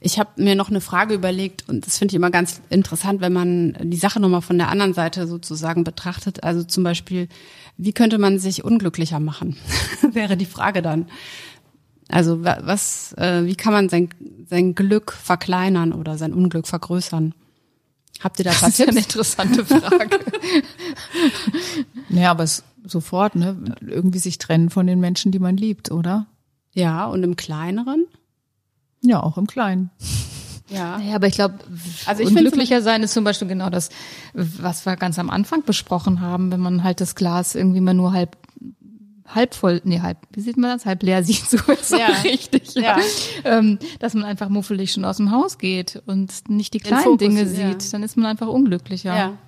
Ich 0.00 0.18
habe 0.18 0.30
mir 0.42 0.56
noch 0.56 0.68
eine 0.68 0.80
Frage 0.80 1.14
überlegt 1.14 1.68
und 1.68 1.86
das 1.86 1.98
finde 1.98 2.12
ich 2.12 2.16
immer 2.16 2.32
ganz 2.32 2.60
interessant, 2.68 3.20
wenn 3.20 3.32
man 3.32 3.76
die 3.80 3.96
Sache 3.96 4.18
nochmal 4.18 4.42
von 4.42 4.58
der 4.58 4.68
anderen 4.68 4.94
Seite 4.94 5.28
sozusagen 5.28 5.84
betrachtet. 5.84 6.42
Also 6.42 6.64
zum 6.64 6.82
Beispiel, 6.82 7.28
wie 7.76 7.92
könnte 7.92 8.18
man 8.18 8.40
sich 8.40 8.64
unglücklicher 8.64 9.20
machen? 9.20 9.56
Wäre 10.12 10.36
die 10.36 10.46
Frage 10.46 10.82
dann. 10.82 11.06
Also 12.08 12.44
was, 12.44 13.14
äh, 13.14 13.44
wie 13.46 13.56
kann 13.56 13.72
man 13.72 13.88
sein, 13.88 14.10
sein 14.48 14.74
Glück 14.74 15.12
verkleinern 15.12 15.92
oder 15.92 16.16
sein 16.18 16.32
Unglück 16.32 16.66
vergrößern? 16.68 17.34
Habt 18.20 18.38
ihr 18.38 18.44
da 18.44 18.50
das 18.52 18.62
ist 18.62 18.76
Tipps? 18.76 18.88
eine 18.90 18.98
interessante 19.00 19.64
Frage. 19.64 20.20
ja, 22.08 22.30
aber 22.30 22.44
es 22.44 22.62
sofort, 22.84 23.34
ne? 23.34 23.56
Irgendwie 23.80 24.20
sich 24.20 24.38
trennen 24.38 24.70
von 24.70 24.86
den 24.86 25.00
Menschen, 25.00 25.32
die 25.32 25.38
man 25.38 25.56
liebt, 25.56 25.90
oder? 25.90 26.26
Ja, 26.72 27.06
und 27.06 27.22
im 27.24 27.36
Kleineren? 27.36 28.06
Ja, 29.02 29.22
auch 29.22 29.36
im 29.36 29.46
Kleinen. 29.46 29.90
Ja. 30.68 30.98
ja, 30.98 31.14
aber 31.14 31.28
ich 31.28 31.34
glaube, 31.34 31.58
also 32.06 32.22
ich 32.22 32.28
unglücklicher 32.28 32.82
sein 32.82 33.02
ist 33.02 33.12
zum 33.12 33.22
Beispiel 33.22 33.46
genau 33.46 33.70
das, 33.70 33.88
was 34.32 34.84
wir 34.84 34.96
ganz 34.96 35.18
am 35.18 35.30
Anfang 35.30 35.62
besprochen 35.62 36.20
haben, 36.20 36.50
wenn 36.50 36.60
man 36.60 36.82
halt 36.82 37.00
das 37.00 37.14
Glas 37.14 37.54
irgendwie 37.54 37.80
mal 37.80 37.94
nur 37.94 38.12
halb 38.12 38.36
halb 39.26 39.54
voll, 39.54 39.80
nee, 39.84 40.00
halb, 40.00 40.18
wie 40.32 40.40
sieht 40.40 40.56
man 40.56 40.70
das? 40.70 40.86
Halb 40.86 41.02
leer 41.02 41.22
sieht, 41.24 41.48
so 41.48 41.58
ist 41.72 41.90
ja. 41.90 42.06
richtig. 42.24 42.74
Ja. 42.74 42.82
ja. 42.82 42.98
Ähm, 43.44 43.78
dass 43.98 44.14
man 44.14 44.24
einfach 44.24 44.48
muffelig 44.48 44.92
schon 44.92 45.04
aus 45.04 45.18
dem 45.18 45.30
Haus 45.30 45.58
geht 45.58 46.02
und 46.06 46.48
nicht 46.48 46.74
die 46.74 46.80
kleinen 46.80 47.04
Fokus, 47.04 47.18
Dinge 47.18 47.46
sieht, 47.46 47.82
ja. 47.82 47.90
dann 47.92 48.02
ist 48.02 48.16
man 48.16 48.26
einfach 48.26 48.48
unglücklicher. 48.48 49.16
Ja. 49.16 49.38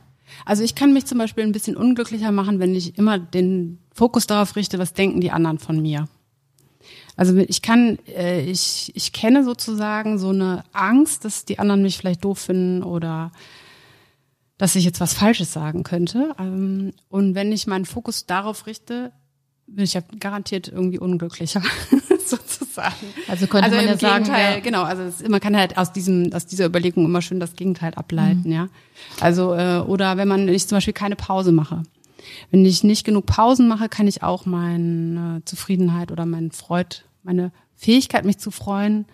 Also 0.45 0.63
ich 0.63 0.75
kann 0.75 0.93
mich 0.93 1.07
zum 1.07 1.19
Beispiel 1.19 1.45
ein 1.45 1.53
bisschen 1.53 1.77
unglücklicher 1.77 2.33
machen, 2.33 2.59
wenn 2.59 2.75
ich 2.75 2.99
immer 2.99 3.19
den 3.19 3.79
Fokus 3.93 4.27
darauf 4.27 4.57
richte, 4.57 4.79
was 4.79 4.93
denken 4.93 5.21
die 5.21 5.31
anderen 5.31 5.59
von 5.59 5.81
mir. 5.81 6.09
Also 7.17 7.37
ich 7.37 7.63
kann, 7.63 7.99
äh, 8.07 8.43
ich, 8.43 8.93
ich 8.95 9.13
kenne 9.13 9.43
sozusagen 9.43 10.19
so 10.19 10.29
eine 10.29 10.63
Angst, 10.73 11.25
dass 11.25 11.45
die 11.45 11.59
anderen 11.59 11.83
mich 11.83 11.99
vielleicht 11.99 12.25
doof 12.25 12.39
finden 12.39 12.85
oder 12.85 13.33
dass 14.57 14.77
ich 14.77 14.85
jetzt 14.85 15.01
was 15.01 15.15
Falsches 15.15 15.53
sagen 15.53 15.83
könnte. 15.83 16.35
Ähm, 16.39 16.93
und 17.09 17.35
wenn 17.35 17.51
ich 17.53 17.67
meinen 17.67 17.87
Fokus 17.87 18.27
darauf 18.27 18.67
richte, 18.67 19.13
bin 19.69 19.85
ich 19.85 19.95
ja 19.95 20.03
garantiert 20.19 20.69
irgendwie 20.69 20.99
unglücklicher 20.99 21.63
sozusagen. 22.27 22.95
Also 23.29 23.47
könnte 23.47 23.67
also 23.67 23.77
man 23.77 23.87
ja 23.87 23.97
sagen, 23.99 24.27
ja. 24.27 24.61
genau, 24.61 24.83
also 24.83 25.03
es, 25.03 25.27
man 25.29 25.41
kann 25.41 25.57
halt 25.57 25.79
aus 25.79 25.93
diesem 25.93 26.33
aus 26.33 26.47
dieser 26.47 26.67
Überlegung 26.67 27.05
immer 27.05 27.23
schön 27.23 27.41
das 27.41 27.55
Gegenteil 27.55 27.95
ableiten, 27.95 28.45
mhm. 28.45 28.53
ja. 28.53 28.69
Also 29.21 29.55
äh, 29.55 29.79
oder 29.79 30.17
wenn 30.17 30.29
man 30.29 30.47
wenn 30.47 30.55
ich 30.55 30.67
zum 30.67 30.77
Beispiel 30.77 30.95
keine 30.95 31.17
Pause 31.17 31.53
mache, 31.53 31.83
wenn 32.51 32.65
ich 32.65 32.85
nicht 32.85 33.05
genug 33.05 33.27
Pausen 33.27 33.69
mache, 33.69 33.89
kann 33.89 34.09
ich 34.09 34.23
auch 34.23 34.47
meine 34.47 35.43
Zufriedenheit 35.45 36.11
oder 36.11 36.27
meine 36.27 36.51
Freud, 36.51 37.03
meine 37.23 37.53
Fähigkeit, 37.77 38.25
mich 38.25 38.39
zu 38.39 38.51
freuen, 38.51 39.07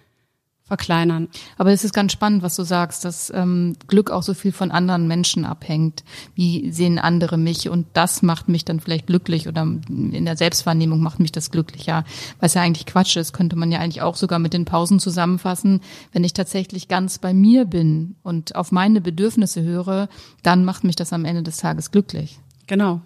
verkleinern. 0.67 1.29
Aber 1.59 1.73
es 1.73 1.85
ist 1.85 1.93
ganz 1.93 2.13
spannend, 2.13 2.43
was 2.43 2.57
du 2.57 2.63
sagst, 2.63 3.05
dass 3.05 3.31
ähm, 3.35 3.77
Glück 3.87 4.11
auch 4.11 4.23
so 4.23 4.33
viel 4.33 4.53
von 4.53 4.71
anderen 4.71 5.07
Menschen 5.07 5.45
abhängt. 5.45 6.05
Wie 6.35 6.71
sehen 6.73 6.99
andere 6.99 7.37
mich 7.37 7.69
und 7.69 7.87
das 7.93 8.23
macht 8.23 8.49
mich 8.49 8.65
dann 8.65 8.81
vielleicht 8.81 9.07
glücklich 9.07 9.47
oder 9.47 9.63
in 9.63 10.25
der 10.25 10.39
Selbstwahrnehmung 10.39 11.01
macht 11.01 11.21
mich 11.21 11.33
das 11.33 11.51
glücklicher. 11.51 12.05
Was 12.41 12.55
ja 12.55 12.63
eigentlich 12.63 12.87
Quatsch 12.87 13.17
ist, 13.17 13.35
könnte 13.35 13.57
man 13.57 13.71
ja 13.73 13.81
eigentlich 13.81 14.01
auch 14.01 14.17
sogar 14.17 14.39
mit 14.39 14.55
den 14.55 14.65
Pausen 14.65 15.01
zusammenfassen. 15.01 15.81
Wenn 16.13 16.25
ich 16.25 16.33
tatsächlich 16.33 16.89
ganz 16.89 17.19
bei 17.19 17.35
mir 17.35 17.67
bin 17.67 18.17
und 18.23 18.57
auf 18.57 18.73
meine 18.73 19.03
Bedürfnisse 19.03 19.63
höre, 19.63 20.09
dann 20.43 20.65
macht 20.65 20.83
mich 20.83 20.97
das 20.97 21.13
am 21.13 21.27
Ende 21.27 21.43
des 21.43 21.59
Tages 21.59 21.91
glücklich. 21.91 22.39
Genau. 22.67 23.03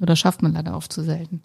Oder 0.00 0.16
schafft 0.16 0.42
man 0.42 0.54
leider 0.54 0.76
oft 0.76 0.92
zu 0.92 1.02
selten. 1.02 1.42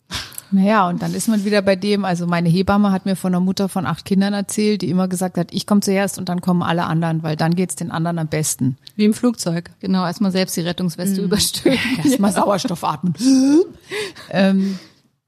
Naja, 0.52 0.88
und 0.88 1.02
dann 1.02 1.14
ist 1.14 1.28
man 1.28 1.44
wieder 1.44 1.62
bei 1.62 1.76
dem, 1.76 2.06
also 2.06 2.26
meine 2.26 2.48
Hebamme 2.48 2.92
hat 2.92 3.06
mir 3.06 3.16
von 3.16 3.34
einer 3.34 3.44
Mutter 3.44 3.68
von 3.68 3.86
acht 3.86 4.06
Kindern 4.06 4.34
erzählt, 4.34 4.82
die 4.82 4.90
immer 4.90 5.08
gesagt 5.08 5.38
hat, 5.38 5.54
ich 5.54 5.68
komme 5.68 5.82
zuerst 5.82 6.18
und 6.18 6.30
dann 6.30 6.42
kommen 6.42 6.64
alle 6.64 6.86
anderen, 6.86 7.22
weil 7.22 7.36
dann 7.36 7.56
geht's 7.56 7.76
den 7.76 7.92
anderen 7.92 8.18
am 8.18 8.28
besten. 8.28 8.78
Wie 8.96 9.06
im 9.06 9.14
Flugzeug. 9.14 9.72
Genau, 9.80 10.06
erstmal 10.06 10.32
selbst 10.32 10.56
die 10.56 10.62
Rettungsweste 10.62 11.20
mhm. 11.20 11.28
überstülpen. 11.28 11.80
Erstmal 12.04 12.32
Sauerstoff 12.32 12.84
atmen. 12.84 13.14
ähm, 14.30 14.80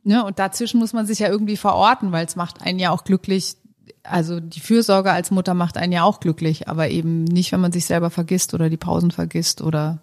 ne, 0.04 0.24
und 0.24 0.40
dazwischen 0.40 0.80
muss 0.80 0.94
man 0.94 1.06
sich 1.06 1.20
ja 1.20 1.28
irgendwie 1.28 1.58
verorten, 1.58 2.12
weil 2.12 2.26
es 2.26 2.38
macht 2.38 2.62
einen 2.62 2.80
ja 2.80 2.92
auch 2.92 3.04
glücklich. 3.04 3.58
Also 4.04 4.40
die 4.40 4.62
Fürsorge 4.62 5.12
als 5.12 5.32
Mutter 5.32 5.54
macht 5.54 5.76
einen 5.78 5.92
ja 5.92 6.04
auch 6.04 6.22
glücklich, 6.22 6.70
aber 6.70 6.90
eben 6.90 7.26
nicht, 7.26 7.52
wenn 7.52 7.60
man 7.60 7.74
sich 7.74 7.86
selber 7.86 8.10
vergisst 8.10 8.54
oder 8.54 8.70
die 8.70 8.78
Pausen 8.78 9.12
vergisst 9.12 9.62
oder 9.62 10.02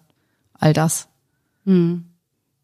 all 0.53 0.73
das. 0.73 1.07
Mhm. 1.65 2.05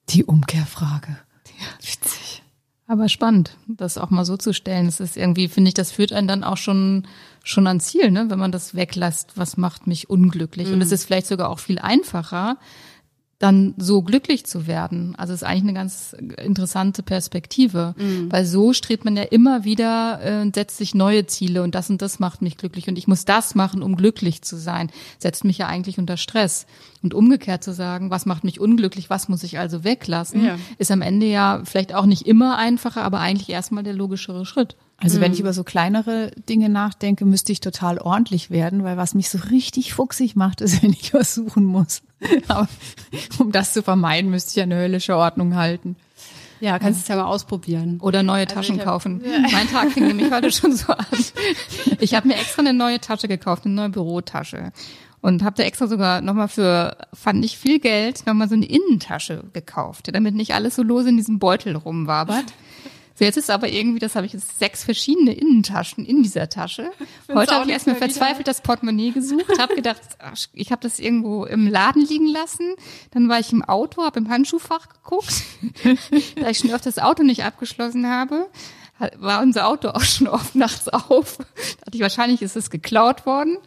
Die 0.09 0.25
Umkehrfrage. 0.25 1.17
Ja, 1.59 1.67
witzig. 1.79 2.43
Aber 2.85 3.07
spannend, 3.07 3.57
das 3.67 3.97
auch 3.97 4.09
mal 4.09 4.25
so 4.25 4.35
zu 4.35 4.53
stellen. 4.53 4.85
Das 4.85 4.99
ist 4.99 5.15
irgendwie, 5.15 5.47
finde 5.47 5.69
ich, 5.69 5.73
das 5.73 5.91
führt 5.91 6.11
einen 6.11 6.27
dann 6.27 6.43
auch 6.43 6.57
schon, 6.57 7.07
schon 7.43 7.65
ans 7.65 7.87
Ziel, 7.87 8.11
ne? 8.11 8.25
wenn 8.29 8.39
man 8.39 8.51
das 8.51 8.75
weglässt, 8.75 9.37
was 9.37 9.55
macht 9.57 9.87
mich 9.87 10.09
unglücklich. 10.09 10.67
Mhm. 10.67 10.75
Und 10.75 10.81
es 10.81 10.91
ist 10.91 11.05
vielleicht 11.05 11.27
sogar 11.27 11.49
auch 11.49 11.59
viel 11.59 11.79
einfacher, 11.79 12.57
dann 13.43 13.73
so 13.77 14.01
glücklich 14.01 14.45
zu 14.45 14.67
werden. 14.67 15.15
Also 15.17 15.33
es 15.33 15.41
ist 15.41 15.47
eigentlich 15.47 15.63
eine 15.63 15.73
ganz 15.73 16.15
interessante 16.41 17.03
Perspektive, 17.03 17.93
mhm. 17.97 18.31
weil 18.31 18.45
so 18.45 18.71
strebt 18.71 19.03
man 19.03 19.17
ja 19.17 19.23
immer 19.23 19.65
wieder 19.65 20.21
äh, 20.23 20.49
setzt 20.55 20.77
sich 20.77 20.95
neue 20.95 21.25
Ziele 21.27 21.61
und 21.61 21.75
das 21.75 21.89
und 21.89 22.01
das 22.01 22.19
macht 22.19 22.41
mich 22.41 22.55
glücklich 22.55 22.87
und 22.87 22.97
ich 22.97 23.07
muss 23.07 23.25
das 23.25 23.53
machen, 23.53 23.83
um 23.83 23.97
glücklich 23.97 24.43
zu 24.43 24.55
sein. 24.55 24.89
Setzt 25.19 25.43
mich 25.43 25.57
ja 25.57 25.67
eigentlich 25.67 25.99
unter 25.99 26.15
Stress. 26.15 26.65
Und 27.01 27.13
umgekehrt 27.13 27.65
zu 27.65 27.73
sagen, 27.73 28.11
was 28.11 28.25
macht 28.25 28.45
mich 28.45 28.61
unglücklich, 28.61 29.09
was 29.09 29.27
muss 29.27 29.43
ich 29.43 29.59
also 29.59 29.83
weglassen, 29.83 30.45
ja. 30.45 30.55
ist 30.77 30.89
am 30.89 31.01
Ende 31.01 31.25
ja 31.25 31.61
vielleicht 31.65 31.93
auch 31.93 32.05
nicht 32.05 32.25
immer 32.25 32.57
einfacher, 32.57 33.03
aber 33.03 33.19
eigentlich 33.19 33.49
erstmal 33.49 33.83
der 33.83 33.93
logischere 33.93 34.45
Schritt. 34.45 34.77
Also 35.03 35.19
wenn 35.19 35.33
ich 35.33 35.39
mhm. 35.39 35.45
über 35.45 35.53
so 35.53 35.65
kleinere 35.65 36.31
Dinge 36.47 36.69
nachdenke, 36.69 37.25
müsste 37.25 37.51
ich 37.51 37.59
total 37.59 37.97
ordentlich 37.97 38.49
werden, 38.49 38.85
weil 38.85 38.95
was 38.95 39.13
mich 39.13 39.29
so 39.29 39.37
richtig 39.51 39.93
fuchsig 39.93 40.35
macht, 40.35 40.61
ist, 40.61 40.81
wenn 40.83 40.91
ich 40.93 41.13
was 41.13 41.35
suchen 41.35 41.65
muss. 41.65 42.01
Aber 42.47 42.69
um 43.37 43.51
das 43.51 43.73
zu 43.73 43.83
vermeiden, 43.83 44.31
müsste 44.31 44.59
ich 44.59 44.63
eine 44.63 44.77
höllische 44.77 45.17
Ordnung 45.17 45.55
halten. 45.55 45.97
Ja, 46.61 46.79
kannst 46.79 47.01
du 47.01 47.03
es 47.03 47.07
ja 47.09 47.17
mal 47.17 47.25
ausprobieren. 47.25 47.99
Oder 47.99 48.23
neue 48.23 48.43
also 48.43 48.55
Taschen 48.55 48.77
hab, 48.77 48.85
kaufen. 48.85 49.21
Ja. 49.25 49.39
Mein 49.51 49.67
Tag 49.67 49.91
fing 49.91 50.07
nämlich 50.07 50.31
heute 50.31 50.49
schon 50.49 50.73
so 50.73 50.93
an. 50.93 51.05
Ich 51.99 52.13
habe 52.15 52.29
mir 52.29 52.35
extra 52.35 52.61
eine 52.61 52.73
neue 52.73 53.01
Tasche 53.01 53.27
gekauft, 53.27 53.65
eine 53.65 53.75
neue 53.75 53.89
Bürotasche. 53.89 54.71
Und 55.19 55.43
habe 55.43 55.57
da 55.57 55.63
extra 55.63 55.87
sogar 55.87 56.21
nochmal 56.21 56.47
für, 56.47 56.95
fand 57.13 57.43
ich 57.43 57.57
viel 57.57 57.79
Geld, 57.79 58.25
nochmal 58.25 58.47
so 58.47 58.55
eine 58.55 58.65
Innentasche 58.65 59.43
gekauft, 59.51 60.09
damit 60.13 60.35
nicht 60.35 60.53
alles 60.53 60.75
so 60.75 60.83
lose 60.83 61.09
in 61.09 61.17
diesem 61.17 61.39
Beutel 61.39 61.75
rumwabert. 61.75 62.45
So, 63.15 63.25
jetzt 63.25 63.37
ist 63.37 63.51
aber 63.51 63.69
irgendwie, 63.69 63.99
das 63.99 64.15
habe 64.15 64.25
ich 64.25 64.33
jetzt 64.33 64.57
sechs 64.57 64.83
verschiedene 64.83 65.33
Innentaschen 65.33 66.05
in 66.05 66.23
dieser 66.23 66.49
Tasche. 66.49 66.91
Heute 67.31 67.53
habe 67.53 67.65
ich 67.65 67.71
erstmal 67.71 67.95
verzweifelt 67.95 68.47
das 68.47 68.61
Portemonnaie 68.61 69.11
gesucht, 69.11 69.59
habe 69.59 69.75
gedacht, 69.75 70.01
ach, 70.19 70.35
ich 70.53 70.71
habe 70.71 70.81
das 70.81 70.99
irgendwo 70.99 71.45
im 71.45 71.67
Laden 71.67 72.03
liegen 72.03 72.27
lassen. 72.27 72.73
Dann 73.11 73.29
war 73.29 73.39
ich 73.39 73.53
im 73.53 73.63
Auto, 73.63 74.03
habe 74.03 74.19
im 74.19 74.29
Handschuhfach 74.29 74.89
geguckt, 74.89 75.43
da 76.35 76.49
ich 76.49 76.57
schon 76.57 76.71
öfter 76.71 76.89
das 76.89 76.99
Auto 76.99 77.23
nicht 77.23 77.43
abgeschlossen 77.43 78.07
habe 78.07 78.47
war 79.17 79.41
unser 79.41 79.67
Auto 79.67 79.89
auch 79.89 80.01
schon 80.03 80.27
oft 80.27 80.55
nachts 80.55 80.87
auf. 80.89 81.37
Da 81.37 81.43
dachte 81.85 81.97
ich, 81.97 82.01
wahrscheinlich 82.01 82.41
ist 82.41 82.55
es 82.55 82.69
geklaut 82.69 83.25
worden. 83.25 83.57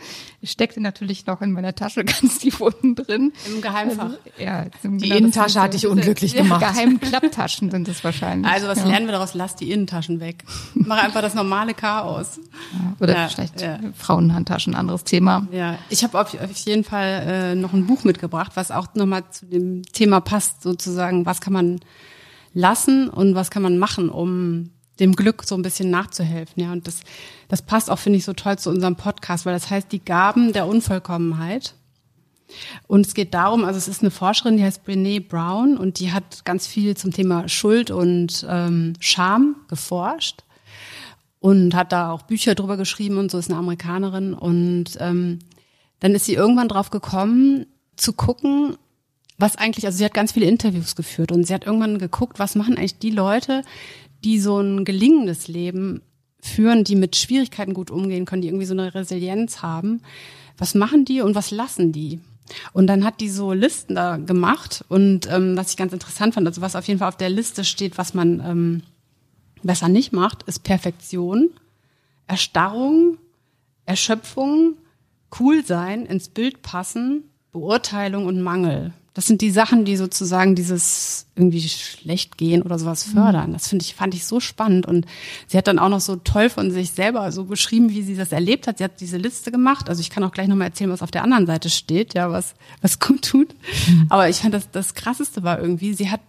Ich 0.40 0.50
steckte 0.50 0.80
natürlich 0.80 1.26
noch 1.26 1.40
in 1.42 1.52
meiner 1.52 1.74
Tasche 1.74 2.04
ganz 2.20 2.38
tief 2.38 2.60
unten 2.60 2.94
drin. 2.94 3.32
Im 3.46 3.60
Geheimfach. 3.60 4.04
Also, 4.04 4.18
ja, 4.38 4.66
die 4.82 4.98
genau, 4.98 5.16
Innentasche 5.16 5.60
hatte 5.60 5.76
ich 5.76 5.86
unglücklich 5.86 6.34
gemacht. 6.34 6.60
Geheimen 6.60 7.00
Klapptaschen 7.00 7.70
sind 7.70 7.88
es 7.88 8.04
wahrscheinlich. 8.04 8.50
Also 8.50 8.68
was 8.68 8.78
ja. 8.78 8.86
lernen 8.86 9.06
wir 9.06 9.12
daraus? 9.12 9.34
Lass 9.34 9.56
die 9.56 9.70
Innentaschen 9.70 10.20
weg. 10.20 10.44
Mach 10.74 11.02
einfach 11.02 11.22
das 11.22 11.34
normale 11.34 11.74
Chaos. 11.74 12.38
Ja, 12.72 12.96
oder 13.00 13.14
ja, 13.14 13.28
vielleicht. 13.28 13.64
Frauenhandtaschen, 13.96 14.74
anderes 14.74 15.04
Thema. 15.04 15.46
Ja, 15.50 15.78
ich 15.88 16.04
habe 16.04 16.20
auf, 16.20 16.34
auf, 16.34 16.56
jeden 16.56 16.84
Fall 16.84 17.24
äh, 17.26 17.54
noch 17.54 17.72
ein 17.72 17.86
Buch 17.86 18.04
mitgebracht, 18.04 18.52
was 18.54 18.70
auch 18.70 18.94
nochmal 18.94 19.24
zu 19.30 19.46
dem 19.46 19.82
Thema 19.82 20.20
passt, 20.20 20.62
sozusagen, 20.62 21.26
was 21.26 21.40
kann 21.40 21.52
man 21.52 21.80
lassen 22.56 23.08
und 23.10 23.34
was 23.34 23.50
kann 23.50 23.62
man 23.62 23.78
machen, 23.78 24.08
um 24.08 24.70
dem 25.00 25.14
Glück 25.14 25.44
so 25.44 25.54
ein 25.54 25.62
bisschen 25.62 25.90
nachzuhelfen. 25.90 26.62
Ja, 26.62 26.72
und 26.72 26.86
das, 26.86 27.00
das 27.48 27.62
passt 27.62 27.90
auch, 27.90 27.98
finde 27.98 28.18
ich, 28.18 28.24
so 28.24 28.32
toll 28.32 28.58
zu 28.58 28.70
unserem 28.70 28.96
Podcast, 28.96 29.46
weil 29.46 29.54
das 29.54 29.70
heißt 29.70 29.92
die 29.92 30.04
Gaben 30.04 30.52
der 30.52 30.66
Unvollkommenheit. 30.66 31.74
Und 32.86 33.06
es 33.06 33.14
geht 33.14 33.34
darum, 33.34 33.64
also 33.64 33.76
es 33.76 33.88
ist 33.88 34.02
eine 34.02 34.10
Forscherin, 34.10 34.56
die 34.56 34.62
heißt 34.62 34.84
Brene 34.84 35.20
Brown 35.20 35.76
und 35.76 35.98
die 35.98 36.12
hat 36.12 36.44
ganz 36.44 36.66
viel 36.66 36.96
zum 36.96 37.12
Thema 37.12 37.48
Schuld 37.48 37.90
und 37.90 38.46
ähm, 38.48 38.94
Scham 39.00 39.56
geforscht 39.68 40.44
und 41.40 41.74
hat 41.74 41.92
da 41.92 42.12
auch 42.12 42.22
Bücher 42.22 42.54
drüber 42.54 42.76
geschrieben 42.76 43.18
und 43.18 43.30
so 43.30 43.38
ist 43.38 43.50
eine 43.50 43.58
Amerikanerin. 43.58 44.32
Und 44.32 44.96
ähm, 45.00 45.40
dann 46.00 46.14
ist 46.14 46.26
sie 46.26 46.34
irgendwann 46.34 46.68
drauf 46.68 46.90
gekommen, 46.90 47.66
zu 47.96 48.12
gucken, 48.12 48.76
was 49.38 49.56
eigentlich, 49.56 49.84
also 49.86 49.98
sie 49.98 50.04
hat 50.04 50.14
ganz 50.14 50.32
viele 50.32 50.46
Interviews 50.46 50.96
geführt 50.96 51.32
und 51.32 51.44
sie 51.44 51.54
hat 51.54 51.66
irgendwann 51.66 51.98
geguckt, 51.98 52.38
was 52.38 52.54
machen 52.54 52.78
eigentlich 52.78 52.98
die 52.98 53.10
Leute, 53.10 53.62
die 54.24 54.40
so 54.40 54.60
ein 54.60 54.84
gelingendes 54.84 55.48
Leben 55.48 56.02
führen, 56.40 56.84
die 56.84 56.96
mit 56.96 57.16
Schwierigkeiten 57.16 57.74
gut 57.74 57.90
umgehen 57.90 58.24
können, 58.24 58.42
die 58.42 58.48
irgendwie 58.48 58.66
so 58.66 58.74
eine 58.74 58.94
Resilienz 58.94 59.62
haben. 59.62 60.02
Was 60.58 60.74
machen 60.74 61.04
die 61.04 61.20
und 61.20 61.34
was 61.34 61.50
lassen 61.50 61.92
die? 61.92 62.20
Und 62.72 62.86
dann 62.86 63.04
hat 63.04 63.20
die 63.20 63.28
so 63.28 63.52
Listen 63.52 63.94
da 63.94 64.16
gemacht 64.16 64.84
und 64.88 65.28
ähm, 65.30 65.56
was 65.56 65.70
ich 65.70 65.76
ganz 65.76 65.92
interessant 65.92 66.34
fand, 66.34 66.46
also 66.46 66.60
was 66.60 66.76
auf 66.76 66.86
jeden 66.86 67.00
Fall 67.00 67.08
auf 67.08 67.16
der 67.16 67.28
Liste 67.28 67.64
steht, 67.64 67.98
was 67.98 68.14
man 68.14 68.40
ähm, 68.40 68.82
besser 69.62 69.88
nicht 69.88 70.12
macht, 70.12 70.44
ist 70.44 70.62
Perfektion, 70.62 71.50
Erstarrung, 72.28 73.18
Erschöpfung, 73.84 74.74
cool 75.40 75.64
sein, 75.64 76.06
ins 76.06 76.28
Bild 76.28 76.62
passen, 76.62 77.24
Beurteilung 77.52 78.26
und 78.26 78.40
Mangel. 78.40 78.92
Das 79.16 79.26
sind 79.26 79.40
die 79.40 79.50
Sachen, 79.50 79.86
die 79.86 79.96
sozusagen 79.96 80.54
dieses 80.54 81.24
irgendwie 81.36 81.66
schlecht 81.66 82.36
gehen 82.36 82.60
oder 82.60 82.78
sowas 82.78 83.06
mhm. 83.06 83.12
fördern. 83.12 83.52
Das 83.54 83.66
finde 83.66 83.82
ich, 83.82 83.94
fand 83.94 84.12
ich 84.12 84.26
so 84.26 84.40
spannend. 84.40 84.84
Und 84.84 85.06
sie 85.46 85.56
hat 85.56 85.68
dann 85.68 85.78
auch 85.78 85.88
noch 85.88 86.02
so 86.02 86.16
toll 86.16 86.50
von 86.50 86.70
sich 86.70 86.90
selber 86.90 87.32
so 87.32 87.44
beschrieben, 87.44 87.88
wie 87.88 88.02
sie 88.02 88.14
das 88.14 88.32
erlebt 88.32 88.66
hat. 88.66 88.76
Sie 88.76 88.84
hat 88.84 89.00
diese 89.00 89.16
Liste 89.16 89.50
gemacht. 89.50 89.88
Also 89.88 90.02
ich 90.02 90.10
kann 90.10 90.22
auch 90.22 90.32
gleich 90.32 90.48
nochmal 90.48 90.68
erzählen, 90.68 90.90
was 90.90 91.00
auf 91.00 91.10
der 91.10 91.22
anderen 91.22 91.46
Seite 91.46 91.70
steht, 91.70 92.12
ja, 92.12 92.30
was, 92.30 92.54
was 92.82 93.00
gut 93.00 93.22
tut. 93.22 93.54
Mhm. 93.88 94.06
Aber 94.10 94.28
ich 94.28 94.36
fand 94.36 94.52
das, 94.52 94.70
das 94.70 94.92
krasseste 94.92 95.42
war 95.42 95.60
irgendwie, 95.60 95.94
sie 95.94 96.10
hat 96.10 96.20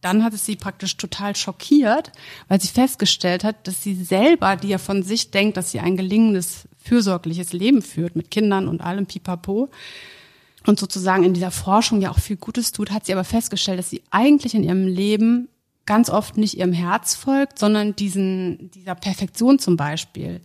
dann 0.00 0.24
hat 0.24 0.32
es 0.32 0.44
sie 0.44 0.56
praktisch 0.56 0.96
total 0.96 1.36
schockiert, 1.36 2.12
weil 2.48 2.60
sie 2.60 2.68
festgestellt 2.68 3.44
hat, 3.44 3.68
dass 3.68 3.84
sie 3.84 3.94
selber, 3.94 4.56
die 4.56 4.68
ja 4.68 4.78
von 4.78 5.02
sich 5.02 5.30
denkt, 5.30 5.56
dass 5.56 5.70
sie 5.70 5.80
ein 5.80 5.96
gelingendes, 5.96 6.66
fürsorgliches 6.82 7.52
Leben 7.52 7.82
führt 7.82 8.16
mit 8.16 8.30
Kindern 8.30 8.66
und 8.68 8.80
allem 8.80 9.06
Pipapo, 9.06 9.70
und 10.66 10.78
sozusagen 10.78 11.24
in 11.24 11.34
dieser 11.34 11.50
Forschung 11.50 12.00
ja 12.00 12.10
auch 12.10 12.18
viel 12.18 12.36
Gutes 12.36 12.72
tut, 12.72 12.90
hat 12.90 13.06
sie 13.06 13.12
aber 13.12 13.24
festgestellt, 13.24 13.78
dass 13.78 13.90
sie 13.90 14.02
eigentlich 14.10 14.54
in 14.54 14.62
ihrem 14.62 14.86
Leben 14.86 15.48
ganz 15.86 16.10
oft 16.10 16.36
nicht 16.36 16.58
ihrem 16.58 16.72
Herz 16.72 17.14
folgt, 17.14 17.58
sondern 17.58 17.96
diesen, 17.96 18.70
dieser 18.70 18.94
Perfektion 18.94 19.58
zum 19.58 19.76
Beispiel 19.76 20.40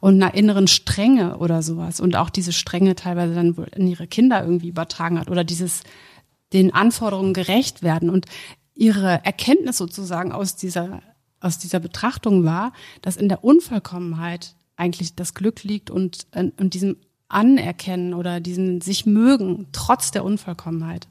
und 0.00 0.22
einer 0.22 0.34
inneren 0.34 0.68
Strenge 0.68 1.38
oder 1.38 1.62
sowas 1.62 2.00
und 2.00 2.16
auch 2.16 2.30
diese 2.30 2.52
Strenge 2.52 2.94
teilweise 2.94 3.34
dann 3.34 3.54
in 3.74 3.88
ihre 3.88 4.06
Kinder 4.06 4.42
irgendwie 4.42 4.68
übertragen 4.68 5.18
hat 5.18 5.30
oder 5.30 5.44
dieses 5.44 5.82
den 6.52 6.72
Anforderungen 6.72 7.34
gerecht 7.34 7.82
werden. 7.82 8.10
Und 8.10 8.26
ihre 8.74 9.24
Erkenntnis 9.24 9.78
sozusagen 9.78 10.32
aus 10.32 10.56
dieser 10.56 11.02
aus 11.40 11.58
dieser 11.58 11.80
Betrachtung 11.80 12.44
war, 12.44 12.72
dass 13.00 13.16
in 13.16 13.28
der 13.28 13.42
Unvollkommenheit 13.42 14.54
eigentlich 14.76 15.16
das 15.16 15.34
Glück 15.34 15.64
liegt 15.64 15.90
und 15.90 16.26
und 16.32 16.74
diesem 16.74 16.96
anerkennen 17.32 18.14
oder 18.14 18.40
diesen 18.40 18.80
sich 18.80 19.06
mögen, 19.06 19.66
trotz 19.72 20.10
der 20.10 20.24
Unvollkommenheit. 20.24 21.06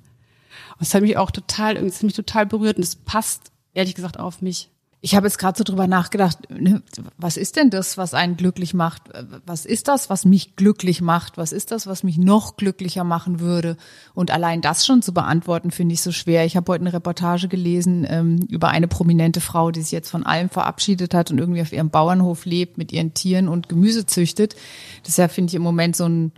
Und 0.71 0.81
das 0.81 0.93
hat 0.93 1.01
mich 1.01 1.17
auch 1.17 1.31
total, 1.31 1.75
das 1.75 1.97
hat 1.97 2.03
mich 2.03 2.13
total 2.13 2.45
berührt 2.45 2.77
und 2.77 2.83
es 2.83 2.95
passt 2.95 3.51
ehrlich 3.73 3.95
gesagt 3.95 4.19
auf 4.19 4.41
mich. 4.41 4.70
Ich 5.03 5.15
habe 5.15 5.25
jetzt 5.25 5.39
gerade 5.39 5.57
so 5.57 5.63
drüber 5.63 5.87
nachgedacht, 5.87 6.37
ne, 6.51 6.83
was 7.17 7.35
ist 7.35 7.55
denn 7.55 7.71
das, 7.71 7.97
was 7.97 8.13
einen 8.13 8.37
glücklich 8.37 8.75
macht? 8.75 9.01
Was 9.47 9.65
ist 9.65 9.87
das, 9.87 10.11
was 10.11 10.25
mich 10.25 10.55
glücklich 10.55 11.01
macht? 11.01 11.39
Was 11.39 11.51
ist 11.51 11.71
das, 11.71 11.87
was 11.87 12.03
mich 12.03 12.19
noch 12.19 12.55
glücklicher 12.55 13.03
machen 13.03 13.39
würde? 13.39 13.77
Und 14.13 14.29
allein 14.29 14.61
das 14.61 14.85
schon 14.85 15.01
zu 15.01 15.11
beantworten, 15.11 15.71
finde 15.71 15.93
ich 15.93 16.03
so 16.03 16.11
schwer. 16.11 16.45
Ich 16.45 16.55
habe 16.55 16.71
heute 16.71 16.81
eine 16.81 16.93
Reportage 16.93 17.47
gelesen 17.47 18.05
ähm, 18.07 18.45
über 18.47 18.69
eine 18.69 18.87
prominente 18.87 19.41
Frau, 19.41 19.71
die 19.71 19.81
sich 19.81 19.91
jetzt 19.91 20.11
von 20.11 20.23
allem 20.23 20.49
verabschiedet 20.49 21.15
hat 21.15 21.31
und 21.31 21.39
irgendwie 21.39 21.63
auf 21.63 21.73
ihrem 21.73 21.89
Bauernhof 21.89 22.45
lebt, 22.45 22.77
mit 22.77 22.91
ihren 22.91 23.15
Tieren 23.15 23.47
und 23.47 23.69
Gemüse 23.69 24.05
züchtet. 24.05 24.55
Das 25.01 25.09
ist 25.09 25.17
ja, 25.17 25.27
finde 25.29 25.49
ich, 25.49 25.55
im 25.55 25.63
Moment 25.63 25.95
so 25.95 26.05
ein, 26.05 26.31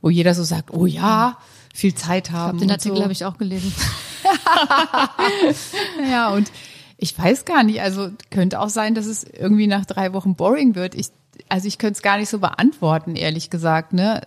wo 0.00 0.10
jeder 0.10 0.32
so 0.34 0.44
sagt, 0.44 0.72
oh 0.72 0.86
ja, 0.86 1.38
viel 1.74 1.96
Zeit 1.96 2.30
haben. 2.30 2.58
Ich 2.58 2.60
glaub, 2.60 2.68
den 2.68 2.70
Artikel 2.70 2.96
so. 2.98 3.02
habe 3.02 3.12
ich 3.12 3.24
auch 3.24 3.36
gelesen. 3.36 3.74
ja, 6.10 6.30
und 6.30 6.50
ich 6.98 7.18
weiß 7.18 7.44
gar 7.44 7.62
nicht, 7.62 7.80
also 7.80 8.10
könnte 8.30 8.60
auch 8.60 8.68
sein, 8.68 8.94
dass 8.94 9.06
es 9.06 9.24
irgendwie 9.24 9.66
nach 9.66 9.84
drei 9.84 10.12
Wochen 10.12 10.34
boring 10.34 10.74
wird. 10.74 10.94
Ich, 10.94 11.08
also 11.48 11.68
ich 11.68 11.78
könnte 11.78 11.96
es 11.96 12.02
gar 12.02 12.18
nicht 12.18 12.30
so 12.30 12.38
beantworten, 12.38 13.16
ehrlich 13.16 13.50
gesagt. 13.50 13.92
Ne? 13.92 14.22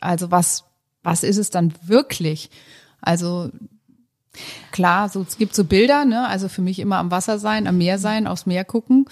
Also 0.00 0.30
was, 0.30 0.64
was 1.02 1.24
ist 1.24 1.38
es 1.38 1.50
dann 1.50 1.74
wirklich? 1.84 2.50
Also 3.00 3.50
klar, 4.70 5.08
so 5.08 5.22
es 5.22 5.36
gibt 5.36 5.54
so 5.54 5.64
Bilder, 5.64 6.04
ne? 6.04 6.26
Also 6.26 6.48
für 6.48 6.62
mich 6.62 6.78
immer 6.78 6.96
am 6.96 7.10
Wasser 7.10 7.38
sein, 7.38 7.66
am 7.66 7.78
Meer 7.78 7.98
sein, 7.98 8.26
aufs 8.26 8.46
Meer 8.46 8.64
gucken. 8.64 9.06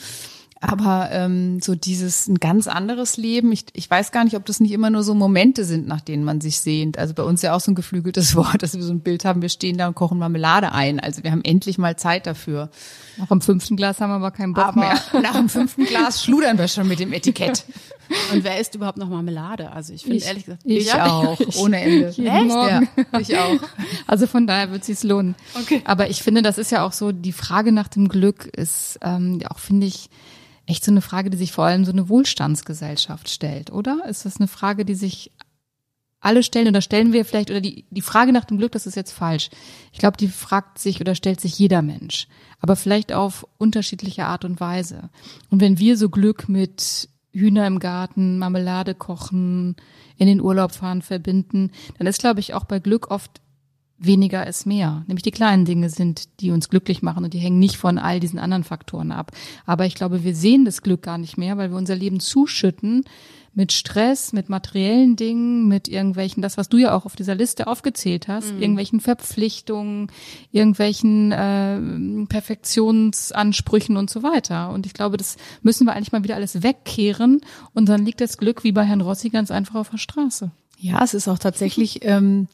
Aber 0.63 1.09
ähm, 1.11 1.61
so 1.61 1.75
dieses 1.75 2.29
ein 2.29 2.37
ganz 2.37 2.67
anderes 2.67 3.17
Leben, 3.17 3.51
ich, 3.51 3.65
ich 3.73 3.91
weiß 3.91 4.13
gar 4.13 4.25
nicht, 4.25 4.37
ob 4.37 4.45
das 4.45 4.61
nicht 4.61 4.73
immer 4.73 4.91
nur 4.91 5.03
so 5.03 5.15
Momente 5.15 5.65
sind, 5.65 5.89
nach 5.89 6.03
denen 6.03 6.23
man 6.23 6.43
sich 6.43 6.61
sehnt. 6.61 6.99
Also 6.99 7.15
bei 7.15 7.23
uns 7.23 7.41
ja 7.41 7.55
auch 7.55 7.61
so 7.61 7.71
ein 7.71 7.75
geflügeltes 7.75 8.37
Wort, 8.37 8.63
dass 8.63 8.75
wir 8.75 8.83
so 8.83 8.93
ein 8.93 9.01
Bild 9.01 9.25
haben, 9.25 9.41
wir 9.41 9.49
stehen 9.49 9.79
da 9.79 9.89
und 9.89 9.95
kochen 9.95 10.19
Marmelade 10.19 10.73
ein. 10.73 11.01
Also 11.01 11.25
wir 11.25 11.33
haben 11.33 11.43
endlich 11.45 11.79
mal 11.79 11.97
Zeit 11.97 12.27
dafür. 12.27 12.69
Nach 13.17 13.29
dem 13.29 13.41
fünften 13.41 13.77
Glas 13.77 14.03
haben 14.03 14.11
wir 14.11 14.17
aber 14.17 14.33
keinen 14.33 14.53
Bock 14.53 14.67
aber 14.67 14.81
mehr. 14.81 15.01
Nach 15.23 15.35
dem 15.35 15.49
fünften 15.49 15.85
Glas 15.85 16.23
schludern 16.23 16.59
wir 16.59 16.69
schon 16.69 16.87
mit 16.87 17.01
dem 17.01 17.15
Etikett. 17.15 17.65
Und 18.33 18.45
wer 18.45 18.61
isst 18.61 18.75
überhaupt 18.75 18.99
noch 18.99 19.09
Marmelade? 19.09 19.71
Also 19.73 19.95
ich 19.95 20.03
finde 20.03 20.25
ehrlich 20.25 20.45
gesagt, 20.45 20.63
ich 20.65 20.87
ja, 20.87 21.07
auch, 21.07 21.39
ohne 21.57 21.81
Ende. 21.81 22.09
Echt? 22.09 22.19
Morgen. 22.19 22.89
Ja, 23.13 23.21
ich 23.21 23.39
auch. 23.39 23.61
Also 24.07 24.27
von 24.27 24.47
daher 24.47 24.73
wird 24.73 24.85
sich's 24.85 25.05
lohnen. 25.05 25.37
Okay. 25.55 25.81
Aber 25.85 26.11
ich 26.11 26.23
finde, 26.23 26.43
das 26.43 26.59
ist 26.59 26.73
ja 26.73 26.85
auch 26.85 26.93
so, 26.93 27.13
die 27.13 27.33
Frage 27.33 27.73
nach 27.73 27.89
dem 27.89 28.09
Glück 28.09 28.47
ist 28.47 28.99
ähm, 29.03 29.41
auch, 29.49 29.61
finde 29.61 29.87
ich, 29.87 30.11
echt 30.71 30.85
so 30.85 30.91
eine 30.91 31.03
Frage, 31.03 31.31
die 31.31 31.37
sich 31.37 31.53
vor 31.53 31.65
allem 31.65 31.85
so 31.85 31.93
eine 31.93 32.09
Wohlstandsgesellschaft 32.09 33.29
stellt, 33.29 33.71
oder? 33.73 34.05
Ist 34.09 34.25
das 34.25 34.39
eine 34.39 34.49
Frage, 34.49 34.85
die 34.85 34.95
sich 34.95 35.33
alle 36.21 36.43
stellen 36.43 36.69
oder 36.69 36.83
stellen 36.83 37.13
wir 37.13 37.25
vielleicht, 37.25 37.51
oder 37.51 37.61
die, 37.61 37.87
die 37.91 38.03
Frage 38.03 38.33
nach 38.33 38.45
dem 38.45 38.59
Glück, 38.59 38.73
das 38.73 38.87
ist 38.87 38.95
jetzt 38.95 39.13
falsch. 39.13 39.49
Ich 39.91 39.99
glaube, 39.99 40.19
die 40.19 40.29
fragt 40.29 40.79
sich 40.79 41.01
oder 41.01 41.15
stellt 41.15 41.41
sich 41.41 41.59
jeder 41.59 41.83
Mensch, 41.83 42.29
aber 42.61 42.77
vielleicht 42.77 43.13
auf 43.13 43.47
unterschiedliche 43.59 44.27
Art 44.27 44.45
und 44.45 44.61
Weise. 44.61 45.09
Und 45.49 45.61
wenn 45.61 45.79
wir 45.79 45.97
so 45.97 46.11
Glück 46.11 46.49
mit 46.49 47.09
Hühner 47.33 47.67
im 47.67 47.79
Garten, 47.79 48.39
Marmelade 48.39 48.95
kochen, 48.95 49.77
in 50.19 50.27
den 50.27 50.41
Urlaub 50.41 50.73
fahren 50.73 51.01
verbinden, 51.01 51.71
dann 51.97 52.07
ist, 52.07 52.21
glaube 52.21 52.41
ich, 52.41 52.53
auch 52.53 52.65
bei 52.65 52.81
Glück 52.81 53.11
oft 53.11 53.41
weniger 54.01 54.47
ist 54.47 54.67
mehr. 54.67 55.05
Nämlich 55.07 55.23
die 55.23 55.31
kleinen 55.31 55.65
Dinge 55.65 55.91
sind, 55.91 56.41
die 56.41 56.51
uns 56.51 56.71
glücklich 56.71 57.03
machen 57.03 57.25
und 57.25 57.35
die 57.35 57.39
hängen 57.39 57.59
nicht 57.59 57.77
von 57.77 57.99
all 57.99 58.19
diesen 58.19 58.39
anderen 58.39 58.65
Faktoren 58.65 59.13
ab. 59.13 59.33
Aber 59.67 59.87
ich 59.87 59.95
glaube, 59.95 60.25
wir 60.25 60.35
sehen 60.35 60.65
das 60.65 60.83
Glück 60.83 61.03
gar 61.03 61.19
nicht 61.19 61.37
mehr, 61.37 61.57
weil 61.59 61.71
wir 61.71 61.77
unser 61.77 61.97
Leben 61.97 62.19
zuschütten 62.19 63.05
mit 63.53 63.73
Stress, 63.73 64.33
mit 64.33 64.49
materiellen 64.49 65.17
Dingen, 65.17 65.67
mit 65.67 65.89
irgendwelchen, 65.89 66.41
das, 66.41 66.57
was 66.57 66.69
du 66.69 66.79
ja 66.79 66.95
auch 66.95 67.05
auf 67.05 67.17
dieser 67.17 67.35
Liste 67.35 67.67
aufgezählt 67.67 68.29
hast, 68.29 68.55
mhm. 68.55 68.63
irgendwelchen 68.63 69.01
Verpflichtungen, 69.01 70.07
irgendwelchen 70.53 71.33
äh, 71.33 72.27
Perfektionsansprüchen 72.27 73.97
und 73.97 74.09
so 74.09 74.23
weiter. 74.23 74.71
Und 74.71 74.87
ich 74.87 74.95
glaube, 74.95 75.17
das 75.17 75.37
müssen 75.63 75.87
wir 75.87 75.95
eigentlich 75.95 76.13
mal 76.13 76.23
wieder 76.23 76.37
alles 76.37 76.63
wegkehren 76.63 77.41
und 77.75 77.89
dann 77.89 78.05
liegt 78.05 78.21
das 78.21 78.39
Glück 78.39 78.63
wie 78.63 78.73
bei 78.73 78.85
Herrn 78.85 79.01
Rossi 79.01 79.31
ganz 79.31 79.51
einfach 79.51 79.75
auf 79.75 79.91
der 79.91 79.99
Straße. 79.99 80.53
Ja, 80.79 81.03
es 81.03 81.13
ist 81.13 81.29
auch 81.29 81.39
tatsächlich 81.39 82.01
ähm, 82.05 82.47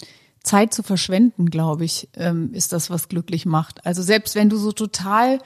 Zeit 0.46 0.72
zu 0.72 0.82
verschwenden, 0.82 1.50
glaube 1.50 1.84
ich, 1.84 2.08
ähm, 2.14 2.52
ist 2.54 2.72
das, 2.72 2.88
was 2.88 3.08
glücklich 3.08 3.46
macht. 3.46 3.84
Also 3.84 4.02
selbst 4.02 4.34
wenn 4.34 4.48
du 4.48 4.56
so 4.56 4.72
total 4.72 5.40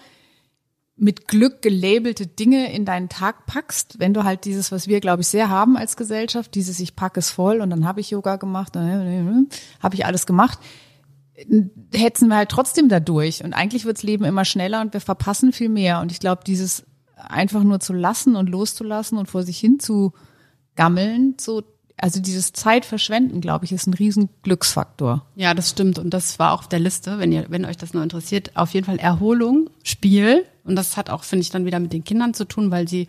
mit 0.96 1.26
Glück 1.28 1.62
gelabelte 1.62 2.26
Dinge 2.26 2.72
in 2.72 2.84
deinen 2.84 3.08
Tag 3.08 3.46
packst, 3.46 3.98
wenn 3.98 4.12
du 4.12 4.24
halt 4.24 4.44
dieses, 4.44 4.70
was 4.70 4.86
wir, 4.86 5.00
glaube 5.00 5.22
ich, 5.22 5.28
sehr 5.28 5.48
haben 5.48 5.78
als 5.78 5.96
Gesellschaft, 5.96 6.54
dieses 6.54 6.78
ich 6.78 6.94
packe 6.94 7.18
es 7.18 7.30
voll 7.30 7.62
und 7.62 7.70
dann 7.70 7.86
habe 7.86 8.00
ich 8.00 8.10
Yoga 8.10 8.36
gemacht, 8.36 8.76
habe 8.76 9.94
ich 9.94 10.04
alles 10.04 10.26
gemacht, 10.26 10.58
hetzen 11.94 12.28
wir 12.28 12.36
halt 12.36 12.50
trotzdem 12.50 12.90
dadurch. 12.90 13.42
Und 13.42 13.54
eigentlich 13.54 13.86
wirds 13.86 14.02
Leben 14.02 14.24
immer 14.24 14.44
schneller 14.44 14.82
und 14.82 14.92
wir 14.92 15.00
verpassen 15.00 15.54
viel 15.54 15.70
mehr. 15.70 16.00
Und 16.00 16.12
ich 16.12 16.20
glaube, 16.20 16.42
dieses 16.46 16.84
einfach 17.16 17.62
nur 17.62 17.80
zu 17.80 17.94
lassen 17.94 18.36
und 18.36 18.50
loszulassen 18.50 19.16
und 19.16 19.30
vor 19.30 19.42
sich 19.42 19.58
hin 19.58 19.80
zu 19.80 20.12
gammeln, 20.76 21.36
so 21.40 21.62
also 22.02 22.20
dieses 22.20 22.52
Zeitverschwenden, 22.52 23.40
glaube 23.40 23.64
ich, 23.64 23.72
ist 23.72 23.86
ein 23.86 23.94
riesen 23.94 24.30
Glücksfaktor. 24.42 25.24
Ja, 25.36 25.54
das 25.54 25.70
stimmt. 25.70 25.98
Und 25.98 26.10
das 26.10 26.38
war 26.38 26.52
auch 26.52 26.60
auf 26.60 26.68
der 26.68 26.78
Liste, 26.78 27.18
wenn 27.18 27.32
ihr, 27.32 27.46
wenn 27.48 27.64
euch 27.64 27.76
das 27.76 27.92
nur 27.92 28.02
interessiert, 28.02 28.52
auf 28.56 28.72
jeden 28.72 28.86
Fall 28.86 28.98
Erholung, 28.98 29.68
Spiel. 29.82 30.44
Und 30.64 30.76
das 30.76 30.96
hat 30.96 31.10
auch, 31.10 31.24
finde 31.24 31.42
ich, 31.42 31.50
dann 31.50 31.66
wieder 31.66 31.80
mit 31.80 31.92
den 31.92 32.04
Kindern 32.04 32.32
zu 32.32 32.46
tun, 32.46 32.70
weil 32.70 32.88
sie, 32.88 33.06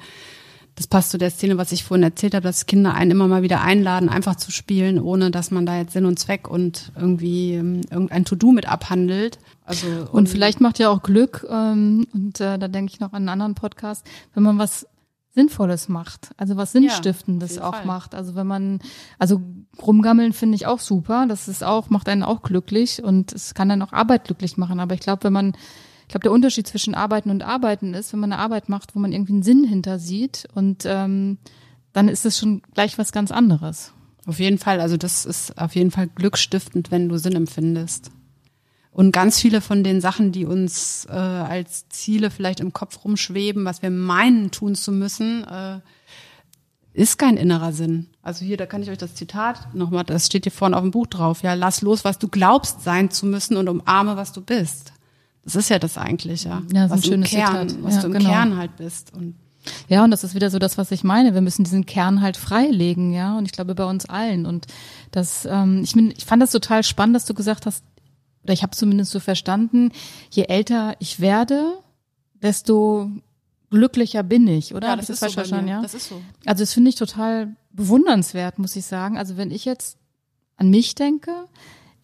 das 0.76 0.88
passt 0.88 1.12
zu 1.12 1.18
der 1.18 1.32
Szene, 1.32 1.58
was 1.58 1.72
ich 1.72 1.84
vorhin 1.84 2.04
erzählt 2.04 2.34
habe, 2.34 2.44
dass 2.44 2.66
Kinder 2.66 2.94
einen 2.94 3.12
immer 3.12 3.28
mal 3.28 3.44
wieder 3.44 3.62
einladen, 3.62 4.10
einfach 4.10 4.36
zu 4.36 4.52
spielen, 4.52 5.00
ohne 5.00 5.32
dass 5.32 5.52
man 5.52 5.66
da 5.66 5.78
jetzt 5.78 5.94
Sinn 5.94 6.06
und 6.06 6.20
Zweck 6.20 6.50
und 6.50 6.92
irgendwie 6.96 7.54
ähm, 7.54 7.82
irgendein 7.90 8.26
To-Do 8.26 8.52
mit 8.52 8.68
abhandelt. 8.68 9.40
Also 9.64 9.88
und, 9.88 10.10
und 10.10 10.30
vielleicht 10.30 10.60
macht 10.60 10.80
ja 10.80 10.90
auch 10.90 11.02
Glück, 11.02 11.46
ähm, 11.50 12.08
und 12.14 12.42
äh, 12.42 12.58
da 12.58 12.68
denke 12.68 12.92
ich 12.94 13.00
noch 13.00 13.14
an 13.14 13.24
einen 13.24 13.30
anderen 13.30 13.56
Podcast, 13.56 14.06
wenn 14.34 14.44
man 14.44 14.58
was 14.58 14.88
Sinnvolles 15.34 15.88
macht, 15.88 16.32
also 16.38 16.58
was 16.58 16.74
Sinnstiftendes 16.74 17.56
ja, 17.56 17.64
auch 17.64 17.76
Fall. 17.76 17.86
macht. 17.86 18.16
Also 18.16 18.36
wenn 18.36 18.48
man, 18.48 18.80
also 19.18 19.42
rumgammeln 19.82 20.34
finde 20.34 20.56
ich 20.56 20.68
auch 20.68 20.80
super, 20.80 21.26
das 21.28 21.48
ist 21.48 21.64
auch, 21.64 21.90
macht 21.90 22.10
einen 22.10 22.24
auch 22.24 22.42
glücklich 22.42 23.02
und 23.02 23.32
es 23.32 23.54
kann 23.54 23.70
dann 23.70 23.82
auch 23.82 23.94
Arbeit 23.94 24.26
glücklich 24.26 24.58
machen. 24.58 24.82
Aber 24.82 24.94
ich 24.94 25.00
glaube, 25.00 25.24
wenn 25.24 25.34
man, 25.34 25.54
ich 26.02 26.10
glaube, 26.10 26.24
der 26.24 26.34
Unterschied 26.34 26.68
zwischen 26.68 26.96
Arbeiten 26.96 27.30
und 27.30 27.44
Arbeiten 27.44 27.94
ist, 27.94 28.12
wenn 28.12 28.20
man 28.20 28.34
eine 28.34 28.42
Arbeit 28.42 28.68
macht, 28.68 28.94
wo 28.94 29.00
man 29.00 29.14
irgendwie 29.14 29.34
einen 29.34 29.44
Sinn 29.44 29.64
hinter 29.64 30.00
sieht 30.00 30.48
und 30.54 30.84
ähm, 30.86 31.38
dann 31.94 32.10
ist 32.10 32.26
es 32.26 32.38
schon 32.38 32.62
gleich 32.74 32.98
was 32.98 33.14
ganz 33.14 33.32
anderes. 33.32 33.94
Auf 34.26 34.40
jeden 34.40 34.58
Fall, 34.58 34.82
also 34.82 34.98
das 34.98 35.26
ist 35.26 35.58
auf 35.58 35.76
jeden 35.76 35.92
Fall 35.92 36.08
glückstiftend, 36.08 36.92
wenn 36.92 37.08
du 37.08 37.18
Sinn 37.18 37.36
empfindest. 37.36 38.12
Und 38.92 39.12
ganz 39.12 39.40
viele 39.40 39.62
von 39.62 39.84
den 39.84 40.02
Sachen, 40.02 40.32
die 40.32 40.46
uns 40.46 41.06
äh, 41.10 41.14
als 41.14 41.88
Ziele 41.90 42.30
vielleicht 42.30 42.60
im 42.60 42.74
Kopf 42.74 43.06
rumschweben, 43.06 43.64
was 43.64 43.82
wir 43.82 43.90
meinen 43.90 44.52
tun 44.52 44.76
zu 44.76 44.92
müssen, 44.92 45.46
äh, 45.46 45.80
ist 46.94 47.18
kein 47.18 47.38
innerer 47.38 47.72
Sinn. 47.72 48.08
Also 48.22 48.44
hier, 48.44 48.58
da 48.58 48.66
kann 48.66 48.84
ich 48.84 48.90
euch 48.90 48.98
das 48.98 49.16
Zitat 49.16 49.74
nochmal, 49.74 50.04
das 50.04 50.26
steht 50.26 50.44
hier 50.44 50.52
vorne 50.52 50.76
auf 50.76 50.82
dem 50.82 50.92
Buch 50.92 51.08
drauf. 51.08 51.42
Ja, 51.42 51.54
lass 51.54 51.82
los, 51.82 52.04
was 52.04 52.20
du 52.20 52.28
glaubst 52.28 52.84
sein 52.84 53.10
zu 53.10 53.26
müssen 53.26 53.56
und 53.56 53.70
umarme, 53.70 54.18
was 54.18 54.34
du 54.34 54.42
bist. 54.42 54.92
Das 55.46 55.56
ist 55.56 55.70
ja 55.70 55.80
das 55.80 55.98
Eigentliche. 55.98 56.50
Ja, 56.50 56.90
was 56.90 56.92
ein 56.92 57.04
schönes 57.04 57.30
Kern, 57.30 57.70
Zitat. 57.70 57.84
was 57.84 57.96
ja, 57.96 58.02
du 58.02 58.08
im 58.08 58.14
genau. 58.14 58.30
Kern 58.30 58.58
halt 58.58 58.76
bist. 58.76 59.14
Und 59.14 59.36
ja, 59.88 60.04
und 60.04 60.12
das 60.12 60.24
ist 60.24 60.36
wieder 60.36 60.50
so 60.50 60.60
das, 60.60 60.78
was 60.78 60.92
ich 60.92 61.04
meine. 61.04 61.34
Wir 61.34 61.42
müssen 61.42 61.64
diesen 61.64 61.86
Kern 61.86 62.22
halt 62.22 62.36
freilegen, 62.36 63.14
ja. 63.14 63.38
Und 63.38 63.46
ich 63.46 63.52
glaube 63.52 63.76
bei 63.76 63.86
uns 63.86 64.06
allen. 64.06 64.46
Und 64.46 64.68
das, 65.12 65.48
ähm, 65.50 65.82
ich, 65.84 65.94
bin, 65.94 66.12
ich 66.16 66.26
fand 66.26 66.42
das 66.42 66.52
total 66.52 66.84
spannend, 66.84 67.16
dass 67.16 67.26
du 67.26 67.34
gesagt 67.34 67.66
hast, 67.66 67.84
oder 68.44 68.54
ich 68.54 68.64
habe 68.64 68.76
zumindest 68.76 69.12
so 69.12 69.20
verstanden, 69.20 69.92
je 70.32 70.44
älter 70.44 70.96
ich 71.00 71.20
werde, 71.20 71.78
desto 72.42 73.10
glücklicher 73.70 74.24
bin 74.24 74.48
ich, 74.48 74.76
oder? 74.76 74.90
Ja, 74.90 74.96
das, 74.96 75.08
das 75.08 75.22
ist 75.22 75.34
so 75.34 75.44
schon, 75.46 75.68
ja. 75.68 75.82
Das 75.82 75.94
ist 75.94 76.10
so. 76.10 76.22
Also 76.46 76.64
das 76.64 76.74
finde 76.74 76.90
ich 76.90 76.96
total 76.96 77.56
bewundernswert, 77.72 78.60
muss 78.60 78.76
ich 78.76 78.86
sagen. 78.86 79.18
Also 79.18 79.38
wenn 79.38 79.52
ich 79.52 79.66
jetzt 79.66 79.98
an 80.58 80.70
mich 80.70 80.96
denke, 80.96 81.32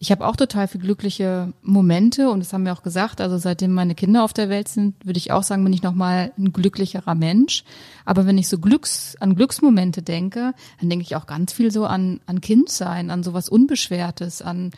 ich 0.00 0.12
habe 0.12 0.26
auch 0.26 0.36
total 0.36 0.68
viel 0.68 0.80
glückliche 0.80 1.52
Momente 1.62 2.30
und 2.30 2.40
das 2.40 2.52
haben 2.52 2.64
wir 2.64 2.72
auch 2.72 2.84
gesagt. 2.84 3.20
Also 3.20 3.36
seitdem 3.36 3.74
meine 3.74 3.96
Kinder 3.96 4.22
auf 4.22 4.32
der 4.32 4.48
Welt 4.48 4.68
sind, 4.68 4.94
würde 5.04 5.18
ich 5.18 5.32
auch 5.32 5.42
sagen, 5.42 5.64
bin 5.64 5.72
ich 5.72 5.82
noch 5.82 5.94
mal 5.94 6.32
ein 6.38 6.52
glücklicherer 6.52 7.16
Mensch. 7.16 7.64
Aber 8.04 8.24
wenn 8.24 8.38
ich 8.38 8.48
so 8.48 8.58
Glücks 8.58 9.16
an 9.16 9.34
Glücksmomente 9.34 10.02
denke, 10.02 10.54
dann 10.80 10.88
denke 10.88 11.02
ich 11.02 11.16
auch 11.16 11.26
ganz 11.26 11.52
viel 11.52 11.72
so 11.72 11.84
an 11.84 12.20
an 12.26 12.40
Kindsein, 12.40 13.10
an 13.10 13.24
sowas 13.24 13.48
Unbeschwertes, 13.48 14.40
an 14.40 14.70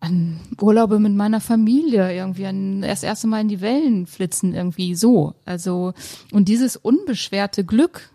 an 0.00 0.40
Urlaube 0.60 0.98
mit 0.98 1.14
meiner 1.14 1.40
Familie 1.40 2.14
irgendwie, 2.14 2.46
an 2.46 2.82
das 2.82 3.02
erste 3.02 3.26
Mal 3.26 3.40
in 3.40 3.48
die 3.48 3.60
Wellen 3.60 4.06
flitzen 4.06 4.54
irgendwie 4.54 4.94
so. 4.94 5.34
Also, 5.44 5.94
und 6.32 6.48
dieses 6.48 6.76
unbeschwerte 6.76 7.64
Glück, 7.64 8.10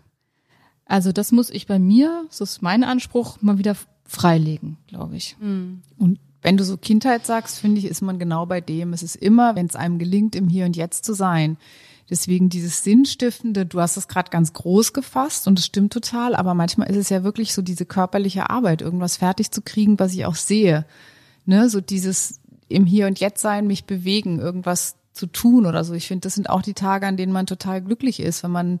also 0.86 1.12
das 1.12 1.32
muss 1.32 1.50
ich 1.50 1.66
bei 1.66 1.78
mir, 1.78 2.26
so 2.30 2.44
ist 2.44 2.62
mein 2.62 2.84
Anspruch, 2.84 3.40
mal 3.40 3.58
wieder 3.58 3.76
freilegen, 4.04 4.78
glaube 4.86 5.16
ich. 5.16 5.36
Mhm. 5.40 5.82
Und 5.98 6.18
wenn 6.40 6.56
du 6.56 6.64
so 6.64 6.76
Kindheit 6.76 7.24
sagst, 7.24 7.58
finde 7.58 7.78
ich, 7.78 7.86
ist 7.86 8.02
man 8.02 8.18
genau 8.18 8.46
bei 8.46 8.60
dem. 8.60 8.92
Es 8.92 9.02
ist 9.02 9.16
immer, 9.16 9.54
wenn 9.54 9.66
es 9.66 9.76
einem 9.76 9.98
gelingt, 9.98 10.34
im 10.34 10.48
Hier 10.48 10.66
und 10.66 10.76
Jetzt 10.76 11.04
zu 11.04 11.14
sein. 11.14 11.56
Deswegen 12.10 12.48
dieses 12.48 12.82
Sinnstiftende, 12.84 13.64
du 13.64 13.80
hast 13.80 13.96
es 13.96 14.08
gerade 14.08 14.30
ganz 14.30 14.52
groß 14.52 14.92
gefasst 14.92 15.46
und 15.46 15.58
es 15.58 15.66
stimmt 15.66 15.92
total, 15.92 16.34
aber 16.34 16.52
manchmal 16.52 16.90
ist 16.90 16.96
es 16.96 17.08
ja 17.08 17.22
wirklich 17.22 17.54
so 17.54 17.62
diese 17.62 17.86
körperliche 17.86 18.50
Arbeit, 18.50 18.82
irgendwas 18.82 19.16
fertig 19.16 19.50
zu 19.50 19.62
kriegen, 19.62 19.98
was 19.98 20.12
ich 20.12 20.26
auch 20.26 20.34
sehe 20.34 20.84
ne, 21.44 21.68
so 21.68 21.80
dieses 21.80 22.40
im 22.68 22.86
Hier 22.86 23.06
und 23.06 23.20
Jetzt 23.20 23.42
sein, 23.42 23.66
mich 23.66 23.84
bewegen, 23.84 24.38
irgendwas 24.38 24.96
zu 25.12 25.26
tun 25.26 25.66
oder 25.66 25.84
so. 25.84 25.94
Ich 25.94 26.08
finde, 26.08 26.26
das 26.26 26.34
sind 26.34 26.48
auch 26.48 26.62
die 26.62 26.74
Tage, 26.74 27.06
an 27.06 27.16
denen 27.16 27.32
man 27.32 27.46
total 27.46 27.82
glücklich 27.82 28.20
ist, 28.20 28.42
wenn 28.42 28.50
man 28.50 28.78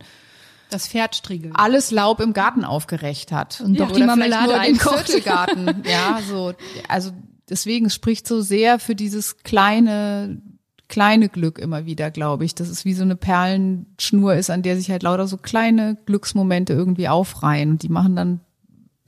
Das 0.70 0.88
Pferd 0.88 1.14
striegelt. 1.14 1.54
alles 1.56 1.90
Laub 1.90 2.20
im 2.20 2.32
Garten 2.32 2.64
aufgerecht 2.64 3.32
hat. 3.32 3.60
Und 3.60 3.78
doch 3.78 3.90
Oder 3.90 4.00
die 4.00 4.04
Marmelade 4.04 4.52
nur 4.52 4.60
einkocht. 4.60 5.10
Viertelgarten. 5.10 5.82
ja, 5.84 6.20
so. 6.26 6.54
Also 6.88 7.10
deswegen 7.48 7.86
es 7.86 7.94
spricht 7.94 8.26
so 8.26 8.40
sehr 8.40 8.78
für 8.78 8.94
dieses 8.94 9.38
kleine, 9.42 10.40
kleine 10.88 11.28
Glück 11.28 11.58
immer 11.58 11.84
wieder, 11.84 12.10
glaube 12.10 12.46
ich. 12.46 12.54
Das 12.54 12.70
ist 12.70 12.86
wie 12.86 12.94
so 12.94 13.02
eine 13.02 13.16
Perlenschnur 13.16 14.34
ist, 14.34 14.48
an 14.48 14.62
der 14.62 14.76
sich 14.76 14.90
halt 14.90 15.02
lauter 15.02 15.26
so 15.26 15.36
kleine 15.36 15.98
Glücksmomente 16.06 16.72
irgendwie 16.72 17.08
aufreihen. 17.08 17.72
Und 17.72 17.82
die 17.82 17.90
machen 17.90 18.16
dann, 18.16 18.40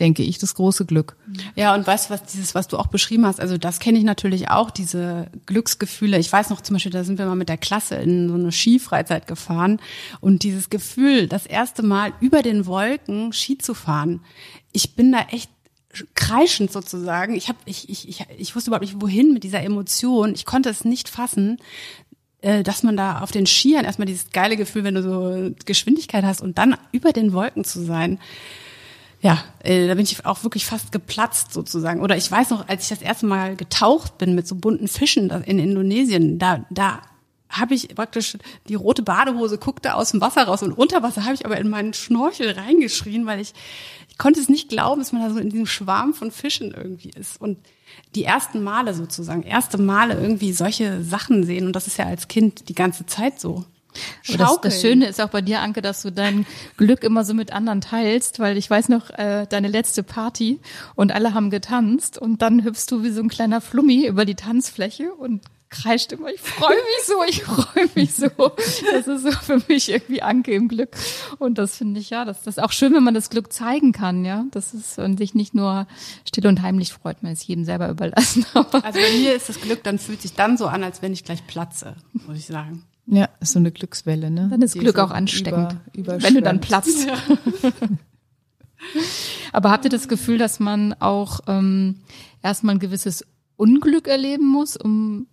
denke 0.01 0.23
ich, 0.23 0.39
das 0.39 0.55
große 0.55 0.87
Glück. 0.87 1.17
Ja, 1.55 1.75
und 1.75 1.87
weißt 1.87 2.09
du, 2.09 2.15
was 2.15 2.25
dieses, 2.25 2.55
was 2.55 2.67
du 2.67 2.79
auch 2.79 2.89
beschrieben 2.89 3.27
hast, 3.27 3.41
also 3.41 3.59
das 3.59 3.79
kenne 3.79 3.99
ich 3.99 4.05
natürlich 4.05 4.51
auch, 4.51 4.71
diese 4.71 5.29
Glücksgefühle. 5.47 6.19
Ich 6.19 6.33
weiß 6.33 6.51
noch 6.51 6.61
zum 6.61 6.75
Beispiel, 6.75 6.93
da 6.93 7.05
sind 7.05 7.19
wir 7.19 7.27
mal 7.27 7.37
mit 7.37 7.49
der 7.49 7.59
Klasse 7.59 7.97
in 7.97 8.29
so 8.29 8.35
eine 8.35 8.51
Skifreizeit 8.51 9.27
gefahren 9.27 9.81
und 10.21 10.43
dieses 10.43 10.69
Gefühl, 10.69 11.29
das 11.29 11.47
erste 11.47 11.83
Mal 11.83 12.13
über 12.21 12.43
den 12.43 12.67
Wolken 12.67 13.33
Ski 13.33 13.57
zu 13.59 13.75
fahren. 13.75 14.21
Ich 14.73 14.97
bin 14.97 15.13
da 15.13 15.27
echt 15.31 15.51
kreischend 16.15 16.73
sozusagen. 16.73 17.37
Ich 17.37 17.49
habe, 17.49 17.59
ich, 17.67 17.89
ich, 17.89 18.09
ich, 18.09 18.27
ich 18.37 18.57
wusste 18.57 18.71
überhaupt 18.71 18.85
nicht, 18.85 19.01
wohin 19.01 19.33
mit 19.33 19.45
dieser 19.45 19.63
Emotion. 19.63 20.35
Ich 20.35 20.45
konnte 20.45 20.71
es 20.71 20.85
nicht 20.85 21.09
fassen, 21.09 21.59
äh, 22.41 22.63
dass 22.63 22.83
man 22.83 22.97
da 22.97 23.21
auf 23.21 23.31
den 23.31 23.47
Skiern 23.47 23.85
erstmal 23.85 24.07
dieses 24.07 24.31
geile 24.31 24.57
Gefühl, 24.57 24.83
wenn 24.83 24.97
du 24.97 25.03
so 25.03 25.55
Geschwindigkeit 25.65 26.25
hast 26.25 26.41
und 26.41 26.59
dann 26.59 26.77
über 26.93 27.13
den 27.13 27.33
Wolken 27.33 27.65
zu 27.65 27.85
sein. 27.85 28.19
Ja, 29.25 29.43
äh, 29.61 29.89
da 29.89 29.95
bin 29.95 30.05
ich 30.05 30.27
auch 30.27 30.45
wirklich 30.45 30.67
fast 30.67 30.93
geplatzt 30.93 31.55
sozusagen. 31.55 32.03
Oder 32.03 32.15
ich 32.19 32.31
weiß 32.31 32.51
noch, 32.51 32.69
als 32.69 32.83
ich 32.83 32.91
das 32.91 33.01
erste 33.01 33.25
Mal 33.25 33.57
getaucht 33.57 34.19
bin 34.19 34.35
mit 34.35 34.47
so 34.47 34.55
bunten 34.55 34.87
Fischen 34.87 35.31
in 35.31 35.59
Indonesien, 35.59 36.39
da, 36.39 36.67
da 36.69 37.01
habe 37.49 37.73
ich 37.73 37.89
praktisch 37.95 38.37
die 38.69 38.75
rote 38.75 39.03
Badehose 39.03 39.57
guckte 39.57 39.95
aus 39.95 40.11
dem 40.11 40.21
Wasser 40.21 40.43
raus 40.43 40.63
und 40.63 40.73
unter 40.73 41.03
Wasser 41.03 41.25
habe 41.25 41.33
ich 41.33 41.47
aber 41.47 41.57
in 41.57 41.71
meinen 41.71 41.95
Schnorchel 41.95 42.51
reingeschrien, 42.51 43.25
weil 43.25 43.41
ich 43.41 43.55
ich 44.11 44.19
konnte 44.19 44.41
es 44.41 44.51
nicht 44.51 44.69
glauben, 44.69 45.01
dass 45.01 45.13
man 45.13 45.23
da 45.23 45.31
so 45.31 45.41
in 45.41 45.49
diesem 45.49 45.67
Schwarm 45.67 46.13
von 46.13 46.31
Fischen 46.31 46.73
irgendwie 46.73 47.11
ist 47.11 47.41
und 47.41 47.57
die 48.15 48.25
ersten 48.25 48.63
Male 48.63 48.93
sozusagen, 48.93 49.43
erste 49.43 49.79
Male 49.79 50.21
irgendwie 50.21 50.53
solche 50.53 51.03
Sachen 51.03 51.45
sehen 51.45 51.67
und 51.67 51.75
das 51.75 51.87
ist 51.87 51.97
ja 51.97 52.05
als 52.05 52.29
Kind 52.29 52.69
die 52.69 52.75
ganze 52.75 53.07
Zeit 53.07 53.41
so. 53.41 53.65
Das, 54.37 54.61
das 54.61 54.81
Schöne 54.81 55.07
ist 55.07 55.21
auch 55.21 55.29
bei 55.29 55.43
dir, 55.43 55.61
Anke, 55.61 55.83
dass 55.83 56.03
du 56.03 56.11
dein 56.11 56.47
Glück 56.77 57.05
immer 57.05 57.25
so 57.25 57.35
mit 57.35 57.53
anderen 57.53 57.81
teilst, 57.81 58.41
weil 58.41 58.57
ich 58.57 58.69
weiß 58.69 58.89
noch, 58.89 59.11
äh, 59.11 59.47
deine 59.49 59.69
letzte 59.69 60.03
Party 60.03 60.61
und 60.95 61.13
alle 61.13 61.35
haben 61.35 61.51
getanzt 61.51 62.19
und 62.19 62.43
dann 62.43 62.65
hüpfst 62.65 62.87
du 62.91 63.03
wie 63.03 63.11
so 63.11 63.21
ein 63.21 63.29
kleiner 63.29 63.61
Flummi 63.61 64.07
über 64.07 64.25
die 64.25 64.35
Tanzfläche 64.35 65.13
und 65.13 65.43
kreischt 65.75 66.13
immer, 66.13 66.29
ich 66.29 66.41
freue 66.41 66.77
mich 66.77 67.07
so, 67.07 67.15
ich 67.29 67.43
freue 67.43 67.89
mich 67.95 68.15
so. 68.15 68.29
Das 68.93 69.07
ist 69.07 69.23
so 69.23 69.31
für 69.33 69.61
mich 69.69 69.91
irgendwie 69.91 70.23
Anke 70.23 70.53
im 70.53 70.69
Glück. 70.69 70.97
Und 71.39 71.59
das 71.59 71.77
finde 71.77 72.01
ich 72.01 72.11
ja, 72.11 72.25
das, 72.25 72.43
das 72.43 72.59
ist 72.59 72.63
auch 72.63 72.73
schön, 72.73 72.95
wenn 72.95 73.03
man 73.03 73.15
das 73.15 73.29
Glück 73.29 73.53
zeigen 73.53 73.93
kann, 73.93 74.25
ja. 74.25 74.45
Das 74.53 74.73
ist 74.73 74.99
und 74.99 75.19
sich 75.19 75.35
nicht 75.35 75.55
nur 75.55 75.87
still 76.27 76.47
und 76.47 76.63
heimlich 76.63 76.93
freut, 76.93 77.23
man 77.23 77.33
ist 77.33 77.45
jedem 77.45 77.65
selber 77.65 77.89
überlassen. 77.89 78.47
Aber 78.55 78.85
Also 78.85 79.01
bei 79.01 79.19
mir 79.19 79.35
ist 79.35 79.49
das 79.49 79.61
Glück, 79.61 79.83
dann 79.83 79.99
fühlt 79.99 80.23
sich 80.23 80.35
dann 80.35 80.57
so 80.57 80.67
an, 80.67 80.85
als 80.85 81.03
wenn 81.03 81.13
ich 81.13 81.25
gleich 81.25 81.47
platze, 81.47 81.97
muss 82.13 82.39
ich 82.39 82.47
sagen. 82.47 82.85
Ja, 83.07 83.29
ist 83.41 83.53
so 83.53 83.59
eine 83.59 83.71
Glückswelle, 83.71 84.31
ne? 84.31 84.49
Dann 84.51 84.63
ist 84.63 84.75
Die 84.75 84.79
Glück 84.79 84.99
auch 84.99 85.11
ansteckend, 85.11 85.77
über- 85.93 86.23
wenn 86.23 86.35
du 86.35 86.43
dann 86.43 86.61
platzt. 86.61 87.07
Aber 89.53 89.71
habt 89.71 89.85
ihr 89.85 89.91
das 89.91 90.09
Gefühl, 90.09 90.39
dass 90.39 90.61
man 90.61 90.95
auch 90.95 91.41
ähm, 91.47 92.01
erstmal 92.43 92.75
ein 92.75 92.79
gewisses 92.81 93.25
Unglück 93.57 94.09
erleben 94.09 94.47
muss, 94.49 94.77
um 94.77 95.27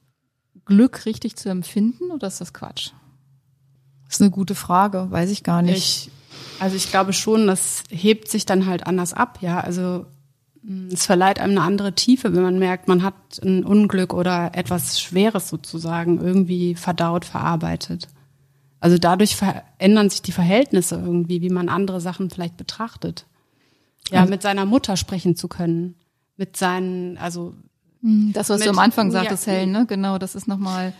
Glück 0.66 1.06
richtig 1.06 1.36
zu 1.36 1.50
empfinden? 1.50 2.12
Oder 2.12 2.28
ist 2.28 2.42
das 2.42 2.54
Quatsch? 2.54 2.92
Das 4.06 4.16
ist 4.16 4.22
eine 4.22 4.32
gute 4.32 4.56
Frage, 4.56 5.08
weiß 5.10 5.30
ich 5.32 5.44
gar 5.44 5.62
nicht. 5.62 6.08
Ich, 6.08 6.12
also 6.60 6.76
ich 6.76 6.90
glaube 6.90 7.14
schon, 7.14 7.48
das 7.48 7.84
hebt 7.90 8.30
sich 8.30 8.46
dann 8.46 8.66
halt 8.66 8.86
anders 8.86 9.14
ab, 9.14 9.40
ja. 9.42 9.60
Also 9.60 10.06
es 10.92 11.06
verleiht 11.06 11.40
einem 11.40 11.58
eine 11.58 11.62
andere 11.66 11.94
Tiefe, 11.94 12.36
wenn 12.36 12.44
man 12.44 12.60
merkt, 12.60 12.88
man 12.88 13.02
hat 13.04 13.16
ein 13.44 13.64
Unglück 13.64 14.14
oder 14.14 14.52
etwas 14.54 15.02
Schweres 15.02 15.50
sozusagen 15.50 16.20
irgendwie 16.22 16.76
verdaut, 16.76 17.26
verarbeitet. 17.26 18.08
Also 18.80 18.98
dadurch 18.98 19.36
verändern 19.36 20.10
sich 20.10 20.22
die 20.22 20.32
Verhältnisse 20.32 20.96
irgendwie, 20.96 21.42
wie 21.42 21.50
man 21.50 21.70
andere 21.70 22.00
Sachen 22.02 22.30
vielleicht 22.30 22.58
betrachtet. 22.58 23.26
Ja, 24.10 24.26
mit 24.26 24.42
seiner 24.42 24.66
Mutter 24.66 24.98
sprechen 24.98 25.36
zu 25.36 25.48
können, 25.48 25.96
mit 26.38 26.58
seinen, 26.58 27.18
also 27.18 27.54
Das, 28.02 28.50
was 28.50 28.60
Mit- 28.60 28.68
du 28.68 28.72
am 28.72 28.80
Anfang 28.80 29.08
ja. 29.08 29.14
sagtest, 29.14 29.46
Helen, 29.48 29.72
ne? 29.72 29.86
Genau, 29.88 30.18
das 30.18 30.34
ist 30.36 30.48
nochmal. 30.48 30.94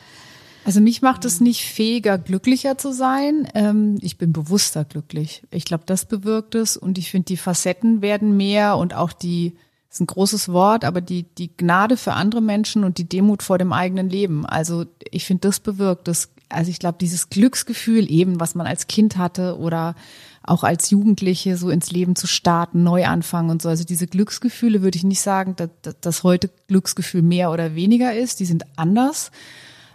Also 0.64 0.80
mich 0.80 1.02
macht 1.02 1.26
es 1.26 1.42
nicht 1.42 1.66
fähiger, 1.66 2.18
glücklicher 2.18 2.78
zu 2.78 2.94
sein. 2.94 3.48
Ähm, 3.56 3.98
ich 4.02 4.18
bin 4.18 4.32
bewusster 4.32 4.86
glücklich. 4.86 5.44
Ich 5.50 5.66
glaube, 5.66 5.84
das 5.88 6.06
bewirkt 6.06 6.56
es 6.56 6.78
und 6.78 6.98
ich 6.98 7.10
finde, 7.10 7.26
die 7.26 7.38
Facetten 7.38 8.02
werden 8.02 8.38
mehr 8.38 8.78
und 8.78 8.94
auch 8.94 9.12
die, 9.12 9.56
ist 9.90 10.02
ein 10.02 10.08
großes 10.08 10.50
Wort, 10.50 10.86
aber 10.86 11.02
die, 11.02 11.24
die 11.24 11.56
Gnade 11.56 11.98
für 11.98 12.14
andere 12.14 12.42
Menschen 12.42 12.84
und 12.84 12.98
die 12.98 13.10
Demut 13.10 13.42
vor 13.42 13.58
dem 13.58 13.74
eigenen 13.74 14.10
Leben. 14.10 14.46
Also 14.46 14.86
ich 15.10 15.26
finde, 15.26 15.48
das 15.48 15.60
bewirkt 15.60 16.08
es. 16.08 16.30
Also 16.48 16.70
ich 16.70 16.80
glaube, 16.80 16.98
dieses 17.02 17.30
Glücksgefühl 17.30 18.12
eben, 18.12 18.40
was 18.40 18.56
man 18.56 18.68
als 18.68 18.88
Kind 18.88 19.18
hatte 19.18 19.58
oder 19.58 19.96
auch 20.44 20.64
als 20.64 20.90
Jugendliche 20.90 21.58
so 21.58 21.70
ins 21.70 21.92
Leben 21.92 22.16
zu 22.16 22.28
starten, 22.28 22.84
neu 22.84 23.06
anfangen 23.06 23.50
und 23.50 23.62
so. 23.62 23.70
Also 23.70 23.84
diese 23.84 24.08
Glücksgefühle 24.08 24.82
würde 24.82 24.98
ich 24.98 25.04
nicht 25.04 25.22
sagen, 25.22 25.56
dass, 25.56 25.70
dass 26.02 26.24
heute 26.24 26.50
Glücksgefühl 26.68 27.22
mehr 27.22 27.52
oder 27.52 27.74
weniger 27.76 28.14
ist. 28.14 28.40
Die 28.40 28.46
sind 28.46 28.66
anders. 28.76 29.32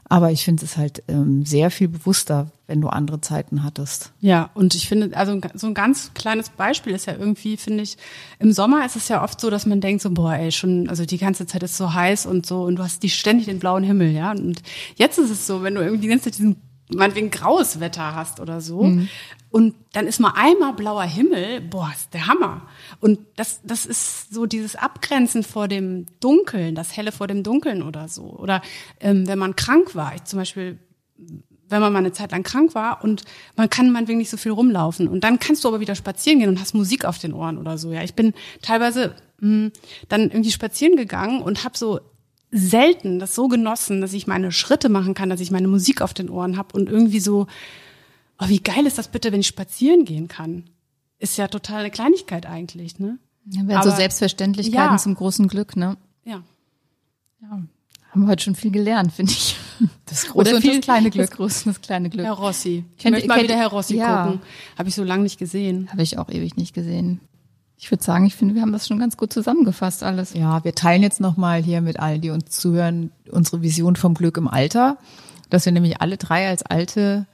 Aber 0.09 0.31
ich 0.31 0.45
finde 0.45 0.65
es 0.65 0.77
halt 0.77 1.03
ähm, 1.09 1.45
sehr 1.45 1.71
viel 1.71 1.89
bewusster, 1.89 2.51
wenn 2.69 2.81
du 2.81 2.89
andere 2.89 3.21
Zeiten 3.21 3.65
hattest. 3.65 4.13
Ja, 4.21 4.51
und 4.55 4.75
ich 4.75 4.89
finde, 4.89 5.17
also 5.17 5.41
so 5.55 5.67
ein 5.67 5.75
ganz 5.75 6.13
kleines 6.15 6.51
Beispiel 6.51 6.95
ist 6.95 7.07
ja 7.07 7.15
irgendwie, 7.15 7.57
finde 7.57 7.83
ich, 7.83 7.97
im 8.39 8.53
Sommer 8.53 8.85
ist 8.87 8.97
es 8.97 9.09
ja 9.09 9.23
oft 9.23 9.41
so, 9.41 9.51
dass 9.51 9.67
man 9.67 9.81
denkt 9.81 10.03
so, 10.03 10.11
boah, 10.11 10.35
ey, 10.35 10.53
schon, 10.53 10.89
also 10.89 11.05
die 11.05 11.19
ganze 11.19 11.47
Zeit 11.47 11.63
ist 11.63 11.77
so 11.77 11.93
heiß 11.93 12.27
und 12.27 12.47
so 12.47 12.63
und 12.63 12.77
du 12.77 12.83
hast 12.83 13.03
die 13.03 13.11
ständig 13.11 13.47
den 13.47 13.59
blauen 13.59 13.83
Himmel, 13.83 14.11
ja. 14.11 14.31
Und 14.31 14.63
jetzt 14.95 15.19
ist 15.19 15.31
es 15.31 15.47
so, 15.47 15.63
wenn 15.63 15.75
du 15.75 15.81
irgendwie 15.81 16.03
die 16.03 16.09
ganze 16.09 16.25
Zeit 16.25 16.39
diesen, 16.39 16.57
meinetwegen 16.95 17.31
graues 17.31 17.81
Wetter 17.81 18.15
hast 18.15 18.41
oder 18.41 18.61
so 18.61 18.81
und 19.51 19.75
dann 19.93 20.07
ist 20.07 20.21
mal 20.21 20.35
einmal 20.37 20.75
blauer 20.75 21.05
Himmel, 21.05 21.63
boah, 21.63 21.91
ist 21.95 22.13
der 22.13 22.27
Hammer. 22.27 22.69
Und 23.01 23.21
das, 23.37 23.61
das 23.65 23.87
ist 23.87 24.35
so 24.35 24.45
dieses 24.45 24.77
Abgrenzen 24.77 25.43
vor 25.43 25.67
dem 25.67 26.05
Dunkeln, 26.21 26.75
das 26.75 26.95
Helle 26.95 27.11
vor 27.11 27.27
dem 27.27 27.43
Dunkeln 27.43 27.83
oder 27.83 28.07
so. 28.09 28.25
Oder 28.25 28.61
ähm, 29.01 29.27
wenn 29.27 29.39
man 29.39 29.57
krank 29.57 29.95
war, 29.95 30.15
ich 30.15 30.25
zum 30.25 30.39
Beispiel 30.39 30.79
wenn 31.69 31.81
man 31.81 31.93
mal 31.93 32.01
eine 32.01 32.13
Zeit 32.13 32.31
lang 32.33 32.43
krank 32.43 32.75
war 32.75 33.03
und 33.03 33.25
man 33.57 33.69
kann 33.69 33.91
meinetwegen 33.91 34.19
nicht 34.19 34.31
so 34.31 34.37
viel 34.37 34.53
rumlaufen 34.53 35.09
und 35.09 35.25
dann 35.25 35.39
kannst 35.41 35.65
du 35.65 35.69
aber 35.69 35.81
wieder 35.81 35.95
spazieren 35.95 36.39
gehen 36.39 36.49
und 36.49 36.61
hast 36.61 36.75
Musik 36.75 37.05
auf 37.05 37.19
den 37.19 37.33
Ohren 37.33 37.59
oder 37.59 37.77
so. 37.77 37.93
Ja, 37.93 38.03
ich 38.03 38.15
bin 38.15 38.35
teilweise 38.63 39.15
mh, 39.41 39.71
dann 40.09 40.31
irgendwie 40.31 40.53
spazieren 40.53 40.97
gegangen 40.97 41.43
und 41.43 41.65
habe 41.65 41.77
so 41.77 42.01
selten 42.57 43.19
das 43.19 43.35
so 43.35 43.49
genossen, 43.49 44.01
dass 44.01 44.13
ich 44.13 44.27
meine 44.27 44.51
Schritte 44.53 44.89
machen 44.89 45.15
kann, 45.15 45.29
dass 45.31 45.41
ich 45.41 45.51
meine 45.51 45.69
Musik 45.69 46.01
auf 46.03 46.15
den 46.15 46.31
Ohren 46.31 46.57
habe 46.57 46.75
und 46.77 46.89
irgendwie 46.89 47.21
so, 47.21 47.47
oh, 48.41 48.49
wie 48.49 48.61
geil 48.61 48.87
ist 48.87 48.99
das 48.99 49.09
bitte, 49.09 49.33
wenn 49.33 49.41
ich 49.41 49.47
spazieren 49.47 50.05
gehen 50.05 50.29
kann? 50.29 50.65
Ist 51.19 51.37
ja 51.39 51.49
total 51.49 51.81
eine 51.81 51.91
Kleinigkeit 51.91 52.47
eigentlich, 52.47 52.99
ne? 52.99 53.19
Ja, 53.51 53.67
werden 53.69 53.91
so 53.91 53.95
Selbstverständlichkeiten 53.97 54.95
Ja. 54.95 54.99
zum 54.99 55.15
großen 55.15 55.49
Glück, 55.49 55.77
ne? 55.77 55.97
Ja. 56.25 56.43
Ja. 57.43 57.49
Haben 58.11 58.23
wir 58.23 58.29
heute 58.29 58.43
schon 58.45 58.55
viel 58.55 58.71
gelernt, 58.71 59.13
finde 59.13 59.33
ich. 59.33 59.57
Das 60.07 60.27
große 60.27 60.57
und 60.57 60.65
das 60.65 60.81
kleine 60.81 61.11
Glück. 61.11 61.29
Das 61.29 61.37
große 61.37 61.69
und 61.69 61.77
das 61.77 61.83
kleine 61.83 62.09
Glück. 62.09 62.25
Herr 62.25 62.33
Rossi. 62.33 62.85
Ich 62.97 63.03
Kennt- 63.03 63.13
möchte 63.15 63.29
mal 63.29 63.35
kennt- 63.37 63.51
wieder 63.51 63.59
Herr 63.59 63.69
Rossi 63.69 63.97
ja. 63.97 64.25
gucken. 64.25 64.41
Habe 64.79 64.89
ich 64.89 64.95
so 64.95 65.05
lange 65.05 65.23
nicht 65.23 65.39
gesehen. 65.39 65.91
Habe 65.93 66.03
ich 66.03 66.17
auch 66.19 66.31
ewig 66.31 66.57
nicht 66.57 66.73
gesehen. 66.75 67.21
Ich 67.79 67.91
würde 67.91 68.03
sagen, 68.03 68.25
ich 68.25 68.35
finde, 68.35 68.55
wir 68.55 68.63
haben 68.63 68.73
das 68.73 68.89
schon 68.89 68.99
ganz 68.99 69.17
gut 69.17 69.33
zusammengefasst 69.33 70.03
alles. 70.03 70.33
Ja, 70.33 70.65
wir 70.65 70.75
teilen 70.75 71.03
jetzt 71.03 71.21
nochmal 71.21 71.63
hier 71.63 71.83
mit 71.83 72.01
allen, 72.01 72.21
die 72.21 72.31
uns 72.31 72.51
zuhören, 72.51 73.13
unsere 73.31 73.63
Vision 73.63 73.97
vom 73.97 74.15
Glück 74.15 74.39
im 74.39 74.49
Alter. 74.49 74.97
Dass 75.51 75.67
wir 75.67 75.73
nämlich 75.73 76.01
alle 76.01 76.17
drei 76.17 76.49
als 76.49 76.65
alte, 76.65 77.27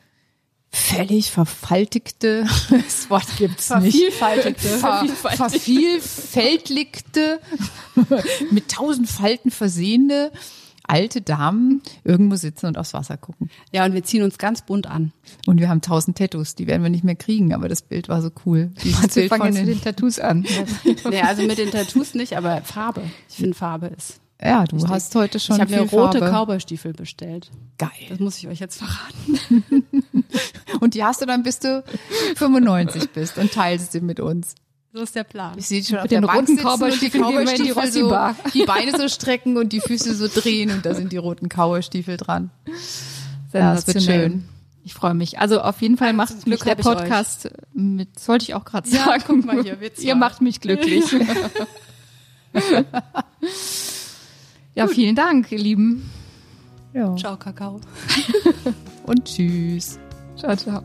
völlig 0.71 1.31
verfaltigte, 1.31 2.47
das 2.71 3.09
Wort 3.11 3.27
gibt's 3.37 3.71
nicht. 3.71 4.15
Vervielfaltigte. 4.17 4.69
Ver, 4.79 5.07
vervielfältigte, 5.37 7.41
mit 8.51 8.71
tausend 8.71 9.09
Falten 9.09 9.51
versehene 9.51 10.33
alte 10.93 11.23
Damen 11.23 11.81
irgendwo 12.05 12.37
sitzen 12.37 12.67
und 12.67 12.77
aufs 12.77 12.93
Wasser 12.93 13.17
gucken. 13.17 13.49
Ja, 13.73 13.87
und 13.87 13.95
wir 13.95 14.05
ziehen 14.05 14.23
uns 14.23 14.37
ganz 14.37 14.61
bunt 14.61 14.87
an. 14.87 15.13
Und 15.47 15.59
wir 15.59 15.71
haben 15.71 15.81
tausend 15.81 16.19
Tattoos, 16.19 16.55
die 16.55 16.67
werden 16.67 16.83
wir 16.83 16.91
nicht 16.91 17.03
mehr 17.03 17.15
kriegen, 17.15 17.55
aber 17.55 17.69
das 17.69 17.81
Bild 17.81 18.11
war 18.11 18.21
so 18.21 18.31
cool. 18.45 18.71
Dieses 18.85 19.17
Wir 19.17 19.29
fangen 19.29 19.55
jetzt 19.55 19.65
mit 19.65 19.77
den, 19.77 19.81
Tattoos 19.81 20.19
an. 20.19 20.45
Nee, 21.09 21.23
also 21.23 21.43
mit 21.43 21.57
den 21.57 21.71
Tattoos 21.71 22.15
nicht, 22.15 22.37
aber 22.37 22.61
Farbe. 22.63 23.03
Ich 23.29 23.37
finde 23.37 23.55
Farbe 23.55 23.87
ist. 23.87 24.21
ja, 24.43 24.65
du 24.65 24.87
hast 24.87 25.15
heute 25.15 25.41
schon 25.41 25.57
ich 25.57 25.63
habe 25.63 25.71
mir 25.71 25.83
rote. 25.83 26.21
Cowboystiefel 26.21 26.93
bestellt. 26.93 27.51
Geil. 27.79 27.91
Das 28.11 28.19
muss 28.19 28.39
ich 28.39 28.49
euch 28.49 28.61
jetzt 28.61 28.77
verraten. 28.77 29.85
Und 30.81 30.95
die 30.95 31.05
hast 31.05 31.23
du 31.23 31.27
dann, 31.27 31.43
bis 31.43 31.59
du 31.59 31.83
95 32.37 33.11
bist 33.11 33.39
und 33.39 33.53
teilst 33.53 33.93
sie 33.93 34.01
mit 34.01 34.21
uns. 34.21 34.57
So 34.95 35.03
ist 35.03 35.15
der 35.15 35.25
Plan. 35.25 35.57
Ich 35.57 35.69
sehe 35.69 35.83
schon 35.83 35.99
auf 35.99 36.09
den 36.09 36.21
der 36.21 36.31
roten 36.31 36.47
sitzen 36.49 36.59
und 36.59 36.61
die 36.61 36.77
Cowboystiefeln 36.77 37.25
wir 37.25 37.41
in 37.41 37.47
die 37.65 37.71
Cowboystiefel 37.71 37.93
so, 37.93 38.51
die 38.53 38.65
Beine 38.67 38.93
so 38.97 39.09
strecken 39.09 39.57
und 39.57 39.73
die 39.73 39.81
Füße 39.81 40.15
so 40.15 40.29
drehen 40.29 40.71
und 40.71 40.85
da 40.85 40.95
sind 40.95 41.13
die 41.13 41.17
roten 41.17 41.49
Cowboystiefel 41.49 42.19
dran. 42.19 42.51
Ja, 43.55 43.75
das 43.75 43.87
wird 43.87 44.03
schön. 44.03 44.45
Ich 44.85 44.95
freue 44.95 45.15
mich. 45.15 45.39
Also 45.39 45.61
auf 45.61 45.81
jeden 45.81 45.97
Fall 45.97 46.09
Zum 46.09 46.17
macht 46.17 46.35
mich 46.35 46.45
Glück 46.45 46.65
der. 46.65 46.75
Podcast 46.75 47.51
mit, 47.73 48.19
sollte 48.19 48.45
ich 48.45 48.55
auch 48.55 48.65
gerade 48.65 48.89
Ja, 48.91 49.05
sagen. 49.05 49.23
guck 49.27 49.45
mal 49.45 49.63
hier, 49.63 49.79
zwei. 49.95 50.03
Ihr 50.09 50.15
macht 50.15 50.43
mich 50.43 50.61
glücklich. 50.61 51.05
ja, 54.75 54.87
vielen 54.89 55.17
Dank, 55.17 55.51
ihr 55.53 55.59
Lieben. 55.59 56.11
Ja. 56.93 57.17
Ciao, 57.17 57.39
Kakao. 57.39 57.81
Und 59.07 59.25
tschüss. 59.25 59.99
Ciao, 60.37 60.55
ciao. 60.57 60.83